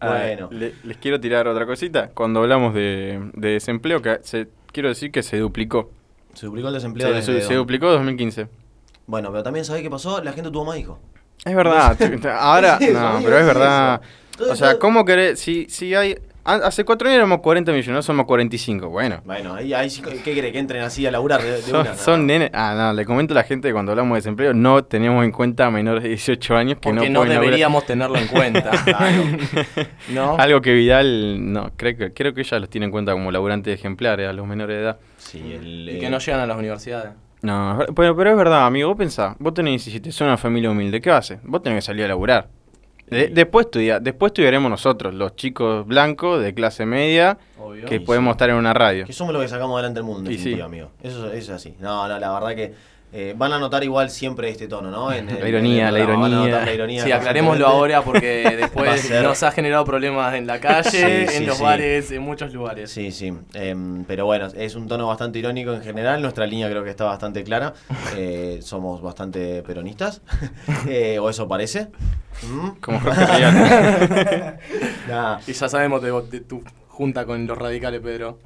[0.00, 0.48] Bueno.
[0.52, 2.10] le- les quiero tirar otra cosita.
[2.14, 5.90] Cuando hablamos de, de desempleo, que se, quiero decir que se duplicó.
[6.34, 7.08] Se duplicó el desempleo.
[7.08, 8.46] Se, desde se- se duplicó en 2015.
[9.08, 10.22] Bueno, pero también ¿sabés qué pasó?
[10.22, 10.98] La gente tuvo más hijos.
[11.44, 11.96] Es verdad.
[12.38, 14.00] ahora, no, pero es verdad.
[14.50, 15.40] O sea, ¿cómo querés?
[15.40, 16.16] Si, si hay.
[16.44, 18.88] Hace cuatro años éramos 40 millones, ahora somos 45.
[18.88, 19.20] Bueno.
[19.26, 20.50] Bueno, ahí, ahí ¿qué quiere?
[20.50, 21.94] Que entren así a laburar de, de Son, una.
[21.94, 22.48] son nenes.
[22.54, 25.30] Ah, no, le comento a la gente que cuando hablamos de desempleo, no tenemos en
[25.32, 27.42] cuenta a menores de 18 años que Porque no no laburar.
[27.44, 28.70] deberíamos tenerlo en cuenta.
[30.08, 30.36] ¿No?
[30.38, 33.78] Algo que Vidal, no, creo que, creo que ella los tiene en cuenta como laburantes
[33.78, 34.98] ejemplares a los menores de edad.
[35.18, 37.10] Sí, el, Y eh, que no llegan a las universidades.
[37.42, 38.88] No, pero, pero es verdad, amigo.
[38.88, 41.38] Vos pensá, vos tenés 17, sos una familia humilde, ¿qué haces?
[41.44, 42.48] Vos tenés que salir a laburar.
[43.06, 47.86] De- después, estudia, después estudiaremos nosotros, los chicos blancos de clase media, Obvio.
[47.86, 48.32] que podemos sí.
[48.32, 49.06] estar en una radio.
[49.06, 50.60] Que somos los que sacamos adelante el mundo, en sí.
[50.60, 50.90] amigo.
[51.02, 51.74] Eso, eso es así.
[51.80, 52.74] No, no, la verdad que
[53.10, 55.10] Eh, van a notar igual siempre este tono, ¿no?
[55.10, 56.60] En La ironía, en el la ironía.
[56.64, 61.26] la ironía Sí, aclarémoslo ahora porque después ser- nos ha generado problemas en la calle,
[61.26, 61.62] Sí, en los sí.
[61.62, 62.90] bares, en muchos lugares.
[62.90, 63.32] Sí, sí.
[63.54, 66.20] Em, pero bueno, es un tono bastante irónico en general.
[66.20, 67.72] Nuestra línea creo que está bastante clara.
[68.14, 70.20] Eh, somos bastante peronistas.
[70.86, 71.88] Eh, o eso parece.
[72.42, 72.68] ¿Mm?
[72.80, 73.22] Como Jorge.
[75.08, 75.38] Nah.
[75.46, 76.62] Y ya sabemos de, de tu
[76.98, 78.40] junta con los radicales, Pedro.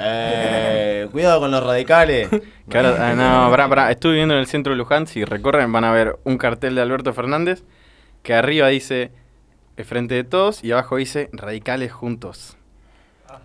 [0.00, 2.26] Eh, cuidado con los radicales.
[2.74, 3.90] Ahora- ah, no, pará, pará.
[3.90, 5.06] Estuve viviendo en el centro de Luján.
[5.06, 7.64] Si recorren, van a ver un cartel de Alberto Fernández
[8.22, 9.10] que arriba dice
[9.76, 12.54] "El Frente de Todos y abajo dice Radicales Juntos.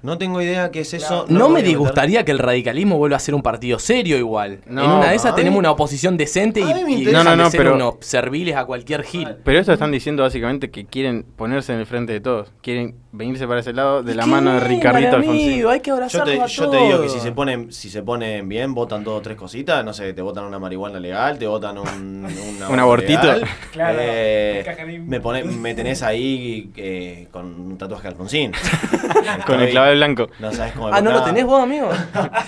[0.01, 1.25] No tengo idea qué es eso.
[1.27, 4.59] No, me disgustaría que el radicalismo vuelva a ser un partido serio igual.
[4.65, 7.37] No, en una de esas tenemos mí- una oposición decente y, y No, no, de
[7.37, 9.35] no, ser pero- unos serviles a cualquier gil.
[9.43, 12.51] Pero esto están diciendo básicamente que quieren ponerse en el frente de todos.
[12.61, 15.65] Quieren venirse para ese lado de la mano de Ricardito Alfonsín.
[15.67, 18.49] hay que Yo te, a yo te digo que si se ponen si se ponen
[18.49, 19.85] bien, votan dos o tres cositas.
[19.85, 22.25] No sé, te votan una marihuana legal, te votan un,
[22.57, 23.21] una Un abortito.
[23.21, 23.45] legal.
[23.71, 28.51] Claro, Eh, me, pone, me tenés ahí eh, con un tatuaje de Alfonsín.
[29.47, 30.27] Con el clavel blanco.
[30.39, 31.89] No sabes cómo Ah, ¿no lo tenés vos, amigo?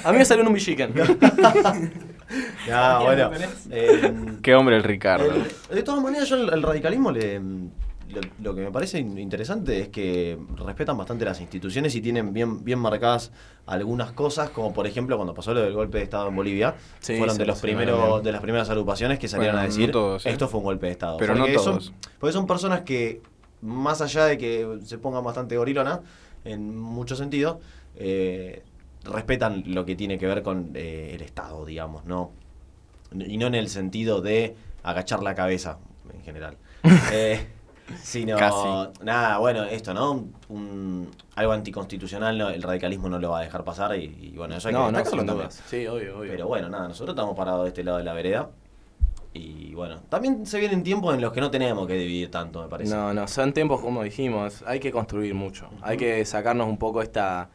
[0.04, 0.94] A mí me salió en un Villiquen.
[2.68, 3.32] Ya, bueno.
[3.72, 5.32] eh, Qué hombre el Ricardo.
[5.32, 7.40] el- de todas maneras, yo el, el radicalismo le,
[8.42, 12.64] lo, que me parece in- interesante es que respetan bastante las instituciones y tienen bien,
[12.64, 13.32] bien marcadas
[13.66, 17.18] algunas cosas, como por ejemplo cuando pasó lo del golpe de Estado en Bolivia, Sí,
[17.18, 19.92] fueron de lo los primeros, de las primeras agrupaciones que salieron Bueno, a no decir
[19.92, 20.30] todos, ¿eh?
[20.32, 21.18] esto fue un golpe de Estado.
[21.18, 21.94] Pero no porque son- todos.
[22.20, 23.22] porque son personas que,
[23.62, 26.02] más allá de que se pongan bastante gorilona,
[26.44, 27.58] en muchos sentidos,
[27.96, 28.62] eh,
[29.04, 32.32] respetan lo que tiene que ver con eh, el Estado, digamos, ¿no?
[33.14, 35.78] Y no en el sentido de agachar la cabeza,
[36.14, 36.58] en general.
[37.12, 37.48] Eh,
[38.02, 39.04] sino, Casi.
[39.04, 40.26] nada, bueno, esto, ¿no?
[40.50, 44.04] Un- algo anticonstitucional, no, el radicalismo no lo va a dejar pasar y,
[44.34, 45.62] y bueno, eso hay No, que no, sin dudas.
[45.68, 46.32] Sí, obvio, obvio.
[46.32, 48.50] Pero bueno, nada, nosotros estamos parados de este lado de la vereda.
[49.34, 52.70] Y bueno, también se vienen tiempos en los que no tenemos que dividir tanto, me
[52.70, 52.96] parece.
[52.96, 55.70] No, no, son tiempos como dijimos, hay que construir mucho.
[55.82, 57.50] Hay que sacarnos un poco esta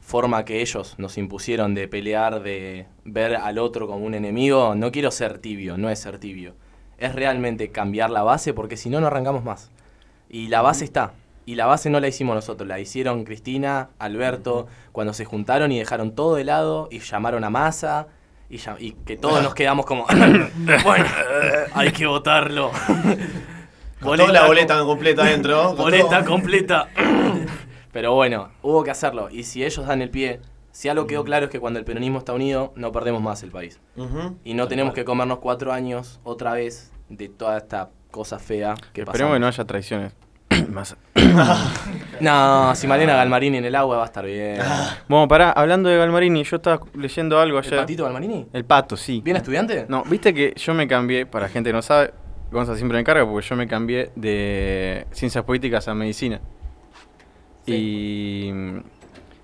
[0.00, 4.76] forma que ellos nos impusieron de pelear, de ver al otro como un enemigo.
[4.76, 6.54] No quiero ser tibio, no es ser tibio.
[6.98, 9.72] Es realmente cambiar la base porque si no, no arrancamos más.
[10.28, 11.12] Y la base está.
[11.46, 15.78] Y la base no la hicimos nosotros, la hicieron Cristina, Alberto, cuando se juntaron y
[15.78, 18.06] dejaron todo de lado y llamaron a Massa.
[18.48, 20.06] Y, ya- y que todos nos quedamos como,
[20.84, 21.04] bueno,
[21.74, 22.70] hay que votarlo.
[24.00, 25.74] Con toda la boleta completa adentro.
[25.74, 26.30] Boleta todo.
[26.30, 26.88] completa.
[27.92, 29.28] Pero bueno, hubo que hacerlo.
[29.30, 30.40] Y si ellos dan el pie,
[30.72, 33.50] si algo quedó claro es que cuando el peronismo está unido, no perdemos más el
[33.50, 33.80] país.
[34.44, 34.94] Y no Tal tenemos cual.
[34.96, 39.32] que comernos cuatro años otra vez de toda esta cosa fea que Esperemos pasamos.
[39.34, 40.12] que no haya traiciones.
[40.70, 40.96] Más-
[42.20, 44.58] No, si Malena Galmarini en el agua va a estar bien.
[45.08, 47.78] Bueno, pará, hablando de Galmarini, yo estaba leyendo algo ¿El ayer.
[47.80, 48.46] patito Galmarini?
[48.52, 49.20] El pato, sí.
[49.24, 49.86] ¿Bien estudiante?
[49.88, 52.12] No, viste que yo me cambié, para gente que no sabe,
[52.52, 56.40] Gonza siempre me encarga porque yo me cambié de ciencias políticas a medicina.
[57.66, 58.78] Y mm,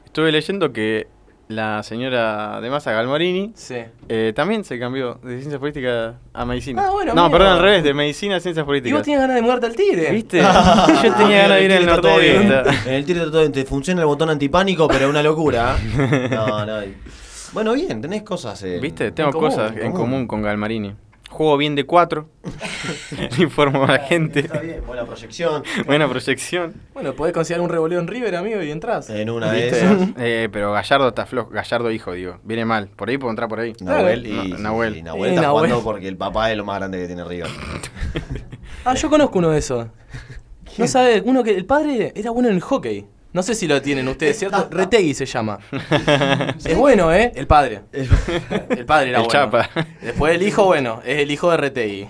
[0.05, 1.09] estuve leyendo que
[1.51, 3.75] la señora de Massa Galmarini Sí.
[4.09, 6.87] eh, también se cambió de ciencias políticas a medicina.
[6.87, 8.99] Ah, bueno, no, perdón, al revés, de medicina a ciencias ¿Y políticas.
[8.99, 10.11] vos tienes ganas de muerte al tigre?
[10.13, 10.39] ¿Viste?
[11.03, 12.37] yo tenía ganas de ir En al norte.
[12.87, 13.53] En el tigre todo bien.
[13.53, 15.77] Te funciona el botón antipánico, pero es una locura.
[16.31, 16.79] No, no.
[17.53, 18.63] Bueno, bien, tenés cosas.
[18.63, 19.11] eh, ¿Viste?
[19.11, 20.95] Tengo común, cosas en común con Galmarini.
[21.31, 22.29] Juego bien de 4.
[23.39, 24.41] Informo a la gente.
[24.41, 25.63] Está bien, buena proyección.
[25.87, 26.75] Buena proyección.
[26.93, 29.09] Bueno, podés considerar un revoleo en River, amigo, y entras.
[29.11, 30.09] En una de esas.
[30.19, 31.51] Eh, pero Gallardo está flojo.
[31.51, 32.39] Gallardo hijo, digo.
[32.45, 32.89] Viene mal.
[32.89, 33.73] Por ahí puedo entrar por ahí.
[33.81, 34.95] Nahuel y, No, Nahuel.
[34.97, 35.67] sí, Nahuel Y está Nahuel.
[35.67, 37.49] jugando porque el papá es lo más grande que tiene River.
[38.85, 39.87] Ah, yo conozco uno de esos.
[40.79, 43.07] No sabe, uno que el padre era bueno en el hockey.
[43.33, 44.67] No sé si lo tienen ustedes, ¿cierto?
[44.71, 45.59] Retegui se llama.
[46.65, 47.33] Es bueno, ¿eh?
[47.37, 47.83] El padre.
[47.93, 49.29] El padre era El bueno.
[49.29, 49.71] Chapa.
[50.03, 52.09] Después el hijo, bueno, es el hijo de Retegui.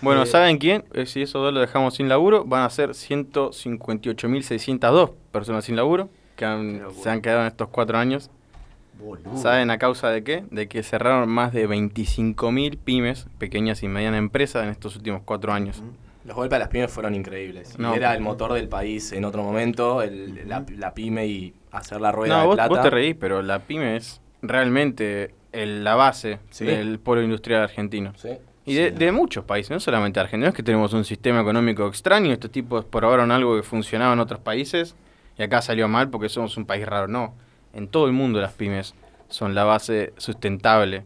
[0.00, 0.84] Bueno, Eh, ¿saben quién?
[0.94, 6.08] Eh, si esos dos lo dejamos sin laburo, van a ser 158.602 personas sin laburo
[6.36, 8.30] que han- se han quedado en estos cuatro años.
[9.34, 10.44] ¿Saben a causa de qué?
[10.50, 15.52] De que cerraron más de 25.000 pymes, pequeñas y medianas empresas, en estos últimos cuatro
[15.52, 15.82] años.
[16.24, 17.78] Los golpes a las pymes fueron increíbles.
[17.78, 17.94] No.
[17.94, 22.12] era el motor del país en otro momento, el- la, la pyme y hacer la
[22.12, 22.68] rueda No, de vos, plata.
[22.68, 26.64] vos te reís, pero la pyme es realmente el- la base Sí.
[26.64, 28.12] del polo industrial argentino.
[28.16, 28.30] Sí.
[28.66, 31.86] Y de, de muchos países, no solamente Argentina, no es que tenemos un sistema económico
[31.86, 34.96] extraño, estos tipos probaron algo que funcionaba en otros países
[35.36, 37.06] y acá salió mal porque somos un país raro.
[37.06, 37.34] No,
[37.74, 38.94] en todo el mundo las pymes
[39.28, 41.04] son la base sustentable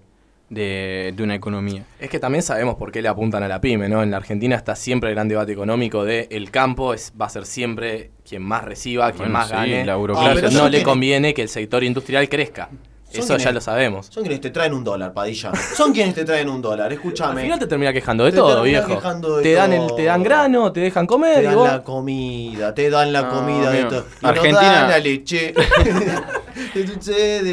[0.50, 1.84] de, de una economía.
[2.00, 4.02] Es que también sabemos por qué le apuntan a la pyme, ¿no?
[4.02, 7.28] En la Argentina está siempre el gran debate económico de el campo es, va a
[7.28, 9.84] ser siempre quien más reciba, quien Bueno, más sí, gane.
[9.84, 10.32] la burocracia.
[10.32, 12.70] y pero no le tiene- conviene que el sector industrial crezca.
[13.10, 14.06] Son Eso quienes- ya lo sabemos.
[14.10, 15.50] Son quienes te traen un dólar, Padilla.
[15.74, 17.40] Son quienes te traen un dólar, escúchame.
[17.40, 18.86] Al final te termina quejando de Te todo, viejo.
[18.86, 21.36] quejando de te, dan el, te dan grano, te dejan comer.
[21.36, 24.04] Te dan vos- la comida, te dan la No, comida de todo.
[24.22, 25.54] Argentina- dan la leche.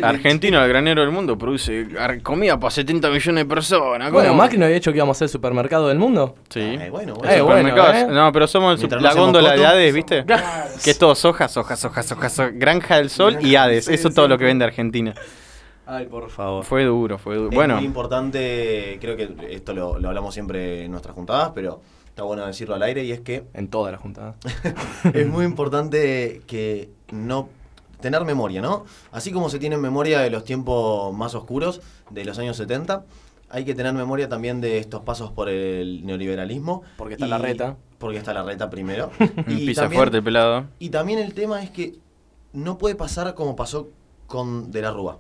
[0.02, 1.88] Argentino, el granero del mundo, produce
[2.24, 4.12] comida para 70 millones de personas.
[4.12, 4.42] Bueno, ¿cómo?
[4.42, 6.36] Macri no había dicho que íbamos a ser el supermercado del mundo.
[6.50, 6.60] Sí.
[6.60, 7.32] Eh, bueno, El bueno.
[7.34, 8.08] Eh, bueno, supermercado- ¿eh?
[8.10, 9.66] No, pero somos el la góndola de.
[9.66, 10.26] Hades, ¿viste?
[10.84, 13.88] que es todo sojas, hojas, hojas, hojas, hojas, Granja del Sol y Hades.
[13.88, 15.14] Eso es todo lo que vende Argentina.
[15.86, 16.64] Ay, por favor.
[16.64, 17.50] Fue duro, fue duro.
[17.50, 21.82] Es Bueno, muy importante, creo que esto lo, lo hablamos siempre en nuestras juntadas, pero
[22.08, 24.36] está bueno decirlo al aire y es que En todas las juntadas.
[25.14, 27.50] es muy importante que no
[28.02, 28.86] tener memoria, ¿no?
[29.12, 33.04] Así como se tiene memoria de los tiempos más oscuros de los años 70,
[33.50, 36.82] hay que tener memoria también de estos pasos por el neoliberalismo.
[36.98, 37.78] Porque está y- la reta.
[38.00, 39.12] Porque está la reta primero.
[39.46, 40.66] pisa también- fuerte el pelado.
[40.80, 41.96] Y también el tema es que
[42.54, 43.88] no puede pasar como pasó
[44.28, 45.18] con De la Rúa.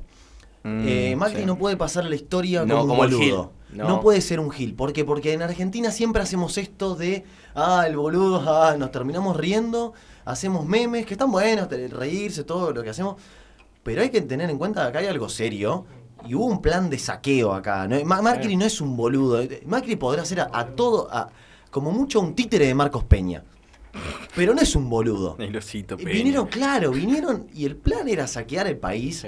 [0.68, 1.46] Mm, Eh, Macri sí.
[1.46, 3.52] no puede pasar la historia No, como un como boludo.
[3.72, 3.88] No.
[3.88, 4.02] No.
[4.02, 4.74] puede ser un gil.
[4.74, 5.06] ¿Por qué?
[5.06, 7.24] Porque en Argentina siempre hacemos esto de,
[7.54, 9.94] ah, el boludo, ah, nos terminamos riendo,
[10.26, 13.16] hacemos memes, que están buenos, reírse, todo lo que hacemos.
[13.84, 15.86] Pero hay que tener en cuenta que acá hay algo serio.
[16.28, 17.88] Y hubo un plan de saqueo acá.
[17.88, 18.04] ¿no?
[18.04, 19.44] Ma- Macri no es un boludo.
[19.68, 21.30] Macri podrá ser a, a todo, a,
[21.70, 23.44] como mucho un títere de Marcos Peña.
[24.36, 25.36] Pero no es un boludo.
[25.40, 26.10] El osito Peña.
[26.12, 29.28] Vinieron, claro, vinieron y el plan era saquear el país Sí.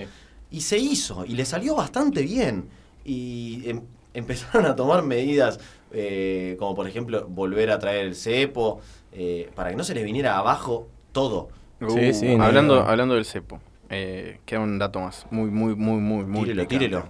[0.52, 2.70] Y se hizo y le salió bastante bien.
[3.06, 3.82] Y em-
[4.14, 5.60] empezaron a tomar medidas
[5.92, 10.04] eh, como por ejemplo volver a traer el cepo eh, para que no se les
[10.04, 11.50] viniera abajo todo.
[11.90, 12.82] Sí, sí, no, hablando, no.
[12.90, 13.60] hablando del cepo,
[13.90, 15.28] eh, queda un dato más.
[15.30, 16.42] Muy, muy, muy, muy, muy.
[16.44, 16.86] Tírelo, picante.
[16.86, 17.06] tírelo.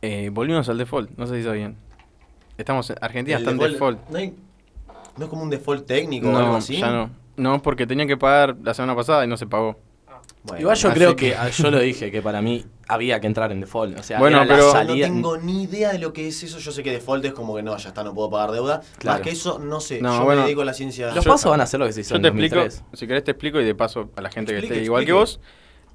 [0.00, 1.76] Eh, volvimos al default, no sé si sabían.
[2.58, 4.08] Estamos en Argentina El está en default- default.
[4.10, 4.34] ¿no, hay-
[5.16, 6.78] no es como un default técnico o algo No, así?
[6.78, 7.10] ya no.
[7.36, 9.78] No, porque tenían que pagar la semana pasada y no se pagó.
[10.44, 13.28] Bueno, Igual yo así creo que, ah, yo lo dije, que para mí había que
[13.28, 13.96] entrar en default.
[13.98, 16.58] O sea, Bueno, era la pero- No tengo ni idea de lo que es eso.
[16.58, 18.80] Yo sé que default es como que no, ya está, no puedo pagar deuda.
[18.98, 19.18] Claro.
[19.18, 20.00] Más que eso, no sé.
[20.00, 21.12] No, yo bueno, me dedico a la ciencia.
[21.14, 22.84] Los pasos van a hacer lo que se hizo Yo en te explico, 2003.
[22.98, 25.38] si querés te explico y de paso a la gente que esté igual que vos.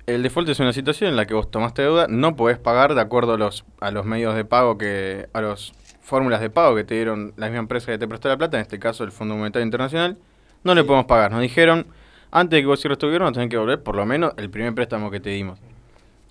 [0.06, 3.02] El default es una situación en la que vos tomaste deuda, no podés pagar de
[3.02, 6.86] acuerdo a los, a los medios de pago que, a las fórmulas de pago que
[6.86, 9.36] te dieron la misma empresa que te prestó la plata, en este caso el Fondo
[9.36, 10.18] Monetario Internacional,
[10.64, 11.32] no le podemos pagar.
[11.32, 11.88] Nos dijeron,
[12.32, 14.74] antes de que vos cierres tu gobierno, tenés que volver por lo menos el primer
[14.76, 15.60] préstamo que te dimos.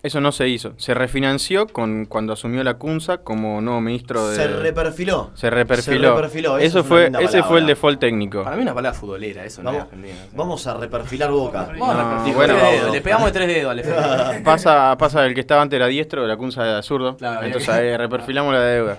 [0.07, 0.73] Eso no se hizo.
[0.77, 4.37] Se refinanció con cuando asumió la CUNSA como nuevo ministro de...
[4.37, 5.33] Se reperfiló.
[5.35, 6.11] Se reperfiló.
[6.11, 8.45] Se reperfiló, Eso es fue, ese fue el default técnico.
[8.45, 9.89] Para mí una palabra futbolera, eso no
[10.33, 11.70] Vamos, a reperfilar boca.
[11.77, 14.43] Vamos a No, repetir, bueno, dedos, le pegamos de tres dedos al FMI.
[14.45, 17.16] Pasa, pasa el que estaba antes era diestro, la Cunza era zurdo.
[17.16, 18.99] Claro, entonces ahí reperfilamos la deuda.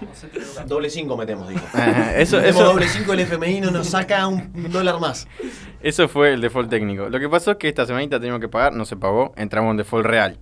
[0.66, 1.62] Doble 5 metemos, dijo.
[2.18, 5.26] eso, Metemos eso, doble 5, el FMI no nos saca un dólar más.
[5.82, 7.08] eso fue el default técnico.
[7.08, 9.78] Lo que pasó es que esta semanita teníamos que pagar, no se pagó, entramos en
[9.78, 10.38] default real.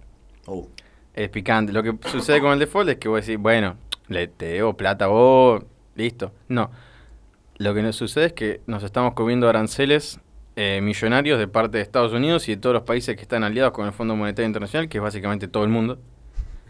[0.47, 0.67] Oh.
[1.13, 1.71] Es picante.
[1.71, 3.77] Lo que sucede con el default es que vos decís, bueno,
[4.07, 5.63] le te debo plata a vos,
[5.95, 6.31] listo.
[6.47, 6.71] No.
[7.57, 10.19] Lo que nos sucede es que nos estamos comiendo aranceles
[10.57, 13.73] eh, millonarios de parte de Estados Unidos y de todos los países que están aliados
[13.73, 15.99] con el Fondo Monetario Internacional, que es básicamente todo el mundo.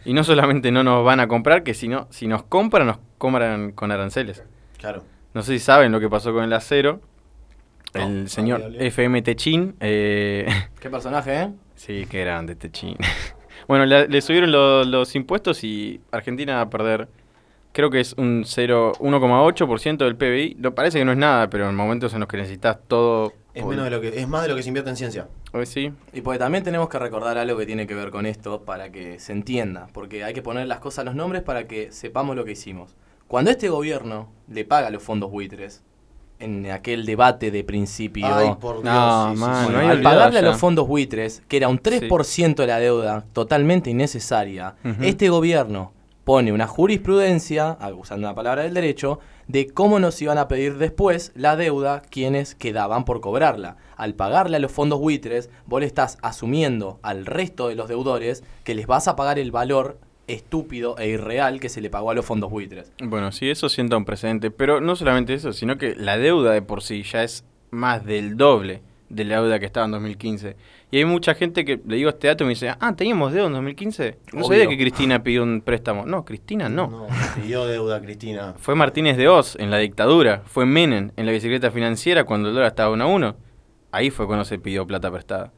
[0.04, 2.98] Y no solamente no nos van a comprar, que si, no, si nos compran, nos
[3.18, 4.44] compran con aranceles.
[4.78, 5.02] Claro.
[5.34, 7.00] No sé si saben lo que pasó con el acero.
[7.92, 8.72] El señor.
[8.78, 9.74] FM Techin.
[9.80, 10.46] Eh,
[10.80, 11.52] Qué personaje, ¿eh?
[11.74, 12.96] sí, qué grande Techin.
[13.68, 17.08] Bueno, le, le subieron lo- los impuestos y Argentina va a perder,
[17.72, 20.56] creo que es un 0, 1,8% del PBI.
[20.60, 23.32] Lo, parece que no es nada, pero en momentos en los que necesitas todo...
[23.54, 25.28] Es, menos de lo que, es más de lo que se invierte en ciencia.
[25.50, 25.90] Pues sí.
[26.12, 29.18] Y porque también tenemos que recordar algo que tiene que ver con esto para que
[29.18, 32.44] se entienda, porque hay que poner las cosas a los nombres para que sepamos lo
[32.44, 32.94] que hicimos.
[33.28, 35.82] Cuando este gobierno le paga los fondos buitres,
[36.38, 38.84] en aquel debate de principio, Ay, por Dios.
[38.84, 39.72] No, sí, sí, man, sí.
[39.72, 43.24] no hay al pagarle a los fondos buitres, que era un 3% de la deuda
[43.32, 45.92] totalmente innecesaria, este gobierno
[46.24, 51.30] pone una jurisprudencia, usando una palabra del derecho, de cómo nos iban a pedir después
[51.36, 53.76] la deuda quienes quedaban por cobrarla.
[53.96, 58.42] Al pagarle a los fondos buitres, vos le estás asumiendo al resto de los deudores
[58.64, 62.14] que les vas a pagar el valor estúpido e irreal que se le pagó a
[62.14, 62.92] los fondos buitres.
[63.02, 64.50] Bueno, sí, eso sienta un precedente.
[64.50, 68.36] Pero no solamente eso, sino que la deuda de por sí ya es más del
[68.36, 70.56] doble de la deuda que estaba en 2015.
[70.90, 73.46] Y hay mucha gente que le digo este dato y me dice, ah, ¿teníamos deuda
[73.46, 74.18] en 2015?
[74.32, 74.48] No Obvio.
[74.48, 76.06] sabía que Cristina pidió un préstamo.
[76.06, 76.88] No, Cristina no.
[76.88, 78.54] No, pidió deuda, Cristina.
[78.58, 80.42] Fue Martínez de Oz en la dictadura.
[80.46, 83.36] Fue Menem en la bicicleta financiera cuando el dólar estaba 1 a 1.
[83.92, 85.52] Ahí fue cuando se pidió plata prestada.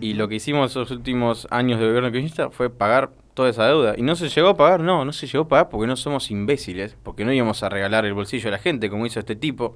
[0.00, 3.94] Y lo que hicimos esos últimos años de gobierno kirchnerista fue pagar toda esa deuda.
[3.96, 6.30] Y no se llegó a pagar, no, no se llegó a pagar porque no somos
[6.30, 9.74] imbéciles, porque no íbamos a regalar el bolsillo a la gente como hizo este tipo,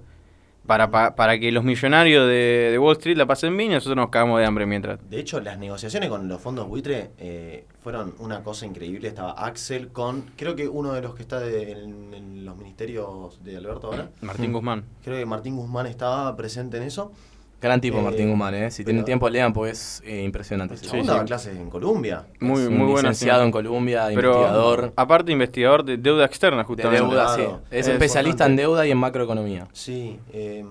[0.67, 3.97] para, pa- para que los millonarios de, de Wall Street la pasen bien y nosotros
[3.97, 4.99] nos cagamos de hambre mientras.
[5.09, 9.07] De hecho, las negociaciones con los fondos buitre eh, fueron una cosa increíble.
[9.07, 13.43] Estaba Axel con, creo que uno de los que está de- en, en los ministerios
[13.45, 14.11] de Alberto ahora.
[14.23, 14.83] Martín Guzmán.
[15.05, 17.13] Creo que Martín Guzmán estaba presente en eso.
[17.61, 18.71] Gran tipo Eh, Martín Guzmán, ¿eh?
[18.71, 20.75] Si tienen pero- tiempo lean, pues es eh, impresionante.
[20.75, 22.27] El chabón daba clases en Colombia.
[22.39, 23.09] Muy, Es un muy bueno.
[23.09, 23.47] licenciado sí.
[23.47, 24.93] en Colombia, Pero, investigador.
[24.95, 27.05] Aparte, investigador de deuda externa, De justamente.
[27.05, 27.43] deuda, sí.
[27.71, 29.69] Es Es especialista en deuda y en macroeconomía.
[29.73, 30.19] Sí.
[30.33, 30.65] eh,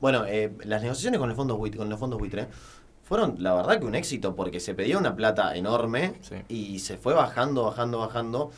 [0.00, 2.48] bueno, eh, las negociaciones con, el buitre, con los fondos buitre
[3.04, 6.14] fueron, la verdad, que un éxito porque se pedía una plata enorme
[6.48, 8.50] y se fue bajando, bajando, bajando.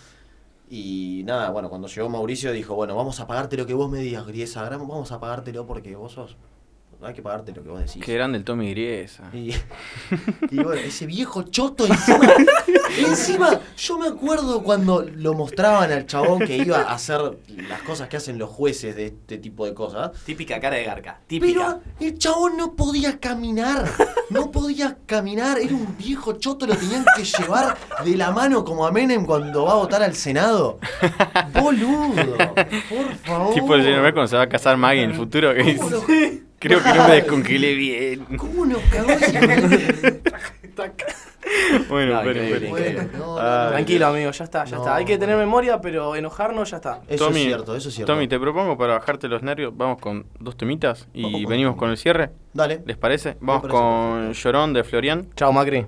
[0.71, 3.99] Y nada, bueno, cuando llegó Mauricio dijo, bueno, vamos a pagarte lo que vos me
[3.99, 6.37] digas, Griesa, vamos a pagártelo porque vos sos...
[7.05, 8.03] Hay que pagarte lo que vos decís.
[8.03, 9.31] Qué grande el Tommy Griesa.
[9.33, 9.53] Y,
[10.51, 12.33] y bueno, ese viejo choto encima,
[12.99, 17.21] encima, yo me acuerdo cuando lo mostraban al chabón que iba a hacer
[17.69, 20.13] las cosas que hacen los jueces de este tipo de cosas.
[20.25, 21.21] Típica cara de garca.
[21.29, 23.91] Pero el chabón no podía caminar,
[24.31, 28.87] no podía caminar, era un viejo choto, lo tenían que llevar de la mano como
[28.87, 30.79] a Menem cuando va a votar al Senado.
[31.53, 32.37] Boludo,
[32.89, 33.55] por favor.
[33.55, 35.55] Tipo el cuando se va a casar Maggie en el futuro.
[35.55, 38.25] Que dice, Creo que no me descongelé bien.
[38.37, 39.09] ¿Cómo nos cagó
[41.89, 42.45] Bueno, esperen.
[42.69, 43.09] increíble.
[43.39, 44.83] Ah, Tranquilo, amigo, ya está, ya No.
[44.83, 44.97] está.
[44.97, 47.01] Hay que tener memoria, pero enojarnos ya está.
[47.19, 47.53] Tommy,
[48.07, 51.77] Tommy, te propongo para bajarte los nervios, vamos con dos temitas y Vamos con venimos
[51.77, 52.31] con el cierre.
[52.55, 52.83] Dale.
[52.87, 53.37] ¿Les parece?
[53.41, 55.29] Vamos parece con Llorón de Florian.
[55.37, 55.87] Chao, Macri.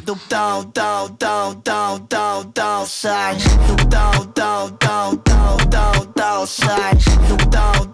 [0.00, 6.46] do down, down, down, down, down, down side, do down, down, down, down, down, down
[6.46, 6.98] side,
[7.28, 7.92] do down,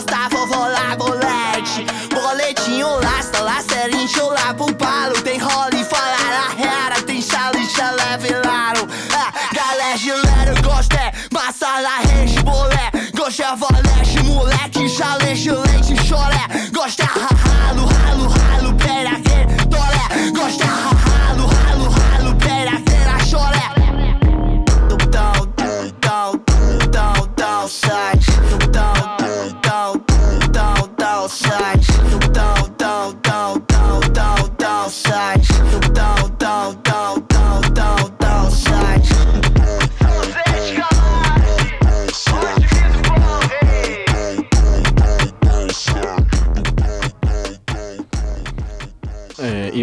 [0.00, 5.20] gosta, vovô lá, bolete Boletinho, lasta, lacerinho, lá pro palo.
[5.22, 11.12] Tem rola e fala na rera, tem chale, chalé, velaro ah, Galera, gilero, gosta, é
[11.32, 12.90] massa, la, rede, bolé.
[13.14, 16.70] Gosta, é volete, moleque, chale, leite, choré.
[16.72, 17.89] Gosta, ralo, ralo,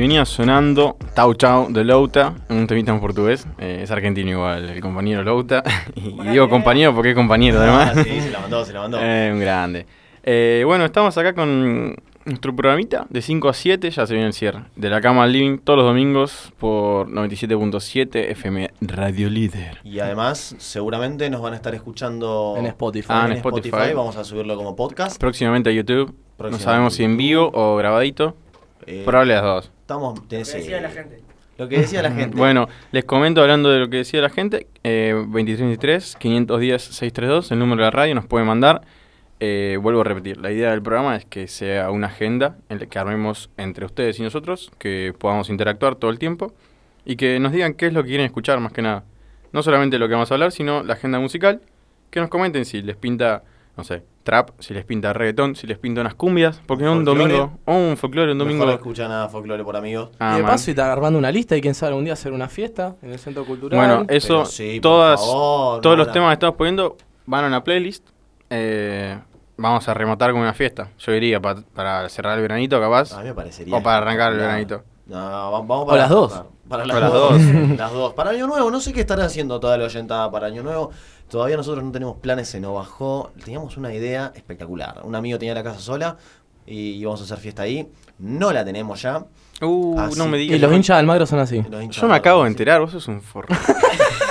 [0.07, 3.45] venía sonando Tau Chau de Louta, un temita en portugués.
[3.57, 5.61] Eh, es argentino igual, el compañero Louta.
[5.95, 8.07] y digo compañero porque es compañero Ah, además.
[8.07, 8.99] sí, se la mandó, se la mandó.
[9.01, 9.85] Eh, un grande.
[10.23, 11.93] Eh, bueno, estamos acá con
[12.23, 14.61] nuestro programita de 5 a 7, ya se viene el cierre.
[14.77, 19.79] De la cama al living todos los domingos por 97.7 FM Radio Líder.
[19.83, 23.07] Y además, seguramente nos van a estar escuchando En Spotify.
[23.09, 23.67] Ah, en en Spotify.
[23.67, 23.93] Spotify.
[23.93, 25.19] Vamos a subirlo como podcast.
[25.19, 26.15] Próximamente a YouTube.
[26.39, 28.37] No sabemos si en vivo o grabadito.
[28.85, 29.71] Eh, Probable las dos.
[29.87, 30.19] Estamos.
[30.19, 31.21] Lo que decía la gente.
[31.57, 32.35] Lo que decía la gente.
[32.35, 34.67] Bueno, les comento hablando de lo que decía la gente.
[34.83, 38.81] Eh, 2323 510 632, el número de la radio, nos puede mandar.
[39.39, 42.87] Eh, vuelvo a repetir, la idea del programa es que sea una agenda en la
[42.87, 46.53] que armemos entre ustedes y nosotros, que podamos interactuar todo el tiempo
[47.05, 49.05] y que nos digan qué es lo que quieren escuchar más que nada.
[49.53, 51.61] No solamente lo que vamos a hablar, sino la agenda musical,
[52.11, 53.43] que nos comenten si les pinta,
[53.77, 57.05] no sé, trap, si les pinta reggaetón, si les pinta unas cumbias, porque no un
[57.05, 57.33] folclore.
[57.33, 58.65] domingo, o un folclore, un domingo...
[58.65, 60.09] Mejor escuchan a Folklore por amigos.
[60.19, 62.31] Ah, y de paso, y te armando una lista y quién sabe, un día hacer
[62.33, 63.79] una fiesta en el centro cultural.
[63.79, 66.13] Bueno, eso, sí, por todas, favor, todos no, los no.
[66.13, 66.97] temas que estamos poniendo
[67.27, 68.07] van a una playlist.
[68.49, 69.17] Eh,
[69.57, 70.89] vamos a rematar con una fiesta.
[70.99, 73.13] Yo diría pa- para cerrar el veranito, capaz.
[73.13, 73.75] A mí me parecería.
[73.75, 74.83] O para arrancar el veranito.
[75.05, 76.41] No, va- vamos O para las dos.
[76.67, 77.31] Para O las, las dos.
[77.31, 77.41] dos.
[77.77, 78.13] las dos.
[78.13, 80.91] Para Año Nuevo, no sé qué estará haciendo toda la oyentada para Año Nuevo.
[81.29, 83.31] Todavía nosotros no tenemos planes, se nos bajó.
[83.43, 85.01] Teníamos una idea espectacular.
[85.03, 86.17] Un amigo tenía la casa sola
[86.65, 87.87] y íbamos a hacer fiesta ahí.
[88.19, 89.25] No la tenemos ya.
[89.61, 90.61] Uh, Así- no me y digas.
[90.61, 91.63] los hinchas de Almagro son así.
[91.91, 93.49] Yo me acabo de enterar, vos sos un forro.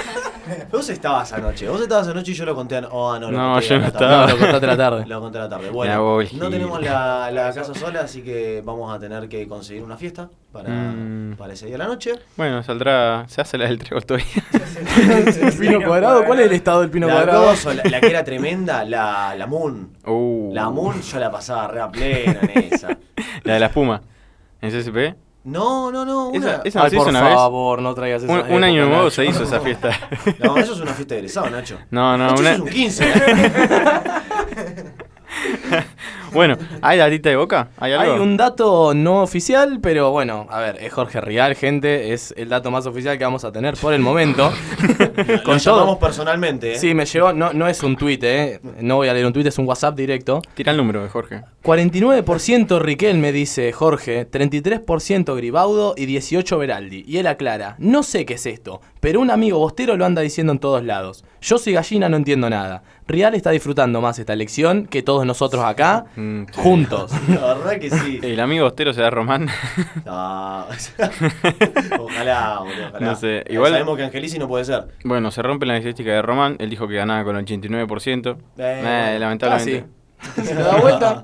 [0.72, 2.92] Vos estabas anoche, vos estabas anoche y yo lo conté anoche.
[2.94, 4.10] Oh, no, lo No, conté yo no la estaba.
[4.26, 5.06] No, lo contaste a la tarde.
[5.08, 5.70] Lo conté a la tarde.
[5.70, 9.82] Bueno, voy, no tenemos la, la casa sola, así que vamos a tener que conseguir
[9.82, 11.36] una fiesta para, Mm.
[11.36, 12.12] para ese día de la noche.
[12.36, 13.24] bueno, saldrá.
[13.28, 14.26] Se hace la del trébol todavía.
[15.42, 16.24] ¿El pino cuadrado?
[16.24, 17.52] ¿Cuál es el estado del pino la, cuadrado?
[17.74, 19.90] la, la que era tremenda, la, la Moon.
[20.06, 22.88] Uh, La Moon yo la pasaba re a plena en esa.
[23.42, 24.00] la de la espuma.
[24.62, 25.14] ¿En CSP?
[25.46, 26.28] No, no, no.
[26.30, 27.34] Una, Esa, esa no Ay, se hizo por una vez.
[27.34, 29.90] favor, no traigas Un, esas un año nuevo se hizo esa fiesta.
[30.42, 31.78] No, eso es una fiesta de egresado, Nacho.
[31.90, 33.12] No, no, Nacho, una- eso es un 15.
[36.32, 37.68] bueno, ¿hay datita de boca?
[37.78, 38.14] ¿Hay algo?
[38.14, 42.48] Hay un dato no oficial, pero bueno, a ver, es Jorge Rial, gente, es el
[42.48, 44.52] dato más oficial que vamos a tener por el momento.
[45.44, 46.78] Lo llamamos personalmente, ¿eh?
[46.78, 48.60] Sí, me llegó, no, no es un tuit, eh.
[48.80, 50.42] No voy a leer un tuit, es un WhatsApp directo.
[50.54, 51.42] Tira el número de Jorge.
[51.62, 57.04] 49% Riquelme dice Jorge, 33% Gribaudo y 18 Beraldi.
[57.06, 60.52] Y él aclara, no sé qué es esto, pero un amigo bostero lo anda diciendo
[60.52, 61.24] en todos lados.
[61.40, 62.82] Yo soy gallina, no entiendo nada.
[63.08, 66.52] Rial está disfrutando más esta elección que todos nosotros acá, Mm, sí.
[66.60, 67.12] juntos.
[67.28, 68.20] La verdad que sí.
[68.22, 69.48] El amigo Ostero será Román.
[70.04, 70.66] No.
[72.00, 73.00] ojalá, boludo, ojalá.
[73.06, 74.88] No sé, Eh, igual- Sabemos que Angelici no puede ser.
[75.04, 76.56] Bueno, se rompe la estadística de Román.
[76.58, 78.36] Él dijo que ganaba con el 89%.
[78.58, 78.82] Eh,
[79.14, 79.84] Eh, lamentablemente.
[80.18, 80.42] casi.
[80.46, 81.22] Se da vuelta.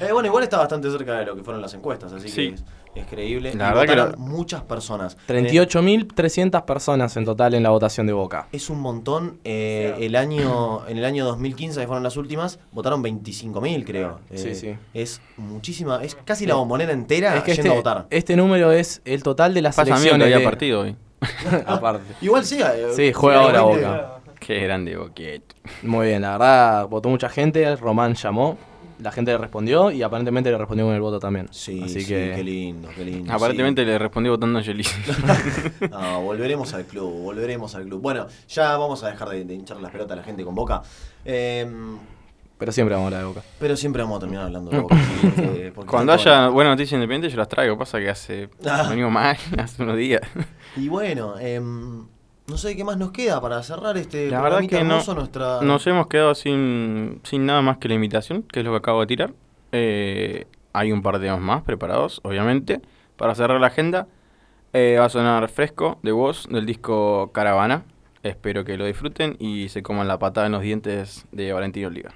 [0.00, 2.50] Eh, bueno, igual está bastante cerca de lo que fueron las encuestas, así Sí.
[2.52, 2.56] que
[2.94, 3.54] es, creíble.
[3.54, 5.16] La Y verdad que lo- muchas personas.
[5.26, 8.48] 38.300 personas en total en la votación de Boca.
[8.52, 9.38] Es un montón.
[9.44, 14.20] eh, el año, en el año 2015, que fueron las últimas, votaron 25.000, creo.
[14.34, 14.74] Sí, Eh, sí.
[14.94, 18.06] Es muchísima, es casi la bombonera entera Es que yendo a este, votar.
[18.10, 20.24] este número es el total de las Pasa a que elecciones.
[20.26, 20.96] había de- partido hoy.
[21.66, 22.14] Aparte.
[22.20, 22.58] Igual sí.
[22.60, 24.10] eh, Sí, juega ahora Boca.
[24.40, 25.54] Qué grande Boquete.
[25.82, 28.58] Muy bien, la verdad, votó mucha gente, Román llamó,
[29.04, 31.46] la gente le respondió y aparentemente le respondió con el voto también.
[31.50, 33.30] Sí, Así sí, que qué lindo, qué lindo.
[33.32, 34.90] Aparentemente le respondí votando a Angelis.
[35.90, 38.00] No, volveremos al club, volveremos al club.
[38.00, 40.80] Bueno, ya vamos a dejar de, de hinchar las pelotas a la gente con Boca.
[41.24, 41.70] Eh,
[42.58, 43.42] Pero siempre vamos a hablar de Boca.
[43.58, 44.96] pero siempre vamos a terminar hablando de Boca.
[45.20, 47.76] porque- porque Cuando haya buena noticia independiente yo las traigo.
[47.76, 48.48] Pasa que hace...
[48.66, 48.86] Ah.
[48.88, 50.22] Venimos mal, hace unos días.
[50.76, 52.06] Y bueno, em,
[52.46, 55.60] no sé qué más nos queda para cerrar este La verdad que no, nuestra...
[55.62, 59.00] nos hemos quedado sin, sin nada más que la invitación, que es lo que acabo
[59.00, 59.32] de tirar.
[59.72, 62.80] Eh, hay un par de temas más preparados, obviamente.
[63.16, 64.08] Para cerrar la agenda,
[64.72, 67.84] eh, va a sonar fresco de voz del disco Caravana.
[68.22, 72.12] Espero que lo disfruten y se coman la patada en los dientes de Valentino Oliva.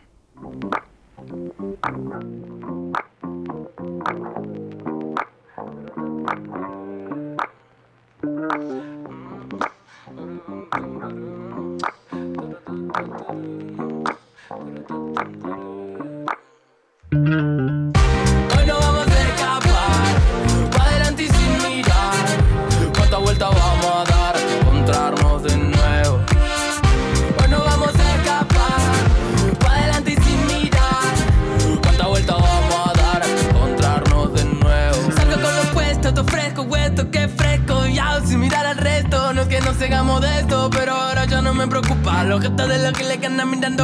[10.49, 10.79] Hoy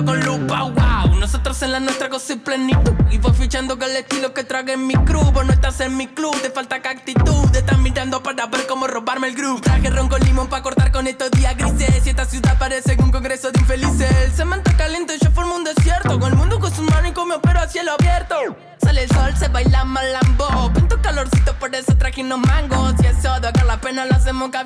[0.03, 1.15] con lupa, wow.
[1.21, 2.93] Nosotros en la nuestra cosa y plenitud.
[3.11, 5.31] Y voy fichando con el estilo que trague en mi crew.
[5.31, 7.51] Vos no estás en mi club, te falta que actitud.
[7.53, 9.61] Te estás mirando para ver cómo robarme el groove.
[9.61, 12.05] Traje ron con limón para cortar con estos días grises.
[12.07, 14.11] Y esta ciudad parece un congreso de infelices.
[14.25, 16.19] El cemento caliente, yo formo un desierto.
[16.19, 18.37] Con el mundo con sus manicomio, pero a cielo abierto.
[18.83, 20.73] Sale el sol, se baila malambo.
[20.75, 22.95] Pinto calorcito, por eso traje unos mangos.
[23.03, 24.35] Y eso de acá la pena lo hacemos.
[24.45, 24.65] Nunca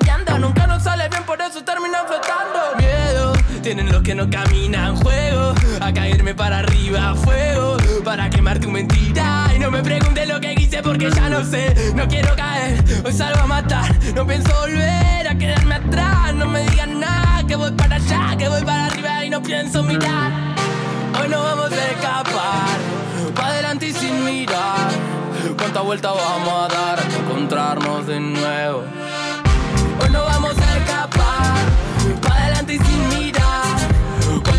[3.75, 5.53] tienen los que no caminan juego.
[5.79, 7.77] A caerme para arriba, fuego.
[8.03, 9.45] Para quemar tu mentira.
[9.55, 11.93] Y no me preguntes lo que hice porque ya no sé.
[11.93, 13.95] No quiero caer, hoy salgo a matar.
[14.15, 16.33] No pienso volver a quedarme atrás.
[16.33, 19.83] No me digan nada, que voy para allá, que voy para arriba y no pienso
[19.83, 20.31] mirar.
[21.21, 22.77] Hoy no vamos a escapar,
[23.35, 24.89] pa' adelante y sin mirar.
[25.55, 28.83] ¿Cuántas vueltas vamos a dar hasta encontrarnos de nuevo?
[30.01, 31.53] Hoy no vamos a escapar,
[32.19, 33.48] pa' adelante y sin mirar.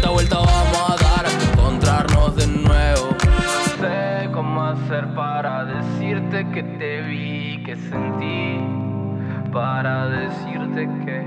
[0.01, 3.09] ¿Cuántas vueltas vamos a dar hasta encontrarnos de nuevo?
[3.11, 8.61] No sé cómo hacer para decirte que te vi, que sentí,
[9.53, 11.23] para decirte que.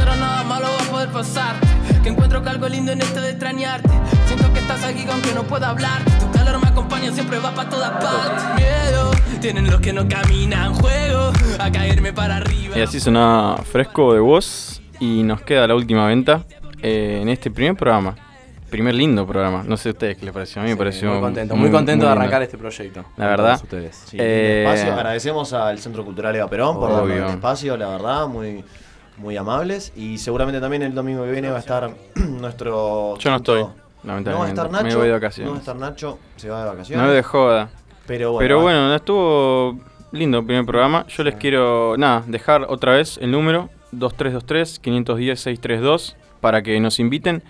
[0.00, 1.56] Ahora nada malo va a poder pasar.
[2.02, 3.90] Que encuentro que algo lindo en esto de extrañarte.
[4.24, 6.02] Siento que estás aquí aunque no pueda hablar.
[6.18, 8.44] Tu calor me acompaña, siempre va para todas partes.
[8.54, 9.10] Miedo,
[9.42, 10.72] tienen los que no caminan.
[10.72, 12.78] Juego a caerme para arriba.
[12.78, 16.46] Y así sonaba fresco de voz y nos queda la última venta
[16.84, 18.14] eh, en este primer programa.
[18.70, 19.62] Primer lindo programa.
[19.64, 20.60] No sé a ustedes qué les pareció.
[20.60, 23.60] A mí me pareció muy contento, muy contento de arrancar este proyecto La verdad.
[23.62, 23.94] ustedes.
[24.06, 24.92] Sí, Eh, espacio.
[24.94, 28.64] Agradecemos al Centro Cultural Eva Perón por darnos el espacio, la verdad, muy,
[29.18, 29.92] muy amables.
[29.94, 33.16] Y seguramente también el domingo que viene va a estar nuestro.
[33.18, 33.64] Yo no estoy.
[34.02, 34.84] No va a estar Nacho.
[34.84, 35.46] Me voy de vacaciones.
[35.46, 37.00] No va a estar Nacho, se va de vacaciones.
[37.02, 37.70] No me de joda.
[38.06, 39.78] Pero bueno, Pero bueno, estuvo
[40.12, 41.06] lindo el primer programa.
[41.08, 47.42] Yo les quiero, nada, dejar otra vez el número 2323-510-632 para que nos inviten.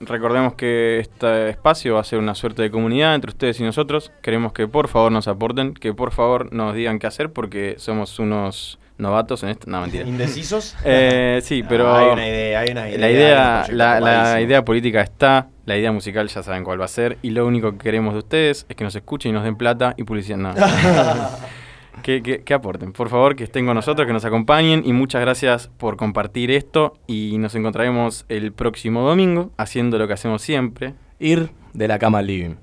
[0.00, 4.12] Recordemos que este espacio va a ser una suerte de comunidad entre ustedes y nosotros.
[4.22, 8.18] Queremos que por favor nos aporten, que por favor nos digan qué hacer porque somos
[8.18, 9.70] unos novatos en esto.
[9.70, 10.08] No, mentira.
[10.08, 10.74] ¿Indecisos?
[10.86, 15.48] Eh, sí, pero hay una idea, hay una idea, la idea, la, idea política está,
[15.66, 18.20] la idea musical ya saben cuál va a ser y lo único que queremos de
[18.20, 20.38] ustedes es que nos escuchen y nos den plata y publicidad.
[20.38, 20.54] No.
[22.02, 25.20] que, que- que aporten, por favor, que estén con nosotros, que nos acompañen y muchas
[25.20, 30.94] gracias por compartir esto y nos encontraremos el próximo domingo haciendo lo que hacemos siempre.
[31.18, 32.54] Ir de la cama al living.